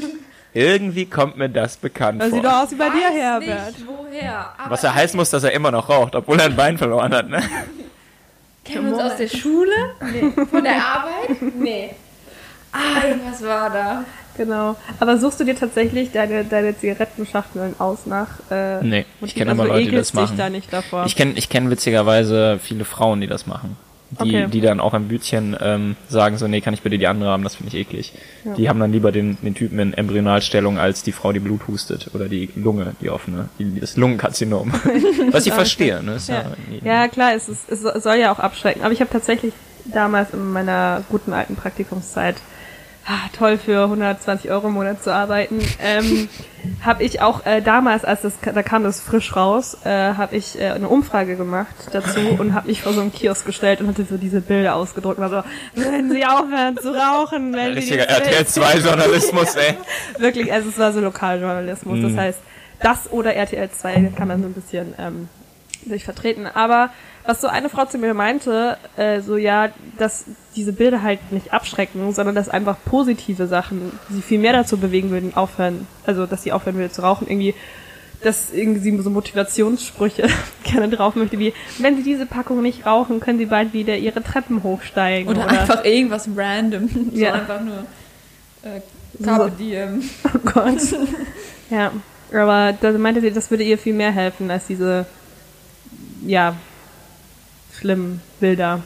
irgendwie 0.53 1.05
kommt 1.05 1.37
mir 1.37 1.47
das 1.49 1.77
bekannt 1.77 2.21
Das 2.21 2.29
vor. 2.29 2.37
sieht 2.39 2.45
doch 2.45 2.63
aus 2.63 2.71
wie 2.71 2.75
bei 2.75 2.89
dir, 2.89 3.09
Herbert. 3.11 3.67
nicht, 3.77 3.87
woher. 3.87 4.49
Aber 4.57 4.71
Was 4.71 4.81
ja 4.81 4.93
heißen 4.93 5.15
muss, 5.17 5.29
dass 5.29 5.43
er 5.43 5.51
immer 5.51 5.71
noch 5.71 5.89
raucht, 5.89 6.15
obwohl 6.15 6.39
er 6.39 6.45
ein 6.45 6.55
Bein 6.55 6.77
verloren 6.77 7.13
hat. 7.13 7.29
Ne? 7.29 7.41
kennen 8.65 8.87
wir 8.87 8.93
uns 8.95 9.03
aus 9.11 9.17
der 9.17 9.27
Schule? 9.27 9.71
Nee. 10.01 10.45
Von 10.45 10.63
der 10.63 10.75
Arbeit? 10.75 11.41
Nee. 11.55 11.91
Ah, 12.71 13.07
irgendwas 13.07 13.43
war 13.43 13.69
da. 13.69 14.03
Genau. 14.37 14.75
Aber 14.99 15.17
suchst 15.17 15.39
du 15.39 15.43
dir 15.43 15.55
tatsächlich 15.55 16.11
deine, 16.11 16.45
deine 16.45 16.77
Zigarettenschachteln 16.77 17.75
aus 17.79 18.05
nach? 18.05 18.27
Äh, 18.49 18.81
Nee, 18.83 19.05
ich 19.21 19.35
kenne 19.35 19.51
aber 19.51 19.63
also 19.63 19.73
Leute, 19.73 19.89
die 19.89 19.95
das 19.97 20.11
dich 20.11 20.15
machen. 20.21 20.37
da 20.37 20.49
nicht 20.49 20.71
davor. 20.71 21.05
Ich 21.05 21.15
kenne 21.15 21.33
ich 21.35 21.49
kenn 21.49 21.69
witzigerweise 21.69 22.59
viele 22.61 22.85
Frauen, 22.85 23.21
die 23.21 23.27
das 23.27 23.47
machen. 23.47 23.75
Die, 24.11 24.23
Okay. 24.23 24.47
die 24.47 24.61
dann 24.61 24.79
auch 24.79 24.95
am 24.95 25.07
Bütchen 25.07 25.55
ähm, 25.61 25.95
sagen 26.07 26.39
so, 26.39 26.47
nee, 26.47 26.61
kann 26.61 26.73
ich 26.73 26.81
bitte 26.81 26.97
die 26.97 27.05
andere 27.05 27.29
haben, 27.29 27.43
das 27.43 27.55
finde 27.55 27.75
ich 27.75 27.79
eklig. 27.79 28.13
Die 28.57 28.67
haben 28.67 28.79
dann 28.79 28.91
lieber 28.91 29.11
den, 29.11 29.37
den 29.43 29.53
Typen 29.53 29.77
in 29.77 29.93
Embryonalstellung 29.93 30.79
als 30.79 31.03
die 31.03 31.11
Frau, 31.11 31.31
die 31.31 31.39
Blut 31.39 31.67
hustet. 31.67 32.09
Oder 32.15 32.27
die 32.27 32.49
Lunge, 32.55 32.95
die 33.01 33.11
offene, 33.11 33.49
die, 33.59 33.79
das 33.79 33.97
Lungenkarzinom. 33.97 34.73
Was 35.31 35.45
ich 35.45 35.53
verstehe, 35.53 36.01
ne? 36.01 36.17
Ja. 36.27 36.33
Ja. 36.83 37.03
ja, 37.03 37.07
klar, 37.07 37.33
es, 37.35 37.49
ist, 37.49 37.69
es 37.69 37.81
soll 38.03 38.15
ja 38.15 38.31
auch 38.31 38.39
abschrecken. 38.39 38.81
Aber 38.83 38.93
ich 38.93 38.99
habe 39.01 39.11
tatsächlich 39.11 39.53
damals 39.85 40.33
in 40.33 40.51
meiner 40.51 41.03
guten 41.09 41.31
alten 41.33 41.55
Praktikumszeit, 41.55 42.37
ah, 43.09 43.27
toll 43.35 43.57
für 43.57 43.83
120 43.83 44.51
Euro 44.51 44.67
im 44.67 44.73
Monat 44.73 45.03
zu 45.03 45.11
arbeiten, 45.11 45.59
ähm, 45.81 46.29
habe 46.81 47.03
ich 47.03 47.21
auch 47.21 47.45
äh, 47.45 47.61
damals, 47.61 48.05
als 48.05 48.21
das, 48.21 48.33
da 48.41 48.61
kam 48.61 48.83
das 48.83 49.01
frisch 49.01 49.35
raus, 49.35 49.77
äh, 49.83 49.89
habe 49.89 50.35
ich 50.35 50.59
äh, 50.59 50.69
eine 50.69 50.87
Umfrage 50.87 51.35
gemacht 51.35 51.73
dazu 51.91 52.19
und 52.37 52.53
habe 52.53 52.67
mich 52.67 52.83
vor 52.83 52.93
so 52.93 53.01
einen 53.01 53.11
Kiosk 53.11 53.45
gestellt 53.45 53.81
und 53.81 53.87
hatte 53.87 54.05
so 54.05 54.17
diese 54.17 54.41
Bilder 54.41 54.75
ausgedruckt 54.75 55.17
und 55.17 55.31
war 55.31 55.43
so, 55.43 55.81
wenn 55.81 56.11
Sie 56.11 56.23
aufhören 56.23 56.77
zu 56.77 56.93
rauchen, 56.93 57.53
wenn 57.53 57.73
Sie 57.73 57.79
Richtiger 57.79 58.07
RTL 58.07 58.45
2 58.45 58.77
Journalismus, 58.77 59.55
ey. 59.55 59.75
Wirklich, 60.19 60.53
also 60.53 60.69
es 60.69 60.77
war 60.77 60.93
so 60.93 60.99
Lokaljournalismus. 60.99 61.97
Mhm. 61.97 62.03
Das 62.03 62.17
heißt, 62.17 62.39
das 62.81 63.11
oder 63.11 63.33
RTL 63.33 63.69
2 63.71 64.11
kann 64.15 64.27
man 64.27 64.41
so 64.41 64.47
ein 64.47 64.53
bisschen 64.53 64.93
ähm, 64.99 65.29
sich 65.87 66.03
vertreten. 66.03 66.47
Aber 66.47 66.89
was 67.25 67.41
so 67.41 67.47
eine 67.47 67.69
Frau 67.69 67.85
zu 67.85 67.97
mir 67.97 68.13
meinte, 68.13 68.77
äh, 68.97 69.21
so 69.21 69.37
ja, 69.37 69.69
dass 69.97 70.25
diese 70.55 70.73
Bilder 70.73 71.01
halt 71.03 71.31
nicht 71.31 71.53
abschrecken, 71.53 72.11
sondern 72.13 72.35
dass 72.35 72.49
einfach 72.49 72.77
positive 72.85 73.47
Sachen 73.47 73.91
sie 74.09 74.21
viel 74.21 74.39
mehr 74.39 74.53
dazu 74.53 74.77
bewegen 74.77 75.09
würden, 75.11 75.35
aufhören, 75.35 75.87
also 76.05 76.25
dass 76.25 76.43
sie 76.43 76.51
aufhören 76.51 76.75
würde 76.75 76.91
zu 76.91 77.01
rauchen, 77.01 77.27
irgendwie 77.27 77.53
dass 78.21 78.51
irgendwie 78.51 78.81
sie 78.81 79.01
so 79.01 79.09
Motivationssprüche 79.09 80.27
gerne 80.63 80.89
drauf 80.89 81.15
möchte, 81.15 81.39
wie 81.39 81.53
wenn 81.79 81.95
sie 81.95 82.03
diese 82.03 82.25
Packung 82.25 82.61
nicht 82.61 82.85
rauchen, 82.85 83.19
können 83.19 83.39
sie 83.39 83.45
bald 83.45 83.73
wieder 83.73 83.95
ihre 83.95 84.21
Treppen 84.21 84.63
hochsteigen. 84.63 85.29
Oder, 85.29 85.47
einfach 85.47 85.85
irgendwas 85.85 86.27
random. 86.35 86.89
So 87.13 87.17
Ja. 87.19 87.33
einfach 87.33 87.61
nur 87.61 87.85
äh, 88.63 88.81
Carpe 89.23 89.51
Diem. 89.57 90.03
Oh 90.25 90.39
Gott. 90.53 90.79
ja, 91.69 91.91
aber 92.33 92.73
da 92.79 92.91
meinte 92.91 93.21
sie, 93.21 93.31
das 93.31 93.49
würde 93.49 93.63
ihr 93.63 93.77
viel 93.77 93.93
mehr 93.93 94.11
helfen 94.11 94.51
als 94.51 94.67
diese, 94.67 95.05
ja, 96.25 96.55
schlimmen 97.77 98.21
Bilder. 98.39 98.81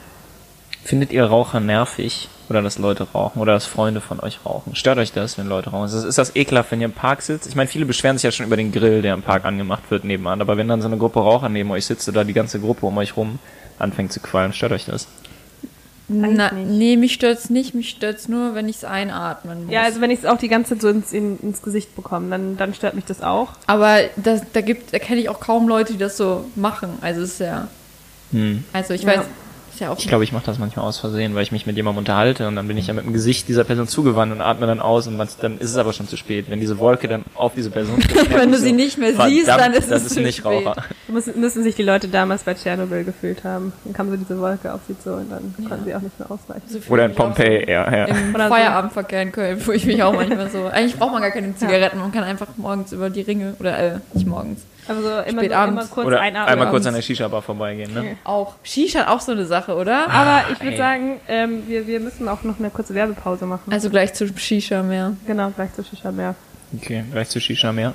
Findet 0.84 1.12
ihr 1.12 1.24
Raucher 1.24 1.60
nervig? 1.60 2.28
Oder 2.50 2.60
dass 2.60 2.78
Leute 2.78 3.06
rauchen? 3.14 3.40
Oder 3.40 3.54
dass 3.54 3.64
Freunde 3.64 4.02
von 4.02 4.20
euch 4.20 4.40
rauchen? 4.44 4.76
Stört 4.76 4.98
euch 4.98 5.12
das, 5.12 5.38
wenn 5.38 5.46
Leute 5.46 5.70
rauchen? 5.70 5.86
Ist 5.86 6.18
das, 6.18 6.36
ekelhaft, 6.36 6.70
wenn 6.70 6.80
ihr 6.80 6.86
im 6.86 6.92
Park 6.92 7.22
sitzt? 7.22 7.46
Ich 7.46 7.56
meine, 7.56 7.68
viele 7.68 7.86
beschweren 7.86 8.18
sich 8.18 8.24
ja 8.24 8.32
schon 8.32 8.44
über 8.44 8.56
den 8.56 8.70
Grill, 8.70 9.00
der 9.00 9.14
im 9.14 9.22
Park 9.22 9.46
angemacht 9.46 9.90
wird 9.90 10.04
nebenan. 10.04 10.42
Aber 10.42 10.58
wenn 10.58 10.68
dann 10.68 10.82
so 10.82 10.88
eine 10.88 10.98
Gruppe 10.98 11.20
Raucher 11.20 11.48
neben 11.48 11.70
euch 11.70 11.86
sitzt 11.86 12.06
oder 12.08 12.24
die 12.24 12.34
ganze 12.34 12.60
Gruppe 12.60 12.84
um 12.84 12.98
euch 12.98 13.16
rum 13.16 13.38
anfängt 13.78 14.12
zu 14.12 14.20
qualmen, 14.20 14.52
stört 14.52 14.72
euch 14.72 14.84
das? 14.84 15.08
Na, 16.08 16.52
nee, 16.52 16.96
mich 16.96 17.14
stört's 17.14 17.48
nicht. 17.48 17.74
Mich 17.74 17.90
stört's 17.90 18.28
nur, 18.28 18.54
wenn 18.54 18.68
ich's 18.68 18.84
einatmen 18.84 19.64
muss. 19.64 19.72
Ja, 19.72 19.82
also 19.82 20.00
wenn 20.00 20.10
ich 20.10 20.18
es 20.18 20.26
auch 20.26 20.36
die 20.36 20.48
ganze 20.48 20.74
Zeit 20.74 20.82
so 20.82 20.88
ins, 20.88 21.12
in, 21.12 21.38
ins 21.40 21.62
Gesicht 21.62 21.96
bekomme, 21.96 22.28
dann, 22.30 22.56
dann 22.56 22.74
stört 22.74 22.94
mich 22.94 23.06
das 23.06 23.22
auch. 23.22 23.52
Aber 23.66 24.00
das, 24.16 24.42
da 24.52 24.60
gibt, 24.60 24.92
da 24.92 24.98
kenne 24.98 25.20
ich 25.20 25.28
auch 25.30 25.40
kaum 25.40 25.66
Leute, 25.66 25.94
die 25.94 25.98
das 25.98 26.16
so 26.16 26.44
machen. 26.56 26.98
Also 27.00 27.22
es 27.22 27.32
ist 27.32 27.40
ja, 27.40 27.68
Hm. 28.32 28.64
also 28.72 28.94
ich 28.94 29.02
Ja. 29.02 29.24
Ist 29.74 29.80
ja 29.80 29.90
auch. 29.90 29.98
Ich 29.98 30.08
glaube, 30.08 30.24
ich 30.24 30.32
mache 30.32 30.46
das 30.46 30.58
manchmal 30.58 30.86
aus 30.86 30.98
Versehen, 30.98 31.34
weil 31.34 31.42
ich 31.42 31.52
mich 31.52 31.66
mit 31.66 31.76
jemandem 31.76 31.98
unterhalte 31.98 32.48
und 32.48 32.56
dann 32.56 32.68
bin 32.68 32.76
ich 32.76 32.86
ja 32.86 32.94
mit 32.94 33.04
dem 33.04 33.12
Gesicht 33.12 33.48
dieser 33.48 33.64
Person 33.64 33.88
zugewandt 33.88 34.32
und 34.32 34.40
atme 34.40 34.66
dann 34.66 34.80
aus 34.80 35.06
und 35.06 35.18
dann 35.18 35.58
ist 35.58 35.70
es 35.70 35.76
aber 35.76 35.92
schon 35.92 36.08
zu 36.08 36.16
spät. 36.16 36.46
Wenn 36.48 36.60
diese 36.60 36.78
Wolke 36.78 37.08
dann 37.08 37.24
auf 37.34 37.54
diese 37.54 37.70
Person 37.70 38.02
Wenn 38.30 38.50
du 38.50 38.58
so, 38.58 38.64
sie 38.64 38.72
nicht 38.72 38.98
mehr 38.98 39.10
verdammt, 39.10 39.30
siehst, 39.30 39.48
dann 39.48 39.72
ist 39.72 39.90
das 39.90 40.02
es 40.02 40.06
ist 40.08 40.14
zu 40.14 40.20
nicht 40.20 40.38
spät. 40.38 40.66
Raucher. 40.66 40.84
Müssen, 41.08 41.40
müssen 41.40 41.62
sich 41.62 41.74
die 41.74 41.82
Leute 41.82 42.08
damals 42.08 42.42
bei 42.42 42.54
Tschernobyl 42.54 43.04
gefühlt 43.04 43.44
haben. 43.44 43.72
Dann 43.84 43.92
kam 43.92 44.10
so 44.10 44.16
diese 44.16 44.40
Wolke 44.40 44.72
auf 44.72 44.80
sie 44.86 44.98
zu 44.98 45.14
und 45.14 45.30
dann 45.30 45.54
konnten 45.68 45.84
sie 45.84 45.94
auch 45.94 46.00
nicht 46.00 46.18
mehr 46.18 46.30
ausweichen. 46.30 46.62
So 46.66 46.80
fühle 46.80 46.92
Oder 46.92 47.04
in 47.06 47.14
Pompeii, 47.14 47.70
ja, 47.70 47.96
ja. 47.96 48.06
So 48.06 48.14
Im 48.14 48.34
Oder 48.34 48.48
so. 48.48 48.54
Feierabendverkehr 48.54 49.22
in 49.22 49.32
Köln, 49.32 49.62
wo 49.64 49.72
ich 49.72 49.86
mich 49.86 50.02
auch 50.02 50.14
manchmal 50.14 50.50
so. 50.50 50.66
Eigentlich 50.72 50.96
braucht 50.96 51.12
man 51.12 51.22
gar 51.22 51.30
keine 51.30 51.54
Zigaretten, 51.56 51.98
man 51.98 52.12
kann 52.12 52.24
einfach 52.24 52.48
morgens 52.56 52.92
über 52.92 53.10
die 53.10 53.22
Ringe, 53.22 53.54
oder 53.60 53.78
äh, 53.78 53.98
nicht 54.12 54.26
morgens. 54.26 54.62
Also 54.86 55.02
so 55.02 55.08
immer, 55.20 55.40
so, 55.42 55.46
immer 55.46 55.86
kurz 55.86 56.06
Oder 56.06 56.20
einatmen. 56.20 56.52
einmal 56.52 56.70
kurz 56.70 56.86
an 56.86 56.94
der 56.94 57.02
Shisha-Bar 57.02 57.42
vorbeigehen, 57.42 57.94
ne? 57.94 58.16
Auch. 58.24 58.54
Shisha 58.62 59.00
hat 59.00 59.08
auch 59.08 59.20
so 59.20 59.32
eine 59.32 59.46
Sache, 59.46 59.74
oder? 59.74 60.10
Aber 60.10 60.44
ich 60.52 60.60
würde 60.60 60.76
sagen, 60.76 61.20
ähm, 61.26 61.62
wir, 61.66 61.86
wir 61.86 62.00
müssen 62.00 62.28
auch 62.28 62.42
noch 62.42 62.58
eine 62.58 62.70
kurze 62.70 62.94
Werbepause 62.94 63.46
machen. 63.46 63.72
Also 63.72 63.88
gleich 63.88 64.12
zu 64.14 64.26
Shisha 64.36 64.82
mehr. 64.82 65.16
genau, 65.26 65.50
gleich 65.50 65.72
zur 65.74 65.84
Shisha 65.84 66.10
mehr. 66.12 66.34
Okay, 66.76 67.04
gleich 67.12 67.28
zu 67.28 67.40
Shisha-Meer. 67.40 67.94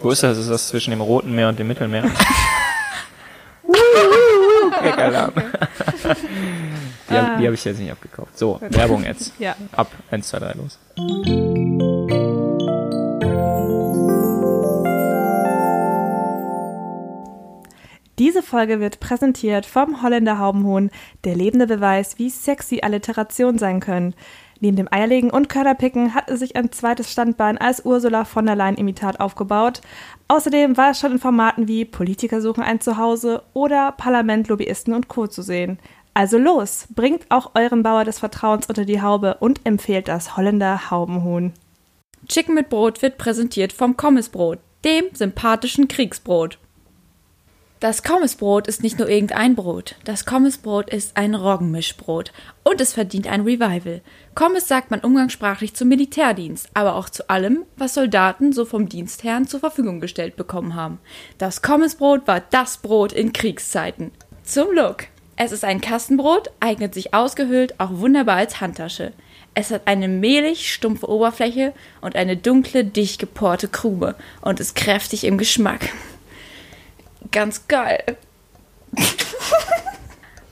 Wo 0.00 0.10
ist 0.10 0.22
das? 0.22 0.38
Ist 0.38 0.50
das 0.50 0.68
zwischen 0.68 0.90
dem 0.90 1.00
Roten 1.00 1.34
Meer 1.34 1.48
und 1.48 1.58
dem 1.58 1.68
Mittelmeer? 1.68 2.04
Gag-Alarm. 4.82 5.32
Die, 7.08 7.14
hab, 7.14 7.38
die 7.38 7.44
habe 7.44 7.54
ich 7.54 7.64
jetzt 7.64 7.78
nicht 7.78 7.90
abgekauft. 7.92 8.36
So, 8.38 8.60
Werbung 8.60 9.04
jetzt. 9.04 9.32
Ja. 9.38 9.54
Ab, 9.72 9.90
1, 10.10 10.28
2, 10.28 10.38
3, 10.38 10.52
los. 10.54 10.78
Diese 18.18 18.42
Folge 18.42 18.80
wird 18.80 18.98
präsentiert 18.98 19.66
vom 19.66 20.02
Holländer 20.02 20.38
Haubenhuhn, 20.38 20.90
der 21.24 21.34
lebende 21.34 21.66
Beweis, 21.66 22.18
wie 22.18 22.30
sexy 22.30 22.80
Alliteration 22.80 23.58
sein 23.58 23.80
können. 23.80 24.14
Neben 24.58 24.76
dem 24.76 24.88
Eierlegen 24.90 25.30
und 25.30 25.50
Körnerpicken 25.50 26.14
hat 26.14 26.30
es 26.30 26.38
sich 26.38 26.56
ein 26.56 26.72
zweites 26.72 27.12
Standbein 27.12 27.58
als 27.58 27.84
Ursula 27.84 28.24
von 28.24 28.46
der 28.46 28.56
Leyen-Imitat 28.56 29.20
aufgebaut. 29.20 29.82
Außerdem 30.28 30.78
war 30.78 30.92
es 30.92 31.00
schon 31.00 31.12
in 31.12 31.18
Formaten 31.18 31.68
wie 31.68 31.84
Politiker 31.84 32.40
suchen 32.40 32.62
ein 32.62 32.80
Zuhause 32.80 33.42
oder 33.52 33.92
Parlament, 33.92 34.48
Lobbyisten 34.48 34.94
und 34.94 35.08
Co. 35.08 35.26
zu 35.26 35.42
sehen. 35.42 35.78
Also 36.14 36.38
los, 36.38 36.86
bringt 36.94 37.26
auch 37.28 37.50
euren 37.54 37.82
Bauer 37.82 38.04
des 38.04 38.18
Vertrauens 38.18 38.66
unter 38.66 38.86
die 38.86 39.02
Haube 39.02 39.36
und 39.40 39.60
empfehlt 39.64 40.08
das 40.08 40.38
Holländer 40.38 40.90
Haubenhuhn. 40.90 41.52
Chicken 42.26 42.54
mit 42.54 42.70
Brot 42.70 43.02
wird 43.02 43.18
präsentiert 43.18 43.74
vom 43.74 43.98
Kommissbrot, 43.98 44.58
dem 44.86 45.04
sympathischen 45.12 45.88
Kriegsbrot. 45.88 46.58
Das 47.78 48.02
Kommissbrot 48.02 48.68
ist 48.68 48.82
nicht 48.82 48.98
nur 48.98 49.06
irgendein 49.06 49.54
Brot. 49.54 49.96
Das 50.04 50.24
Kommissbrot 50.24 50.88
ist 50.88 51.14
ein 51.14 51.34
Roggenmischbrot. 51.34 52.32
Und 52.62 52.80
es 52.80 52.94
verdient 52.94 53.26
ein 53.26 53.42
Revival. 53.42 54.00
Kommiss 54.34 54.66
sagt 54.66 54.90
man 54.90 55.00
umgangssprachlich 55.00 55.74
zum 55.74 55.88
Militärdienst, 55.88 56.70
aber 56.72 56.94
auch 56.94 57.10
zu 57.10 57.28
allem, 57.28 57.64
was 57.76 57.92
Soldaten 57.92 58.54
so 58.54 58.64
vom 58.64 58.88
Dienstherrn 58.88 59.46
zur 59.46 59.60
Verfügung 59.60 60.00
gestellt 60.00 60.36
bekommen 60.36 60.74
haben. 60.74 61.00
Das 61.36 61.60
Kommissbrot 61.60 62.26
war 62.26 62.40
das 62.40 62.78
Brot 62.78 63.12
in 63.12 63.34
Kriegszeiten. 63.34 64.10
Zum 64.42 64.72
Look. 64.72 65.04
Es 65.36 65.52
ist 65.52 65.64
ein 65.64 65.82
Kastenbrot, 65.82 66.50
eignet 66.60 66.94
sich 66.94 67.12
ausgehöhlt 67.12 67.78
auch 67.78 67.90
wunderbar 67.98 68.36
als 68.36 68.62
Handtasche. 68.62 69.12
Es 69.52 69.70
hat 69.70 69.82
eine 69.84 70.08
mehlig 70.08 70.72
stumpfe 70.72 71.10
Oberfläche 71.10 71.74
und 72.00 72.16
eine 72.16 72.38
dunkle, 72.38 72.86
dicht 72.86 73.18
geporte 73.18 73.68
Krume 73.68 74.14
und 74.40 74.60
ist 74.60 74.76
kräftig 74.76 75.24
im 75.24 75.36
Geschmack. 75.36 75.90
Ganz 77.32 77.66
geil. 77.68 78.02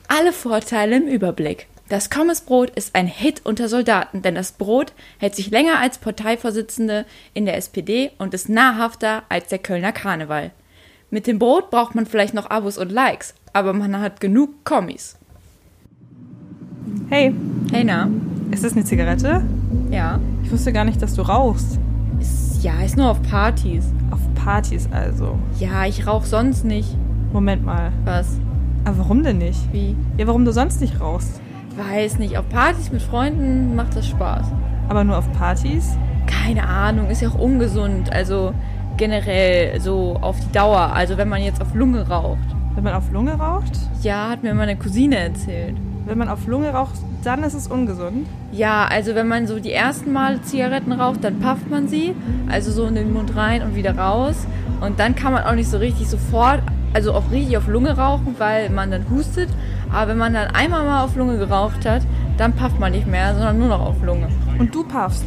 Alle 0.07 0.33
Vorteile 0.33 0.97
im 0.97 1.07
Überblick. 1.07 1.67
Das 1.89 2.09
Kommesbrot 2.09 2.71
ist 2.71 2.95
ein 2.95 3.07
Hit 3.07 3.41
unter 3.45 3.69
Soldaten, 3.69 4.21
denn 4.23 4.33
das 4.35 4.53
Brot 4.53 4.93
hält 5.19 5.35
sich 5.35 5.51
länger 5.51 5.79
als 5.79 5.99
Parteivorsitzende 5.99 7.05
in 7.33 7.45
der 7.45 7.57
SPD 7.57 8.11
und 8.17 8.33
ist 8.33 8.49
nahrhafter 8.49 9.23
als 9.29 9.49
der 9.49 9.59
Kölner 9.59 9.91
Karneval. 9.91 10.51
Mit 11.11 11.27
dem 11.27 11.37
Brot 11.37 11.69
braucht 11.69 11.93
man 11.93 12.07
vielleicht 12.07 12.33
noch 12.33 12.49
Abos 12.49 12.77
und 12.79 12.91
Likes, 12.91 13.35
aber 13.53 13.73
man 13.73 13.99
hat 13.99 14.19
genug 14.19 14.65
Kommis. 14.65 15.17
Hey, 17.09 17.33
Hey 17.71 17.83
na, 17.83 18.09
ist 18.51 18.63
das 18.63 18.73
eine 18.73 18.83
Zigarette? 18.85 19.43
ja. 19.91 20.19
Ich 20.43 20.51
wusste 20.51 20.71
gar 20.73 20.85
nicht, 20.85 21.01
dass 21.01 21.15
du 21.15 21.23
rauchst. 21.23 21.79
Ist, 22.19 22.63
ja, 22.63 22.81
ist 22.83 22.97
nur 22.97 23.09
auf 23.09 23.21
Partys. 23.23 23.85
Auf 24.11 24.19
Partys 24.45 24.87
also. 24.91 25.39
Ja, 25.59 25.85
ich 25.87 26.05
rauch 26.05 26.23
sonst 26.23 26.65
nicht. 26.65 26.95
Moment 27.33 27.65
mal. 27.65 27.91
Was? 28.05 28.39
Aber 28.85 28.99
warum 28.99 29.23
denn 29.23 29.39
nicht? 29.39 29.73
Wie? 29.73 29.95
Ja, 30.17 30.27
warum 30.27 30.45
du 30.45 30.53
sonst 30.53 30.81
nicht 30.81 31.01
rauchst? 31.01 31.41
Weiß 31.75 32.19
nicht. 32.19 32.37
Auf 32.37 32.47
Partys 32.49 32.91
mit 32.91 33.01
Freunden 33.01 33.75
macht 33.75 33.95
das 33.95 34.07
Spaß. 34.07 34.45
Aber 34.87 35.03
nur 35.03 35.17
auf 35.17 35.31
Partys? 35.33 35.97
Keine 36.27 36.67
Ahnung, 36.67 37.09
ist 37.09 37.23
ja 37.23 37.29
auch 37.29 37.39
ungesund. 37.39 38.13
Also 38.13 38.53
generell 38.97 39.79
so 39.81 40.15
auf 40.21 40.39
die 40.39 40.51
Dauer. 40.51 40.91
Also 40.93 41.17
wenn 41.17 41.27
man 41.27 41.41
jetzt 41.41 41.59
auf 41.59 41.73
Lunge 41.73 42.07
raucht. 42.07 42.37
Wenn 42.75 42.83
man 42.83 42.93
auf 42.93 43.11
Lunge 43.11 43.33
raucht? 43.33 43.71
Ja, 44.03 44.29
hat 44.29 44.43
mir 44.43 44.53
meine 44.53 44.75
Cousine 44.75 45.17
erzählt. 45.17 45.75
Wenn 46.05 46.19
man 46.19 46.29
auf 46.29 46.45
Lunge 46.45 46.69
raucht, 46.69 46.93
dann 47.23 47.43
ist 47.43 47.55
es 47.55 47.67
ungesund. 47.67 48.27
Ja, 48.51 48.85
also 48.85 49.15
wenn 49.15 49.27
man 49.27 49.47
so 49.47 49.59
die 49.59 49.71
ersten 49.71 50.13
Mal 50.13 50.39
Zigaretten 50.41 50.91
raucht, 50.91 51.23
dann 51.23 51.39
pafft 51.39 51.69
man 51.69 51.87
sie, 51.87 52.13
also 52.47 52.71
so 52.71 52.85
in 52.85 52.93
den 52.93 53.11
Mund 53.11 53.35
rein 53.35 53.63
und 53.63 53.75
wieder 53.75 53.97
raus. 53.97 54.45
Und 54.81 54.99
dann 54.99 55.15
kann 55.15 55.33
man 55.33 55.43
auch 55.45 55.55
nicht 55.55 55.69
so 55.69 55.77
richtig 55.77 56.07
sofort, 56.07 56.61
also 56.93 57.13
auch 57.13 57.31
richtig 57.31 57.57
auf 57.57 57.67
Lunge 57.67 57.97
rauchen, 57.97 58.35
weil 58.37 58.69
man 58.69 58.91
dann 58.91 59.09
hustet. 59.09 59.49
Aber 59.91 60.11
wenn 60.11 60.19
man 60.19 60.33
dann 60.33 60.49
einmal 60.49 60.85
mal 60.85 61.03
auf 61.03 61.15
Lunge 61.15 61.39
geraucht 61.39 61.87
hat, 61.87 62.03
dann 62.37 62.53
pafft 62.53 62.79
man 62.79 62.91
nicht 62.91 63.07
mehr, 63.07 63.33
sondern 63.33 63.57
nur 63.57 63.69
noch 63.69 63.81
auf 63.81 64.03
Lunge. 64.03 64.27
Und 64.59 64.75
du 64.75 64.83
puffst. 64.83 65.25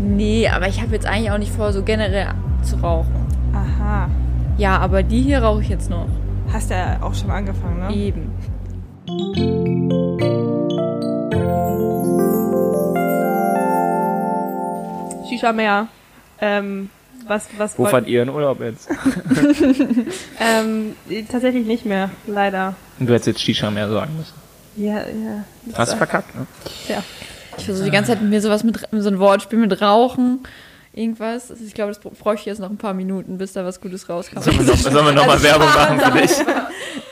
Nee, 0.00 0.48
aber 0.48 0.68
ich 0.68 0.80
habe 0.80 0.92
jetzt 0.92 1.06
eigentlich 1.06 1.30
auch 1.30 1.38
nicht 1.38 1.52
vor, 1.52 1.72
so 1.72 1.82
generell 1.82 2.28
zu 2.62 2.76
rauchen. 2.76 3.12
Aha. 3.52 4.08
Ja, 4.56 4.78
aber 4.78 5.02
die 5.02 5.20
hier 5.20 5.42
rauche 5.42 5.60
ich 5.60 5.68
jetzt 5.68 5.90
noch. 5.90 6.06
Hast 6.52 6.70
ja 6.70 6.98
auch 7.00 7.14
schon 7.14 7.30
angefangen, 7.30 7.80
ne? 7.80 7.94
Eben. 7.94 8.30
Shisha 15.28 15.52
mehr. 15.52 15.88
Ähm, 16.40 16.88
was, 17.26 17.48
was 17.58 17.78
Wo 17.78 17.84
fahrt 17.86 18.06
ihr 18.06 18.22
in 18.22 18.28
Urlaub 18.30 18.60
jetzt? 18.60 18.88
ähm, 20.40 20.96
tatsächlich 21.30 21.66
nicht 21.66 21.84
mehr, 21.84 22.10
leider. 22.26 22.76
Du 22.98 23.12
hättest 23.12 23.26
jetzt 23.26 23.40
Shisha 23.42 23.70
mehr 23.70 23.90
sagen 23.90 24.16
müssen. 24.16 24.34
Ja, 24.76 25.00
ja. 25.00 25.44
Das 25.66 25.78
Hast 25.78 25.94
verkackt, 25.94 26.34
ne? 26.34 26.46
ja. 26.88 27.02
Ich 27.56 27.66
versuche 27.66 27.84
die 27.84 27.90
ganze 27.90 28.12
Zeit 28.12 28.22
mit 28.22 28.30
mir 28.30 28.40
sowas 28.40 28.64
mit, 28.64 28.80
so 28.90 29.08
ein 29.08 29.18
Wortspiel 29.18 29.58
mit 29.58 29.80
Rauchen. 29.80 30.40
Irgendwas. 30.94 31.50
Also 31.50 31.64
Ich 31.64 31.74
glaube, 31.74 31.92
das 31.92 31.98
bräuchte 32.00 32.40
ich 32.42 32.46
jetzt 32.46 32.60
noch 32.60 32.70
ein 32.70 32.76
paar 32.76 32.94
Minuten, 32.94 33.36
bis 33.38 33.52
da 33.52 33.64
was 33.64 33.80
Gutes 33.80 34.08
rauskommt. 34.08 34.44
Sollen 34.44 34.58
wir 34.58 34.64
noch- 34.66 34.76
sollen 34.76 35.06
wir 35.06 35.12
nochmal 35.12 35.42
Werbung 35.42 35.66
machen 35.66 36.00
für 36.00 36.10
dich? 36.20 36.30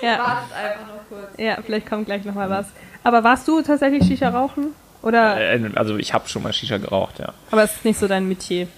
Ja. 0.02 0.14
einfach 0.54 0.86
noch 0.86 1.08
kurz. 1.08 1.38
ja, 1.38 1.58
vielleicht 1.64 1.88
kommt 1.88 2.06
gleich 2.06 2.24
nochmal 2.24 2.48
was. 2.50 2.66
Aber 3.04 3.24
warst 3.24 3.46
du 3.48 3.60
tatsächlich 3.62 4.04
Shisha 4.06 4.28
rauchen? 4.30 4.68
Oder, 5.02 5.40
Äh, 5.40 5.60
Also 5.74 5.96
ich 5.96 6.14
habe 6.14 6.28
schon 6.28 6.42
mal 6.44 6.52
Shisha 6.52 6.78
geraucht, 6.78 7.18
ja. 7.18 7.32
aber 7.50 7.64
es 7.64 7.72
ist 7.74 7.84
nicht 7.84 7.98
so 7.98 8.06
dein 8.06 8.28
Metier. 8.28 8.68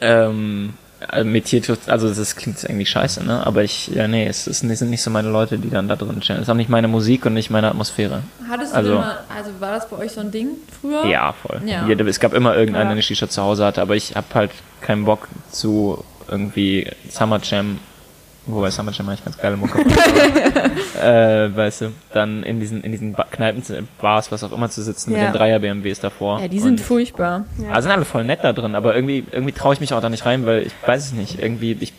Ähm, 0.00 0.72
äh, 1.12 1.24
Metier, 1.24 1.62
tut- 1.62 1.88
also 1.88 2.12
das 2.12 2.36
klingt 2.36 2.62
irgendwie 2.62 2.86
scheiße, 2.86 3.24
ne? 3.24 3.46
Aber 3.46 3.62
ich, 3.64 3.88
ja 3.88 4.06
nee, 4.08 4.26
es 4.26 4.46
es 4.46 4.58
sind 4.60 4.90
nicht 4.90 5.02
so 5.02 5.10
meine 5.10 5.28
Leute, 5.30 5.58
die 5.58 5.70
dann 5.70 5.88
da 5.88 5.96
drin 5.96 6.20
stehen. 6.22 6.36
Es 6.36 6.42
ist 6.42 6.48
auch 6.50 6.54
nicht 6.54 6.68
meine 6.70 6.88
Musik 6.88 7.26
und 7.26 7.34
nicht 7.34 7.50
meine 7.50 7.68
Atmosphäre. 7.68 8.22
Hattest 8.48 8.72
du 8.72 8.76
Also- 8.76 8.90
denn 8.92 8.98
mal, 9.00 9.18
also 9.34 9.50
war 9.60 9.72
das 9.72 9.88
bei 9.88 9.96
euch 9.96 10.12
so 10.12 10.20
ein 10.20 10.30
Ding 10.30 10.48
früher? 10.80 11.06
Ja, 11.06 11.32
voll. 11.32 11.60
Ja. 11.66 11.88
Es 11.88 12.20
gab 12.20 12.34
immer 12.34 12.54
irgendeinen, 12.54 12.82
Ja. 12.82 12.88
der 12.88 12.92
eine 12.92 13.02
Shisha 13.02 13.28
zu 13.28 13.42
Hause 13.42 13.64
hatte, 13.64 13.80
aber 13.82 13.96
ich 13.96 14.14
habe 14.16 14.26
halt 14.34 14.50
keinen 14.80 15.04
Bock 15.04 15.28
zu 15.50 16.04
irgendwie 16.28 16.86
Summer 17.08 17.40
Jam, 17.42 17.78
wobei 18.46 18.70
Summer 18.70 18.92
Jam 18.92 19.08
eigentlich 19.08 19.24
ganz 19.24 19.38
geile 19.38 19.56
Mucke. 19.56 19.78
äh, 21.00 21.54
weißt 21.56 21.80
du, 21.82 21.92
dann 22.12 22.42
in 22.42 22.60
diesen, 22.60 22.82
in 22.82 22.92
diesen 22.92 23.12
Ba- 23.12 23.26
Kneipen, 23.30 23.62
Bars, 24.00 24.30
was 24.32 24.42
auch 24.44 24.52
immer 24.52 24.68
zu 24.70 24.82
sitzen 24.82 25.12
mit 25.12 25.20
Ja. 25.20 25.28
den 25.30 25.34
Dreier-BMWs 25.34 26.00
davor. 26.00 26.40
Ja, 26.40 26.48
die 26.48 26.58
sind 26.60 26.72
Und- 26.72 26.80
furchtbar. 26.80 27.44
Also 27.70 27.82
sind 27.88 27.92
alle 27.92 28.04
voll 28.04 28.24
nett 28.24 28.40
da 28.42 28.52
drin, 28.52 28.74
aber 28.74 28.94
irgendwie, 28.94 29.24
irgendwie 29.30 29.52
traue 29.52 29.74
ich 29.74 29.80
mich 29.80 29.92
auch 29.92 30.00
da 30.00 30.08
nicht 30.08 30.26
rein, 30.26 30.46
weil 30.46 30.62
ich 30.66 30.72
weiß 30.86 31.06
es 31.06 31.12
nicht. 31.12 31.40
Irgendwie, 31.40 31.76
ich 31.80 31.92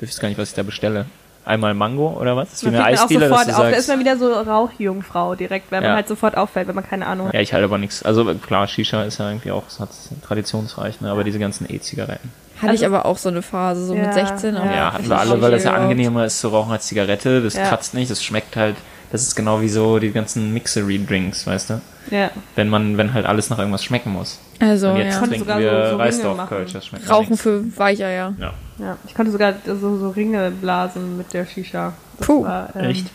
wüsste 0.00 0.20
gar 0.20 0.28
nicht, 0.28 0.38
was 0.38 0.50
ich 0.50 0.54
da 0.54 0.62
bestelle. 0.62 1.06
Einmal 1.46 1.74
Mango 1.74 2.16
oder 2.18 2.36
was? 2.36 2.48
Das 2.48 2.62
ist 2.62 2.64
wie 2.64 2.70
Man 2.70 2.80
eine 2.80 2.98
Eisdiele, 2.98 3.28
dass 3.28 3.28
sofort 3.28 3.48
du 3.48 3.52
auf. 3.52 3.70
Da 3.70 3.76
ist 3.76 3.88
man 3.88 4.00
wieder 4.00 4.16
so 4.16 4.32
Rauchjungfrau 4.32 5.34
direkt, 5.34 5.70
weil 5.70 5.82
man 5.82 5.90
Ja. 5.90 5.96
halt 5.96 6.08
sofort 6.08 6.38
auffällt, 6.38 6.68
wenn 6.68 6.74
man 6.74 6.88
keine 6.88 7.04
Ahnung 7.04 7.26
hat. 7.28 7.34
Ja, 7.34 7.40
ich 7.40 7.52
halte 7.52 7.64
aber 7.66 7.76
nichts. 7.76 8.02
Also 8.02 8.24
klar, 8.34 8.66
Shisha 8.66 9.02
ist 9.02 9.18
ja 9.18 9.28
irgendwie 9.28 9.50
auch, 9.50 9.64
es 9.68 9.78
hat 9.78 9.90
traditionsreich, 10.26 11.02
ne? 11.02 11.10
aber 11.10 11.22
diese 11.22 11.38
ganzen 11.38 11.70
E-Zigaretten. 11.70 12.32
Hatte 12.64 12.74
ich 12.74 12.86
aber 12.86 13.06
auch 13.06 13.18
so 13.18 13.28
eine 13.28 13.42
Phase, 13.42 13.86
so 13.86 13.94
Ja, 13.94 14.02
mit 14.06 14.14
16. 14.14 14.56
auch. 14.56 14.64
Ja, 14.64 14.72
Ja, 14.74 14.92
hatten 14.92 15.08
wir 15.08 15.18
alle, 15.18 15.40
weil 15.40 15.50
das 15.52 15.64
ja 15.64 15.74
angenehmer 15.74 16.24
ist 16.26 16.40
zu 16.40 16.48
rauchen 16.48 16.72
als 16.72 16.86
Zigarette. 16.86 17.42
Das 17.42 17.54
Ja. 17.54 17.68
kratzt 17.68 17.94
nicht, 17.94 18.10
das 18.10 18.22
schmeckt 18.22 18.56
halt. 18.56 18.76
Das 19.12 19.22
ist 19.22 19.34
genau 19.36 19.60
wie 19.60 19.68
so 19.68 19.98
die 19.98 20.10
ganzen 20.10 20.52
Mixery-Drinks, 20.52 21.46
weißt 21.46 21.70
du? 21.70 21.80
Ja. 22.10 22.30
Wenn 22.56 22.68
man, 22.68 22.96
wenn 22.98 23.14
halt 23.14 23.26
alles 23.26 23.48
nach 23.48 23.58
irgendwas 23.58 23.84
schmecken 23.84 24.12
muss. 24.12 24.38
Also, 24.60 24.90
Und 24.90 24.96
jetzt 24.98 25.14
ja. 25.14 25.20
Trinken 25.20 25.38
sogar 25.38 25.58
wir 25.60 25.84
so- 25.84 25.90
so 25.92 25.96
Reisdorf-Kölsch, 25.96 26.72
das 26.72 26.86
schmeckt 26.86 27.08
Rauchen 27.08 27.36
für 27.36 27.62
Weicher, 27.78 28.10
ja. 28.10 28.32
Ja. 28.38 28.52
ja. 28.78 28.96
Ich 29.06 29.14
konnte 29.14 29.30
sogar 29.30 29.54
so, 29.66 29.96
so 29.98 30.08
Ringe 30.10 30.50
blasen 30.50 31.16
mit 31.16 31.32
der 31.32 31.46
Shisha. 31.46 31.92
Das 32.18 32.26
Puh. 32.26 32.44
War, 32.44 32.70
ähm, 32.76 32.84
Echt? 32.90 33.06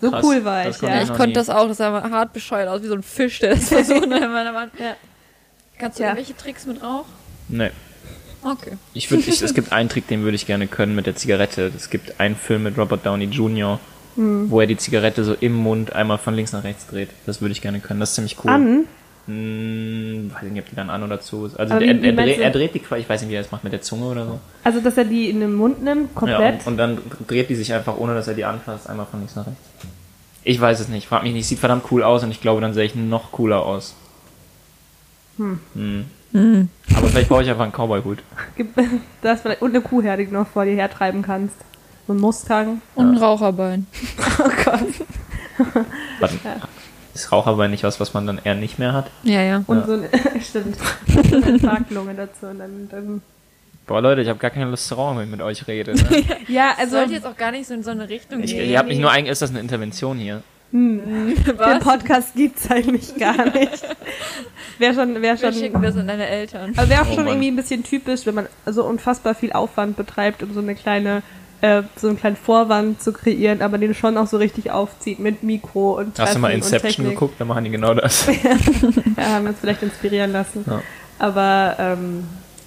So 0.00 0.10
Krass. 0.10 0.24
cool 0.24 0.44
war 0.44 0.68
ich, 0.68 0.80
Ja, 0.80 0.88
ja. 0.88 1.02
ich 1.02 1.08
noch 1.08 1.16
konnte 1.16 1.28
nie. 1.28 1.34
das 1.34 1.48
auch. 1.48 1.66
Das 1.68 1.78
sah 1.78 2.02
hart 2.10 2.32
bescheuert 2.32 2.68
aus, 2.68 2.82
wie 2.82 2.86
so 2.88 2.94
ein 2.94 3.02
Fisch, 3.02 3.38
der 3.38 3.54
das 3.54 3.68
versucht 3.68 4.04
in 4.04 4.10
meiner. 4.10 4.52
Ja. 4.52 4.94
Kannst 5.78 5.98
du 5.98 6.02
Ja. 6.02 6.10
irgendwelche 6.10 6.36
Tricks 6.36 6.66
mit 6.66 6.82
Rauch? 6.82 7.04
Nee. 7.48 7.70
Okay. 8.52 8.72
Ich 8.94 9.10
würd, 9.10 9.26
ich, 9.26 9.42
es 9.42 9.54
gibt 9.58 9.72
einen 9.72 9.88
Trick, 9.88 10.06
den 10.08 10.22
würde 10.22 10.36
ich 10.36 10.46
gerne 10.46 10.66
können 10.66 10.94
mit 10.94 11.06
der 11.06 11.16
Zigarette. 11.16 11.72
Es 11.74 11.90
gibt 11.90 12.20
einen 12.20 12.36
Film 12.36 12.62
mit 12.64 12.78
Robert 12.78 13.04
Downey 13.04 13.24
Jr., 13.26 13.80
Hm. 14.16 14.50
wo 14.50 14.60
er 14.62 14.66
die 14.66 14.78
Zigarette 14.78 15.24
so 15.24 15.34
im 15.34 15.52
Mund 15.54 15.92
einmal 15.94 16.16
von 16.16 16.34
links 16.34 16.52
nach 16.52 16.64
rechts 16.64 16.86
dreht. 16.86 17.10
Das 17.26 17.42
würde 17.42 17.52
ich 17.52 17.60
gerne 17.60 17.80
können. 17.80 18.00
Das 18.00 18.10
ist 18.10 18.14
ziemlich 18.14 18.36
cool. 18.44 18.50
An? 18.50 18.84
Hm, 19.26 20.30
weiß 20.32 20.44
nicht, 20.50 20.62
ob 20.62 20.70
die 20.70 20.74
dann 20.76 20.88
an 20.88 21.02
oder 21.02 21.20
zu 21.20 21.44
ist. 21.44 21.58
Also 21.60 21.74
er, 21.74 21.80
wie- 21.80 21.86
er, 21.86 22.12
meinst 22.14 22.18
dreht, 22.36 22.38
er 22.38 22.50
dreht 22.50 22.74
die 22.74 22.78
quasi, 22.78 23.02
ich 23.02 23.08
weiß 23.10 23.20
nicht, 23.20 23.30
wie 23.30 23.34
er 23.34 23.42
das 23.42 23.50
macht, 23.52 23.62
mit 23.64 23.74
der 23.74 23.82
Zunge 23.82 24.06
oder 24.06 24.24
so. 24.24 24.40
Also, 24.64 24.80
dass 24.80 24.96
er 24.96 25.04
die 25.04 25.28
in 25.28 25.40
den 25.40 25.52
Mund 25.54 25.82
nimmt, 25.82 26.10
Ja, 26.14 26.18
komplett. 26.18 26.60
und, 26.60 26.66
und 26.68 26.76
dann 26.78 26.98
dreht 27.26 27.50
die 27.50 27.56
sich 27.56 27.74
einfach, 27.74 27.98
ohne 27.98 28.14
dass 28.14 28.26
er 28.28 28.32
die 28.34 28.44
anfasst, 28.46 28.88
einmal 28.88 29.04
von 29.04 29.20
links 29.20 29.34
nach 29.36 29.46
rechts. 29.46 29.60
Ich 30.44 30.58
weiß 30.60 30.80
es 30.80 30.88
nicht, 30.88 31.08
frag 31.08 31.22
mich 31.24 31.34
nicht. 31.34 31.46
Sieht 31.46 31.58
verdammt 31.58 31.84
cool 31.90 32.02
aus 32.02 32.22
und 32.22 32.30
ich 32.30 32.40
glaube, 32.40 32.60
dann 32.62 32.72
sehe 32.72 32.84
ich 32.84 32.94
noch 32.94 33.32
cooler 33.32 33.66
aus. 33.66 33.96
Hm. 35.36 36.06
Aber 36.94 37.08
vielleicht 37.08 37.28
brauche 37.28 37.42
ich 37.42 37.50
einfach 37.50 37.64
einen 37.64 37.72
Cowboy-Hut. 37.72 38.18
Gibt- 38.56 38.78
das 39.22 39.40
vielleicht, 39.40 39.62
und 39.62 39.70
eine 39.70 39.80
Kuhherde, 39.80 40.24
die 40.24 40.30
du 40.30 40.36
noch 40.36 40.46
vor 40.48 40.64
dir 40.64 40.74
hertreiben 40.74 41.22
kannst. 41.22 41.56
So 42.06 42.12
ein 42.12 42.18
Mustang. 42.20 42.80
Und 42.94 43.12
ein 43.14 43.16
Raucherbein. 43.18 43.86
Oh 44.38 44.50
Gott. 44.64 44.80
Warte, 46.20 46.34
Ist 47.14 47.32
Raucherbein 47.32 47.70
nicht 47.70 47.82
was, 47.84 47.98
was 48.00 48.12
man 48.12 48.26
dann 48.26 48.38
eher 48.44 48.54
nicht 48.54 48.78
mehr 48.78 48.92
hat? 48.92 49.10
Ja, 49.22 49.40
ja. 49.40 49.62
Und 49.66 49.78
Ja. 49.78 49.86
so 49.86 49.92
eine, 49.94 50.08
stimmt. 50.42 50.76
Eine 51.08 51.48
Infarktlunge 51.48 52.14
dazu. 52.14 52.46
Und 52.46 52.58
dann, 52.58 52.88
dann, 52.90 53.22
Boah, 53.86 54.02
Leute, 54.02 54.20
ich 54.20 54.28
habe 54.28 54.38
gar 54.38 54.50
keine 54.50 54.66
Lust 54.70 54.88
zu 54.88 54.94
rauchen, 54.96 55.16
wenn 55.18 55.24
ich 55.24 55.30
mit 55.30 55.40
euch 55.40 55.66
rede. 55.68 55.94
Ne? 55.94 56.22
ja, 56.48 56.70
Also 56.70 56.80
also 56.82 56.96
sollte 56.98 57.12
jetzt 57.14 57.26
auch 57.26 57.36
gar 57.36 57.50
nicht 57.52 57.66
so 57.66 57.72
in 57.74 57.82
so 57.82 57.90
eine 57.92 58.08
Richtung 58.08 58.42
Ich, 58.42 58.50
gehen. 58.52 58.68
ihr 58.68 58.78
habt 58.78 58.88
mich 58.88 58.98
nur 58.98 59.10
eigentlich, 59.10 59.32
ist 59.32 59.40
das 59.42 59.50
eine 59.50 59.60
Intervention 59.60 60.18
hier? 60.18 60.42
Den 60.76 61.58
Was? 61.58 61.78
Podcast 61.82 62.34
gibt's 62.34 62.70
eigentlich 62.70 63.16
gar 63.16 63.44
nicht. 63.46 63.82
Wäre 64.78 64.94
schon, 64.94 65.14
wäre 65.22 65.40
Wir 65.40 65.52
schon, 65.52 65.58
schicken 65.60 65.82
das 65.82 65.96
an 65.96 66.06
deine 66.06 66.26
Eltern. 66.26 66.72
also 66.76 66.90
wäre 66.90 67.02
auch 67.02 67.06
Oh 67.10 67.14
schon 67.14 67.24
Mann. 67.24 67.34
irgendwie 67.34 67.48
ein 67.50 67.56
bisschen 67.56 67.82
typisch, 67.82 68.26
wenn 68.26 68.34
man 68.34 68.46
so 68.66 68.84
unfassbar 68.84 69.34
viel 69.34 69.52
Aufwand 69.52 69.96
betreibt, 69.96 70.42
um 70.42 70.52
so 70.52 70.60
eine 70.60 70.74
kleine, 70.74 71.22
äh, 71.62 71.82
so 71.96 72.08
einen 72.08 72.18
kleinen 72.18 72.36
Vorwand 72.36 73.00
zu 73.02 73.12
kreieren, 73.12 73.62
aber 73.62 73.78
den 73.78 73.94
schon 73.94 74.18
auch 74.18 74.26
so 74.26 74.36
richtig 74.36 74.70
aufzieht 74.70 75.18
mit 75.18 75.42
Mikro 75.42 75.98
und 75.98 76.18
Hast 76.18 76.34
du 76.34 76.38
mal 76.40 76.48
Treffen 76.52 76.62
Inception 76.74 77.08
geguckt? 77.08 77.34
Dann 77.40 77.48
machen 77.48 77.64
die 77.64 77.70
genau 77.70 77.94
das. 77.94 78.26
Ja, 79.16 79.24
haben 79.30 79.46
uns 79.46 79.58
vielleicht 79.60 79.82
inspirieren 79.82 80.32
lassen. 80.32 80.64
Ja. 80.66 80.82
Aber 81.18 81.76
ähm, 81.78 82.24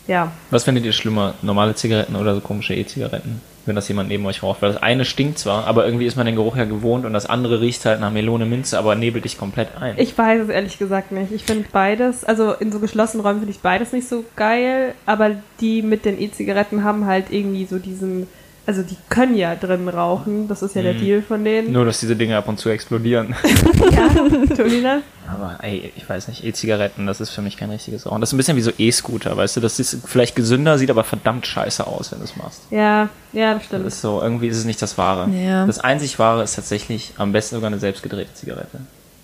ja, 0.07 0.31
Was 0.49 0.63
findet 0.63 0.83
ihr 0.85 0.93
schlimmer? 0.93 1.35
Normale 1.43 1.75
Zigaretten 1.75 2.15
oder 2.15 2.33
so 2.33 2.41
komische 2.41 2.73
E-Zigaretten? 2.73 3.39
Wenn 3.69 3.75
das 3.75 3.87
jemand 3.87 4.09
neben 4.09 4.25
euch 4.25 4.41
raucht. 4.41 4.61
Weil 4.61 4.73
das 4.73 4.81
eine 4.81 5.05
stinkt 5.05 5.37
zwar, 5.37 5.65
aber 5.67 5.85
irgendwie 5.85 6.07
ist 6.07 6.17
man 6.17 6.25
den 6.25 6.35
Geruch 6.35 6.57
ja 6.57 6.65
gewohnt 6.65 7.05
und 7.05 7.13
das 7.13 7.27
andere 7.27 7.61
riecht 7.61 7.85
halt 7.85 7.99
nach 8.01 8.11
Melone 8.11 8.45
Minze, 8.45 8.79
aber 8.79 8.95
nebelt 8.95 9.25
dich 9.25 9.37
komplett 9.37 9.69
ein. 9.79 9.93
ich 9.97 10.17
weiß 10.17 10.41
es 10.41 10.49
ehrlich 10.49 10.79
gesagt 10.79 11.11
nicht. 11.11 11.31
Ich 11.31 11.43
finde 11.43 11.65
beides, 11.71 12.25
also 12.25 12.53
in 12.53 12.71
so 12.71 12.79
geschlossenen 12.79 13.23
Räumen 13.25 13.39
finde 13.39 13.51
ich 13.51 13.59
beides 13.59 13.93
nicht 13.93 14.07
so 14.07 14.25
geil, 14.35 14.95
aber 15.05 15.31
die 15.61 15.83
mit 15.83 16.03
den 16.03 16.19
E-Zigaretten 16.19 16.83
haben 16.83 17.05
halt 17.05 17.27
irgendwie 17.29 17.65
so 17.65 17.77
diesen 17.77 18.27
also 18.69 18.83
die 18.83 18.95
können 19.09 19.35
ja 19.35 19.55
drin 19.55 19.89
rauchen, 19.89 20.47
das 20.47 20.61
ist 20.61 20.75
ja 20.75 20.83
der 20.83 20.93
Mhm. 20.93 20.99
Deal 20.99 21.21
von 21.23 21.43
denen. 21.43 21.71
Nur, 21.71 21.85
dass 21.85 21.99
diese 21.99 22.15
Dinge 22.15 22.37
ab 22.37 22.47
und 22.47 22.59
zu 22.59 22.69
explodieren. 22.69 23.35
Ja, 23.91 24.07
das? 24.13 25.01
Aber 25.27 25.57
ey, 25.63 25.91
ich 25.95 26.07
weiß 26.07 26.27
nicht, 26.27 26.43
E-Zigaretten, 26.43 27.07
das 27.07 27.19
ist 27.19 27.31
für 27.31 27.41
mich 27.41 27.57
kein 27.57 27.71
richtiges 27.71 28.05
Rauchen. 28.05 28.21
Das 28.21 28.29
ist 28.29 28.33
ein 28.33 28.37
bisschen 28.37 28.55
wie 28.57 28.61
so 28.61 28.71
E-Scooter, 28.77 29.35
weißt 29.35 29.57
du? 29.57 29.61
Das 29.61 29.79
ist 29.79 29.97
vielleicht 30.05 30.35
gesünder, 30.35 30.77
sieht 30.77 30.91
aber 30.91 31.03
verdammt 31.03 31.47
scheiße 31.47 31.87
aus, 31.87 32.11
wenn 32.11 32.19
du 32.19 32.25
es 32.25 32.35
machst. 32.35 32.61
Ja, 32.69 33.09
ja, 33.33 33.53
das 33.53 33.63
Das 33.63 33.65
stimmt. 33.65 33.85
ist 33.87 34.01
so, 34.01 34.21
irgendwie 34.21 34.47
ist 34.49 34.57
es 34.57 34.65
nicht 34.65 34.81
das 34.83 34.97
Wahre. 34.99 35.29
Ja. 35.31 35.65
Das 35.65 35.79
einzig 35.79 36.19
Wahre 36.19 36.43
ist 36.43 36.55
tatsächlich 36.55 37.13
am 37.17 37.31
besten 37.31 37.55
sogar 37.55 37.67
eine 37.71 37.79
selbstgedrehte 37.79 38.33
Zigarette. 38.35 38.81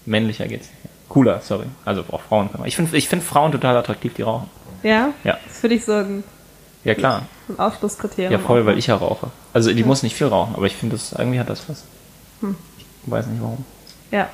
Männlicher 0.08 0.48
geht's 0.48 0.68
nicht. 0.70 0.84
mehr. 0.84 0.91
Cooler, 1.10 1.39
sorry. 1.43 1.66
Also 1.86 2.04
auch 2.12 2.22
Frauen 2.22 2.52
können. 2.52 2.66
Ich 2.66 2.76
finde 2.76 2.98
ich 2.98 3.08
find 3.08 3.22
Frauen 3.24 3.52
total 3.52 3.78
attraktiv, 3.78 4.14
die 4.16 4.24
rauchen. 4.24 4.50
Ja? 4.82 5.10
Ja. 5.24 5.38
Das 5.46 5.54
ist 5.54 5.62
für 5.62 5.70
dich 5.70 5.86
so 5.86 5.91
ein, 5.93 6.24
Ja 6.84 6.96
klar. 6.96 7.24
Ein 7.50 7.60
Ausschlusskriterium. 7.60 8.32
Ja 8.32 8.39
voll, 8.39 8.66
weil 8.66 8.78
ich 8.78 8.88
ja 8.88 8.96
rauche. 8.96 9.28
Also 9.54 9.74
die 9.74 9.84
muss 9.84 10.04
nicht 10.04 10.16
viel 10.16 10.28
rauchen, 10.28 10.56
aber 10.56 10.66
ich 10.66 10.76
finde, 10.76 10.96
das 10.96 11.14
irgendwie 11.14 11.39
hat 11.39 11.50
das 11.50 11.68
was. 11.70 11.84
Hm. 12.41 12.56
Ich 12.78 13.12
weiß 13.12 13.28
nicht 13.28 13.41
warum. 13.41 13.64
Ja. 14.12 14.30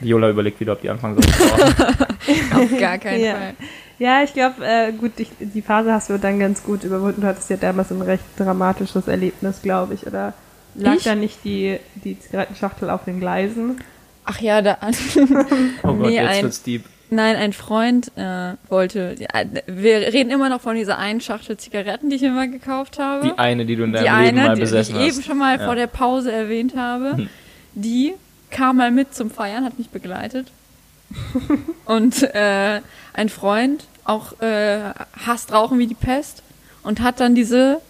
Viola 0.00 0.30
überlegt 0.30 0.60
wieder, 0.60 0.72
ob 0.74 0.80
die 0.80 0.90
anfangen 0.90 1.20
soll. 1.20 1.32
Auf 2.62 2.78
gar 2.78 2.98
keinen 2.98 3.20
Ja. 3.24 3.32
Fall. 3.34 3.54
Ja, 3.98 4.22
ich 4.22 4.32
glaube, 4.32 4.64
äh, 4.64 4.92
gut, 4.92 5.12
ich, 5.18 5.28
die 5.40 5.60
Phase 5.62 5.92
hast 5.92 6.08
du 6.08 6.18
dann 6.18 6.38
ganz 6.38 6.62
gut 6.62 6.84
überwunden. 6.84 7.20
Du 7.22 7.26
hattest 7.26 7.50
ja 7.50 7.56
damals 7.56 7.90
ein 7.90 8.00
recht 8.02 8.22
dramatisches 8.36 9.08
Erlebnis, 9.08 9.60
glaube 9.60 9.94
ich. 9.94 10.06
Oder 10.06 10.34
lag 10.76 10.94
Ich? 10.94 11.02
da 11.02 11.16
nicht 11.16 11.42
die, 11.42 11.78
die 11.96 12.18
Zigarettenschachtel 12.18 12.90
auf 12.90 13.04
den 13.06 13.18
Gleisen? 13.18 13.80
Ach 14.24 14.40
ja, 14.40 14.62
da. 14.62 14.78
Oh 15.82 15.94
Gott, 15.94 15.98
Nee, 16.06 16.14
jetzt 16.14 16.28
ein- 16.28 16.42
wird's 16.44 16.62
deep. 16.62 16.84
Nein, 17.10 17.36
ein 17.36 17.52
Freund 17.52 18.12
äh, 18.16 18.52
wollte. 18.68 19.16
Ja, 19.18 19.28
wir 19.66 19.98
reden 20.12 20.30
immer 20.30 20.48
noch 20.50 20.60
von 20.60 20.76
dieser 20.76 20.98
einen 20.98 21.20
Schachtel 21.20 21.56
Zigaretten, 21.56 22.10
die 22.10 22.16
ich 22.16 22.22
mal 22.22 22.50
gekauft 22.50 22.98
habe. 22.98 23.28
Die 23.28 23.38
eine, 23.38 23.64
die 23.64 23.76
du 23.76 23.84
in 23.84 23.92
deinem 23.92 24.04
die 24.04 24.10
Leben 24.24 24.38
eine, 24.38 24.48
mal 24.48 24.54
die, 24.54 24.60
die 24.60 24.64
ich 24.66 24.70
besessen 24.70 25.00
eben 25.00 25.22
schon 25.22 25.38
mal 25.38 25.58
Ja. 25.58 25.64
vor 25.64 25.74
der 25.74 25.86
Pause 25.86 26.30
erwähnt 26.32 26.76
habe, 26.76 27.16
Hm. 27.16 27.28
die 27.74 28.14
kam 28.50 28.76
mal 28.76 28.90
mit 28.90 29.14
zum 29.14 29.30
Feiern, 29.30 29.64
hat 29.64 29.78
mich 29.78 29.88
begleitet. 29.88 30.48
und 31.86 32.22
äh, 32.34 32.80
ein 33.14 33.28
Freund 33.30 33.84
auch 34.04 34.40
äh, 34.42 34.80
hasst 35.26 35.52
Rauchen 35.52 35.78
wie 35.78 35.86
die 35.86 35.94
Pest 35.94 36.42
und 36.82 37.00
hat 37.00 37.20
dann 37.20 37.34
diese 37.34 37.80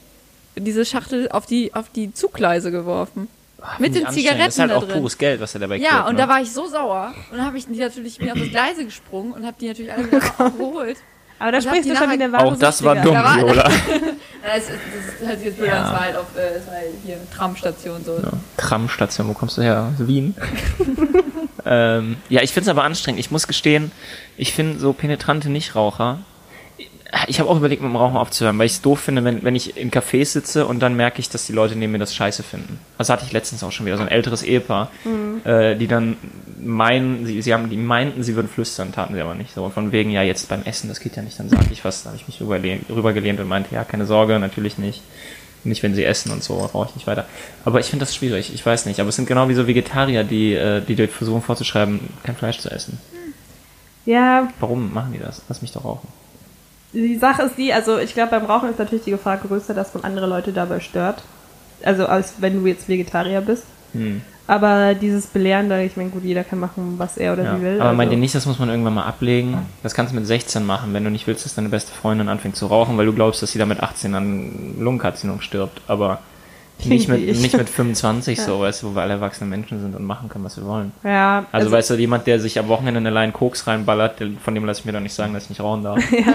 diese 0.57 0.85
Schachtel 0.85 1.29
auf 1.31 1.47
die 1.47 1.75
auf 1.75 1.89
die 1.91 2.13
Zuggleise 2.15 2.71
geworfen. 2.71 3.29
Ach, 3.61 3.79
mit 3.79 3.95
den. 3.95 4.09
Zigaretten 4.09 4.45
Das 4.45 4.55
ist 4.55 4.61
halt 4.61 4.71
da 4.71 4.77
auch 4.77 4.85
drin. 4.85 4.99
pures 5.01 5.19
Geld, 5.19 5.41
was 5.41 5.55
er 5.55 5.61
dabei 5.61 5.77
Ja, 5.77 5.89
kriegt, 5.91 6.09
und 6.09 6.15
ne? 6.15 6.23
da 6.23 6.29
war 6.29 6.41
ich 6.41 6.53
so 6.53 6.67
sauer 6.69 7.13
und 7.31 7.39
dann 7.39 7.47
habe 7.47 7.59
ich 7.59 7.67
die 7.67 7.79
natürlich 7.79 8.19
bin 8.19 8.31
auf 8.31 8.39
das 8.39 8.51
Gleise 8.51 8.85
gesprungen 8.85 9.33
und 9.33 9.45
habe 9.47 9.57
die 9.61 9.69
natürlich 9.69 9.93
alle 9.93 10.07
wieder 10.07 10.21
geholt. 10.59 10.97
Aber 11.41 11.53
da 11.53 11.61
sprichst 11.61 11.85
die 11.85 11.91
du 11.91 11.97
schon 11.97 12.07
nachher- 12.09 12.19
wie 12.19 12.23
eine 12.25 12.33
wahre 12.33 12.45
Auch 12.47 12.57
das 12.59 12.83
war 12.83 12.97
dumm, 12.97 13.15
Da 13.15 13.23
war- 13.25 13.37
Viola. 13.37 13.71
Ja, 14.41 14.55
Das, 14.55 14.63
ist, 14.65 14.71
das 14.71 15.21
ist 15.21 15.27
halt 15.29 15.45
jetzt 15.45 15.57
blöd, 15.59 15.69
das 15.71 15.91
war 15.91 16.01
halt 16.01 16.17
auf 16.17 16.27
äh, 16.37 16.55
das 16.55 16.67
war 16.69 16.75
halt 16.75 16.87
hier 17.05 17.17
Tramstation 17.37 18.05
so. 18.05 18.13
Ja. 18.23 18.31
Tramstation, 18.57 19.29
wo 19.29 19.33
kommst 19.35 19.59
du 19.59 19.63
her? 19.63 19.91
Aus 19.99 20.07
Wien? 20.07 20.35
ähm, 21.67 22.17
ja, 22.29 22.43
ich 22.43 22.53
finde 22.53 22.63
es 22.63 22.69
aber 22.69 22.85
anstrengend. 22.85 23.21
Ich 23.21 23.31
muss 23.31 23.47
gestehen, 23.47 23.91
ich 24.37 24.53
finde 24.53 24.79
so 24.79 24.93
penetrante 24.93 25.51
Nichtraucher. 25.51 26.19
Ich 27.27 27.41
habe 27.41 27.49
auch 27.49 27.57
überlegt, 27.57 27.81
mit 27.81 27.91
dem 27.91 27.97
Rauchen 27.97 28.17
aufzuhören, 28.19 28.59
weil 28.59 28.67
ich 28.67 28.73
es 28.73 28.83
doof 28.83 29.01
finde, 29.01 29.25
wenn, 29.25 29.43
wenn 29.43 29.57
ich 29.57 29.79
in 29.79 29.91
Cafés 29.91 30.27
sitze 30.27 30.67
und 30.67 30.81
dann 30.81 30.95
merke 30.95 31.21
ich, 31.21 31.31
dass 31.31 31.47
die 31.47 31.55
Leute 31.55 31.75
neben 31.75 31.93
mir 31.93 31.99
das 31.99 32.15
scheiße 32.15 32.43
finden. 32.43 32.79
Das 32.99 33.09
hatte 33.09 33.25
ich 33.25 33.33
letztens 33.33 33.63
auch 33.65 33.73
schon 33.73 33.87
wieder, 33.87 33.97
so 33.97 34.03
ein 34.03 34.11
älteres 34.11 34.43
Ehepaar, 34.43 34.91
äh, 35.45 35.75
die 35.77 35.87
dann 35.87 36.19
meinen, 36.61 37.25
sie, 37.25 37.41
sie 37.41 37.55
haben, 37.55 37.71
die 37.71 37.79
meinten, 37.79 38.23
sie 38.23 38.35
würden 38.35 38.49
flüstern, 38.49 38.93
taten 38.93 39.15
sie 39.15 39.23
aber 39.23 39.35
nicht. 39.35 39.55
So 39.55 39.71
von 39.71 39.91
wegen, 39.91 40.11
ja, 40.11 40.23
jetzt 40.23 40.51
beim 40.51 40.65
Essen, 40.65 40.89
das 40.89 41.01
geht 41.01 41.17
ja 41.17 41.23
nicht, 41.23 41.39
dann 41.39 41.49
sage 41.49 41.69
ich 41.71 41.83
was, 41.83 42.03
da 42.03 42.11
habe 42.11 42.19
ich 42.19 42.27
mich 42.27 42.43
rübergelehnt, 42.43 42.91
rübergelehnt 42.91 43.41
und 43.41 43.49
meinte, 43.49 43.75
ja, 43.75 43.85
keine 43.85 44.05
Sorge, 44.05 44.39
natürlich 44.39 44.77
nicht. 44.77 45.03
Nicht, 45.65 45.83
wenn 45.83 45.95
sie 45.95 46.05
essen 46.05 46.31
und 46.31 46.45
so, 46.45 46.59
rauche 46.59 46.91
ich 46.91 46.95
nicht 46.95 47.07
weiter. 47.07 47.27
Aber 47.65 47.81
ich 47.81 47.87
finde 47.87 48.05
das 48.05 48.15
schwierig, 48.15 48.55
ich 48.55 48.65
weiß 48.65 48.87
nicht. 48.87 49.01
Aber 49.01 49.09
es 49.09 49.17
sind 49.17 49.27
genau 49.27 49.49
wie 49.49 49.55
so 49.55 49.67
Vegetarier, 49.67 50.25
die, 50.25 50.55
äh, 50.55 50.81
die 50.83 50.95
dir 50.95 51.09
versuchen 51.09 51.43
vorzuschreiben, 51.43 52.01
kein 52.23 52.37
Fleisch 52.37 52.59
zu 52.59 52.71
essen. 52.71 52.99
Ja, 54.07 54.49
Warum 54.61 54.95
machen 54.95 55.13
die 55.13 55.19
das? 55.19 55.43
Lass 55.49 55.61
mich 55.61 55.73
doch 55.73 55.85
rauchen. 55.85 56.09
Die 56.93 57.17
Sache 57.17 57.43
ist 57.43 57.59
die, 57.59 57.73
also 57.73 57.99
ich 57.99 58.15
glaube, 58.15 58.31
beim 58.31 58.47
Rauchen 58.47 58.71
ist 58.71 58.79
natürlich 58.79 59.05
die 59.05 59.11
Gefahr 59.11 59.37
größer, 59.37 59.75
dass 59.75 59.95
man 59.95 60.05
andere 60.05 60.27
Leute 60.27 60.53
dabei 60.53 60.81
stört. 60.81 61.23
Also 61.85 62.07
als 62.07 62.35
wenn 62.39 62.61
du 62.61 62.67
jetzt 62.67 62.89
Vegetarier 62.89 63.41
bist. 63.41 63.65
Hm. 63.93 64.23
Aber 64.47 64.95
dieses 64.95 65.27
Belehrende, 65.27 65.83
ich 65.85 65.99
meine, 65.99 66.09
gut, 66.09 66.25
jeder 66.25 66.43
kann 66.43 66.59
machen, 66.59 66.95
was 66.97 67.19
er 67.19 67.35
oder 67.35 67.45
Ja. 67.45 67.57
sie 67.57 67.63
will. 67.63 67.75
Aber 67.75 67.91
also. 67.91 67.97
meint 67.99 68.13
ihr 68.13 68.17
nicht, 68.19 68.35
das 68.35 68.47
muss 68.47 68.59
man 68.59 68.71
irgendwann 68.71 68.95
mal 68.95 69.05
ablegen? 69.05 69.59
Das 69.83 69.93
kannst 69.93 70.13
du 70.13 70.17
mit 70.17 70.27
16 70.27 70.65
machen, 70.65 70.95
wenn 70.95 71.05
du 71.05 71.11
nicht 71.11 71.27
willst, 71.27 71.45
dass 71.45 71.55
deine 71.55 71.69
beste 71.69 71.93
Freundin 71.93 72.31
anfängt 72.31 72.57
zu 72.57 72.67
rauchen, 72.67 72.97
weil 72.97 73.05
du 73.05 73.13
glaubst, 73.13 73.43
dass 73.43 73.53
sie 73.53 73.59
da 73.59 73.67
mit 73.67 73.81
18 73.81 74.15
an 74.15 74.77
Lungenkarzinom 74.79 75.43
stirbt. 75.43 75.83
Aber 75.87 76.21
nicht 76.85 77.09
mit, 77.09 77.27
nicht 77.27 77.57
mit 77.57 77.69
25 77.69 78.41
so, 78.43 78.61
weißt 78.61 78.83
du, 78.83 78.91
wo 78.91 78.95
wir 78.95 79.03
alle 79.03 79.15
erwachsene 79.15 79.49
Menschen 79.51 79.81
sind 79.81 79.95
und 79.97 80.05
machen 80.05 80.29
können, 80.29 80.45
was 80.45 80.57
wir 80.57 80.65
wollen. 80.65 80.93
Ja, 81.03 81.47
Also, 81.53 81.71
weißt 81.71 81.91
du, 81.91 81.95
jemand, 81.95 82.27
der 82.27 82.41
sich 82.41 82.59
am 82.59 82.69
Wochenende 82.69 83.11
Line 83.11 83.33
Koks 83.33 83.67
reinballert, 83.67 84.23
von 84.43 84.55
dem 84.55 84.65
lasse 84.65 84.81
ich 84.81 84.87
mir 84.87 84.93
doch 84.93 85.01
nicht 85.01 85.15
sagen, 85.15 85.35
dass 85.35 85.45
ich 85.45 85.51
nicht 85.51 85.61
rauchen 85.61 85.85
darf. 85.85 85.99
ja. 86.13 86.33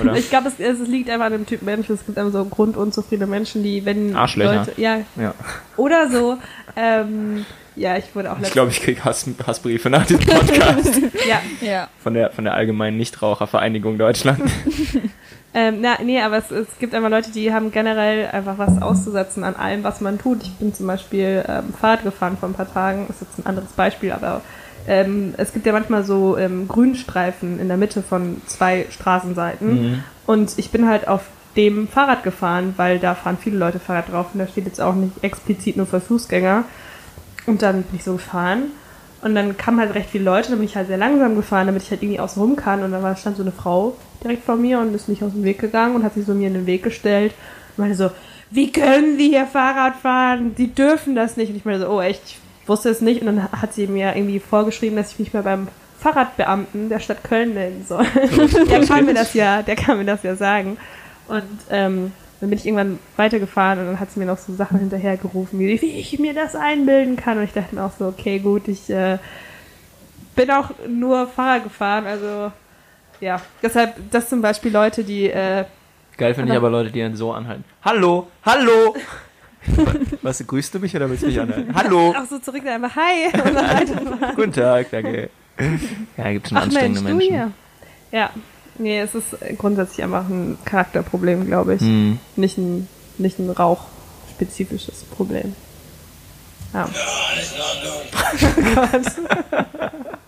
Oder? 0.00 0.14
Ich 0.14 0.30
glaube, 0.30 0.48
es, 0.48 0.58
es 0.58 0.86
liegt 0.88 1.10
einfach 1.10 1.26
an 1.26 1.32
dem 1.32 1.46
Typ 1.46 1.62
Mensch. 1.62 1.90
Es 1.90 2.04
gibt 2.06 2.16
einfach 2.18 2.32
so 2.32 2.44
grundunzufriedene 2.44 3.26
Menschen, 3.28 3.62
die, 3.62 3.84
wenn 3.84 4.16
Arschlöcher. 4.16 4.64
Leute, 4.66 4.80
ja, 4.80 4.98
Ja. 5.16 5.34
oder 5.76 6.10
so, 6.10 6.38
ähm, 6.76 7.44
ja, 7.76 7.96
ich 7.96 8.12
wurde 8.14 8.32
auch 8.32 8.36
Ich 8.42 8.50
glaube, 8.50 8.70
ich 8.72 8.80
kriege 8.80 9.04
Hass, 9.04 9.24
Hassbriefe 9.46 9.88
nach 9.88 10.04
diesem 10.04 10.24
Podcast 10.24 11.00
ja, 11.28 11.40
Ja. 11.60 11.88
von 12.02 12.14
der, 12.14 12.30
von 12.30 12.44
der 12.44 12.54
allgemeinen 12.54 12.96
Nichtrauchervereinigung 12.96 13.98
Deutschland. 13.98 14.40
Ähm, 15.58 15.80
na, 15.80 15.98
nee, 16.02 16.20
aber 16.20 16.36
es, 16.38 16.50
es 16.50 16.68
gibt 16.78 16.94
einfach 16.94 17.10
Leute, 17.10 17.30
die 17.32 17.52
haben 17.52 17.70
generell 17.72 18.28
einfach 18.28 18.58
was 18.58 18.80
auszusetzen 18.80 19.42
an 19.44 19.56
allem, 19.56 19.82
was 19.82 20.00
man 20.00 20.18
tut. 20.18 20.42
Ich 20.42 20.54
bin 20.56 20.72
zum 20.74 20.86
Beispiel 20.86 21.44
ähm, 21.48 21.72
Fahrrad 21.80 22.04
gefahren 22.04 22.36
vor 22.38 22.48
ein 22.48 22.54
paar 22.54 22.72
Tagen, 22.72 23.06
ist 23.08 23.20
jetzt 23.20 23.38
ein 23.38 23.46
anderes 23.46 23.72
Beispiel, 23.72 24.12
aber 24.12 24.40
ähm, 24.86 25.34
es 25.36 25.52
gibt 25.52 25.66
ja 25.66 25.72
manchmal 25.72 26.04
so 26.04 26.36
ähm, 26.38 26.68
Grünstreifen 26.68 27.58
in 27.60 27.68
der 27.68 27.76
Mitte 27.76 28.02
von 28.02 28.40
zwei 28.46 28.86
Straßenseiten 28.90 29.68
Mhm. 29.68 30.04
und 30.26 30.52
ich 30.58 30.70
bin 30.70 30.88
halt 30.88 31.08
auf 31.08 31.22
dem 31.56 31.88
Fahrrad 31.88 32.22
gefahren, 32.22 32.74
weil 32.76 32.98
da 33.00 33.14
fahren 33.16 33.36
viele 33.40 33.56
Leute 33.58 33.80
Fahrrad 33.80 34.12
drauf 34.12 34.26
und 34.32 34.38
da 34.38 34.46
steht 34.46 34.66
jetzt 34.66 34.80
auch 34.80 34.94
nicht 34.94 35.12
explizit 35.24 35.76
nur 35.76 35.86
für 35.86 36.00
Fußgänger. 36.00 36.64
Und 37.46 37.62
dann 37.62 37.82
bin 37.82 37.96
ich 37.96 38.04
so 38.04 38.12
gefahren 38.12 38.64
und 39.20 39.34
dann 39.34 39.56
kamen 39.56 39.80
halt 39.80 39.94
recht 39.94 40.10
viele 40.10 40.24
Leute, 40.24 40.50
dann 40.50 40.58
bin 40.58 40.68
ich 40.68 40.76
halt 40.76 40.86
sehr 40.86 40.96
langsam 40.96 41.34
gefahren, 41.34 41.66
damit 41.66 41.82
ich 41.82 41.90
halt 41.90 42.02
irgendwie 42.02 42.20
außen 42.20 42.40
rum 42.40 42.54
kann. 42.54 42.84
Und 42.84 42.92
dann 42.92 43.02
war, 43.02 43.16
stand 43.16 43.36
so 43.36 43.42
eine 43.42 43.52
Frau 43.52 43.96
direkt 44.22 44.44
vor 44.44 44.56
mir 44.56 44.78
und 44.78 44.94
ist 44.94 45.08
nicht 45.08 45.22
aus 45.22 45.32
dem 45.32 45.44
Weg 45.44 45.58
gegangen 45.58 45.96
und 45.96 46.04
hat 46.04 46.14
sich 46.14 46.24
so 46.24 46.34
mir 46.34 46.48
in 46.48 46.54
den 46.54 46.66
Weg 46.66 46.84
gestellt 46.84 47.34
und 47.76 47.82
meinte 47.82 47.96
so, 47.96 48.10
wie 48.50 48.70
können 48.72 49.18
Sie 49.18 49.28
hier 49.28 49.46
Fahrrad 49.46 49.96
fahren? 49.96 50.54
Sie 50.56 50.68
dürfen 50.68 51.14
das 51.14 51.36
nicht. 51.36 51.50
Und 51.50 51.56
ich 51.56 51.64
meinte 51.64 51.80
so, 51.80 51.90
oh 51.90 52.00
echt, 52.00 52.22
ich 52.24 52.38
wusste 52.68 52.90
es 52.90 53.00
nicht. 53.00 53.20
Und 53.20 53.26
dann 53.26 53.52
hat 53.52 53.74
sie 53.74 53.86
mir 53.88 54.14
irgendwie 54.14 54.38
vorgeschrieben, 54.38 54.96
dass 54.96 55.12
ich 55.12 55.18
mich 55.18 55.34
mal 55.34 55.42
beim 55.42 55.68
Fahrradbeamten 55.98 56.88
der 56.88 57.00
Stadt 57.00 57.24
Köln 57.24 57.54
melden 57.54 57.84
soll. 57.86 58.06
der 58.70 58.86
kann 58.86 59.04
mir 59.04 59.14
das 59.14 59.34
ja, 59.34 59.62
der 59.62 59.74
kann 59.74 59.98
mir 59.98 60.04
das 60.04 60.22
ja 60.22 60.36
sagen. 60.36 60.78
Und 61.26 61.42
ähm, 61.70 62.12
dann 62.40 62.50
bin 62.50 62.58
ich 62.58 62.66
irgendwann 62.66 62.98
weitergefahren 63.16 63.80
und 63.80 63.86
dann 63.86 64.00
hat 64.00 64.12
sie 64.12 64.20
mir 64.20 64.26
noch 64.26 64.38
so 64.38 64.54
Sachen 64.54 64.78
hinterhergerufen, 64.78 65.58
wie, 65.58 65.80
wie 65.80 65.98
ich 65.98 66.18
mir 66.18 66.34
das 66.34 66.54
einbilden 66.54 67.16
kann. 67.16 67.38
Und 67.38 67.44
ich 67.44 67.52
dachte 67.52 67.74
mir 67.74 67.84
auch 67.84 67.92
so, 67.98 68.06
okay, 68.06 68.38
gut, 68.38 68.68
ich 68.68 68.88
äh, 68.90 69.18
bin 70.36 70.50
auch 70.50 70.70
nur 70.88 71.26
Fahrrad 71.26 71.64
gefahren, 71.64 72.06
also 72.06 72.52
ja. 73.20 73.40
Deshalb, 73.62 73.96
das 74.10 74.28
zum 74.28 74.40
Beispiel 74.40 74.72
Leute, 74.72 75.02
die 75.02 75.30
äh, 75.30 75.64
Geil 76.16 76.34
finde 76.34 76.52
ich 76.52 76.56
aber 76.56 76.70
Leute, 76.70 76.90
die 76.90 77.02
einen 77.02 77.16
so 77.16 77.32
anhalten. 77.32 77.64
Hallo, 77.84 78.28
hallo! 78.44 78.96
Was, 80.22 80.44
grüßt 80.44 80.74
du 80.74 80.78
mich 80.78 80.94
oder 80.94 81.10
willst 81.10 81.22
du 81.22 81.26
mich 81.26 81.40
anhalten? 81.40 81.74
Hallo! 81.74 82.14
auch 82.16 82.24
so 82.28 82.38
zurück 82.38 82.66
einfach, 82.66 82.94
hi, 82.96 83.26
und 83.32 83.54
dann 83.54 83.54
weiterfahren. 83.54 84.36
Guten 84.36 84.52
Tag, 84.52 84.90
danke. 84.90 85.30
Ja, 86.16 86.30
gibt 86.30 86.48
schon 86.48 86.56
Ach 86.56 86.66
Mensch, 86.66 86.76
anstrengende 86.76 87.00
du 87.00 87.16
Menschen. 87.16 87.34
hier. 87.34 87.50
Ja, 88.12 88.30
nee, 88.78 89.00
es 89.00 89.14
ist 89.14 89.36
grundsätzlich 89.58 90.02
einfach 90.02 90.28
ein 90.28 90.58
Charakterproblem, 90.64 91.46
glaube 91.46 91.74
ich. 91.74 91.80
Hm. 91.80 92.18
Nicht 92.36 92.58
ein, 92.58 92.88
nicht 93.18 93.38
ein 93.38 93.50
rauchspezifisches 93.50 95.04
Problem. 95.04 95.54
Ja. 96.72 96.88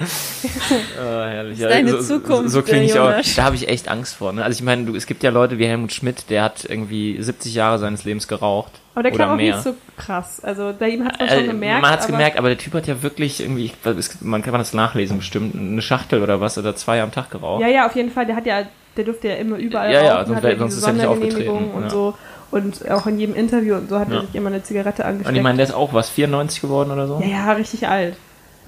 Ah, 0.00 1.26
herrlich. 1.28 1.58
ist 1.60 1.64
deine 1.70 1.90
so, 1.90 2.00
Zukunft, 2.18 2.50
So, 2.50 2.60
so 2.60 2.62
klinge 2.62 2.84
ich 2.84 2.98
auch. 2.98 3.12
Da 3.36 3.44
habe 3.44 3.56
ich 3.56 3.68
echt 3.68 3.88
Angst 3.88 4.14
vor. 4.16 4.32
Ne? 4.32 4.44
Also 4.44 4.58
ich 4.58 4.62
meine, 4.64 4.84
du, 4.84 4.94
es 4.94 5.06
gibt 5.06 5.22
ja 5.22 5.30
Leute 5.30 5.58
wie 5.58 5.66
Helmut 5.66 5.92
Schmidt, 5.92 6.30
der 6.30 6.42
hat 6.44 6.64
irgendwie 6.68 7.20
70 7.20 7.54
Jahre 7.54 7.78
seines 7.78 8.04
Lebens 8.04 8.28
geraucht. 8.28 8.72
Aber 8.94 9.02
der 9.04 9.12
kam 9.12 9.30
auch 9.32 9.36
mehr. 9.36 9.54
nicht 9.54 9.64
so 9.64 9.74
krass. 9.96 10.40
Also 10.42 10.72
bei 10.78 10.90
ihm 10.90 11.04
hat 11.04 11.18
man 11.18 11.28
Äh, 11.28 11.36
schon 11.38 11.46
gemerkt. 11.48 11.82
man 11.82 11.90
hat 11.92 12.00
es 12.00 12.06
gemerkt, 12.06 12.36
aber 12.38 12.48
der 12.48 12.58
Typ 12.58 12.74
hat 12.74 12.86
ja 12.86 13.02
wirklich 13.02 13.40
irgendwie, 13.40 13.70
es- 13.84 14.20
man 14.20 14.42
kann 14.42 14.54
das 14.54 14.72
nachlesen 14.74 15.18
bestimmt, 15.18 15.54
eine 15.54 15.82
Schachtel 15.82 16.22
oder 16.22 16.40
was 16.40 16.58
oder 16.58 16.74
zwei 16.76 17.00
am 17.02 17.12
Tag 17.12 17.30
geraucht. 17.30 17.62
Ja, 17.62 17.68
ja, 17.68 17.86
auf 17.86 17.94
jeden 17.96 18.10
Fall. 18.10 18.26
Der 18.26 18.36
hat 18.36 18.46
ja, 18.46 18.62
der 18.96 19.04
durfte 19.04 19.28
ja 19.28 19.34
immer 19.34 19.56
überall 19.56 19.92
Ja, 19.92 20.02
ja, 20.02 20.14
rauchen, 20.16 20.26
sonst 20.28 20.42
wär- 20.42 20.52
ja 20.52 20.58
sonst 20.58 20.74
diese 20.76 20.80
ist 20.80 20.86
er 20.88 20.92
nicht 20.94 21.06
aufgetreten, 21.06 21.70
und 21.74 21.82
ja. 21.82 21.90
so. 21.90 22.14
Und 22.50 22.90
auch 22.90 23.06
in 23.06 23.18
jedem 23.18 23.34
Interview 23.34 23.74
und 23.76 23.88
so 23.90 23.98
hat 23.98 24.08
Ja. 24.08 24.16
er 24.16 24.20
sich 24.22 24.34
immer 24.34 24.48
eine 24.48 24.62
Zigarette 24.62 25.04
angesteckt. 25.04 25.28
Und 25.28 25.36
ich 25.36 25.42
meine, 25.42 25.56
der 25.58 25.66
ist 25.66 25.74
auch 25.74 25.92
was, 25.92 26.08
94 26.08 26.60
geworden 26.62 26.90
oder 26.90 27.06
so? 27.06 27.20
ja, 27.22 27.28
ja, 27.28 27.52
richtig 27.52 27.86
alt. 27.88 28.16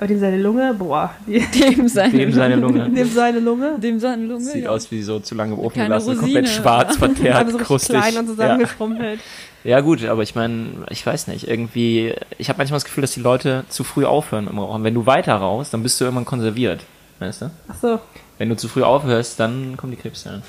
Aber 0.00 0.06
dem 0.06 0.18
seine 0.18 0.38
Lunge, 0.38 0.72
boah, 0.78 1.14
Dem 1.26 1.86
seine, 1.86 2.16
Dem 2.16 2.32
seine 2.32 2.56
Lunge. 2.56 2.88
dem 2.88 3.10
seine 3.10 3.38
Lunge. 3.38 3.78
Dem 3.78 4.00
seine 4.00 4.24
Lunge. 4.24 4.40
Sieht 4.44 4.64
ja. 4.64 4.70
aus 4.70 4.90
wie 4.90 5.02
so 5.02 5.20
zu 5.20 5.34
lange 5.34 5.52
im 5.52 5.58
Ofen 5.58 5.74
Keine 5.74 5.88
gelassen, 5.88 6.08
Rosine, 6.12 6.20
komplett 6.22 6.48
schwarz, 6.48 6.96
verteert, 6.98 7.36
Aber 7.36 7.50
so 7.50 7.58
krustig. 7.58 7.96
klein 7.98 8.16
und 8.16 8.24
ja. 8.24 8.30
zusammengeschrumpelt. 8.30 9.20
ja 9.62 9.80
gut, 9.80 10.02
aber 10.06 10.22
ich 10.22 10.34
meine, 10.34 10.68
ich 10.88 11.04
weiß 11.04 11.26
nicht, 11.26 11.46
irgendwie, 11.46 12.14
ich 12.38 12.48
habe 12.48 12.56
manchmal 12.56 12.76
das 12.76 12.86
Gefühl, 12.86 13.02
dass 13.02 13.10
die 13.10 13.20
Leute 13.20 13.64
zu 13.68 13.84
früh 13.84 14.06
aufhören 14.06 14.48
im 14.48 14.58
Rauchen. 14.58 14.84
Wenn 14.84 14.94
du 14.94 15.04
weiter 15.04 15.34
rauchst, 15.34 15.74
dann 15.74 15.82
bist 15.82 16.00
du 16.00 16.06
irgendwann 16.06 16.24
konserviert, 16.24 16.80
weißt 17.18 17.42
du? 17.42 17.50
Ach 17.68 17.76
so. 17.78 18.00
Wenn 18.38 18.48
du 18.48 18.56
zu 18.56 18.68
früh 18.68 18.82
aufhörst, 18.82 19.38
dann 19.38 19.76
kommen 19.76 19.90
die 19.90 19.98
Krebszellen. 19.98 20.40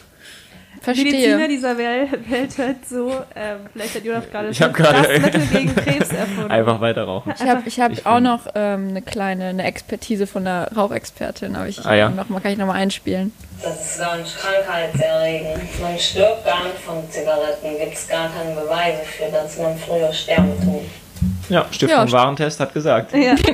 Mediziner 0.85 1.37
Verstehe. 1.37 1.47
dieser 1.47 1.77
Welt, 1.77 2.29
Welt 2.31 2.57
halt 2.57 2.87
so, 2.89 3.11
ähm, 3.35 3.57
vielleicht 3.71 3.95
hat 3.95 4.03
Jonas 4.03 4.23
gerade 4.31 4.49
Ich 4.49 4.57
das 4.57 4.71
Mittel 5.21 5.41
gegen 5.47 5.75
Krebs 5.75 6.09
erfunden. 6.11 6.51
Einfach 6.51 6.81
weiter 6.81 7.03
rauchen. 7.03 7.33
Ich 7.35 7.47
habe 7.47 7.61
ich 7.65 7.79
hab 7.79 7.91
Ich 7.91 8.05
auch 8.05 8.19
noch 8.19 8.47
ähm, 8.55 8.89
eine 8.89 9.01
kleine 9.01 9.45
eine 9.49 9.63
Expertise 9.63 10.25
von 10.25 10.43
der 10.45 10.71
Rauchexpertin, 10.75 11.55
aber 11.55 11.67
ich 11.67 11.85
Ah, 11.85 11.93
ja. 11.95 12.09
noch 12.09 12.29
mal, 12.29 12.39
kann 12.39 12.51
ich 12.51 12.57
noch 12.57 12.65
mal 12.65 12.73
einspielen. 12.73 13.31
Das 13.61 13.91
ist 13.91 13.99
ganz 13.99 14.35
krankheitserregend. 14.35 15.81
Man 15.81 15.99
stirbt 15.99 16.45
gar 16.45 16.63
nicht 16.63 16.77
von 16.79 16.95
Zigaretten. 17.11 17.77
Gibt 17.79 17.93
es 17.93 18.07
gar 18.07 18.29
keine 18.29 18.59
Beweise 18.59 18.99
für, 19.03 19.31
dass 19.31 19.57
man 19.59 19.77
früher 19.77 20.11
sterben 20.11 20.51
tut. 20.63 20.81
Ja, 21.49 21.65
Stiftung 21.71 22.07
Ja, 22.07 22.11
Warentest 22.11 22.59
hat 22.59 22.73
gesagt. 22.73 23.13
Ja. 23.13 23.35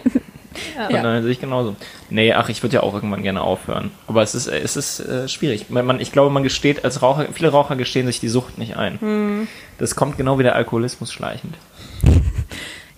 Von 0.89 1.03
daher 1.03 1.21
sehe 1.23 1.31
ich 1.31 1.39
genauso. 1.39 1.75
Nee, 2.09 2.33
ach, 2.33 2.49
ich 2.49 2.63
würde 2.63 2.75
ja 2.75 2.83
auch 2.83 2.93
irgendwann 2.93 3.23
gerne 3.23 3.41
aufhören. 3.41 3.91
Aber 4.07 4.21
es 4.21 4.35
ist, 4.35 4.47
äh, 4.47 4.59
es 4.59 4.75
ist 4.75 4.99
äh, 4.99 5.27
schwierig. 5.27 5.69
Man, 5.69 5.85
man, 5.85 5.99
ich 5.99 6.11
glaube, 6.11 6.29
man 6.29 6.43
gesteht 6.43 6.83
als 6.85 7.01
Raucher, 7.01 7.27
viele 7.33 7.49
Raucher 7.49 7.75
gestehen 7.75 8.07
sich 8.07 8.19
die 8.19 8.29
Sucht 8.29 8.57
nicht 8.57 8.77
ein. 8.77 9.47
Das 9.77 9.95
kommt 9.95 10.17
genau 10.17 10.39
wie 10.39 10.43
der 10.43 10.55
Alkoholismus 10.55 11.11
schleichend. 11.11 11.55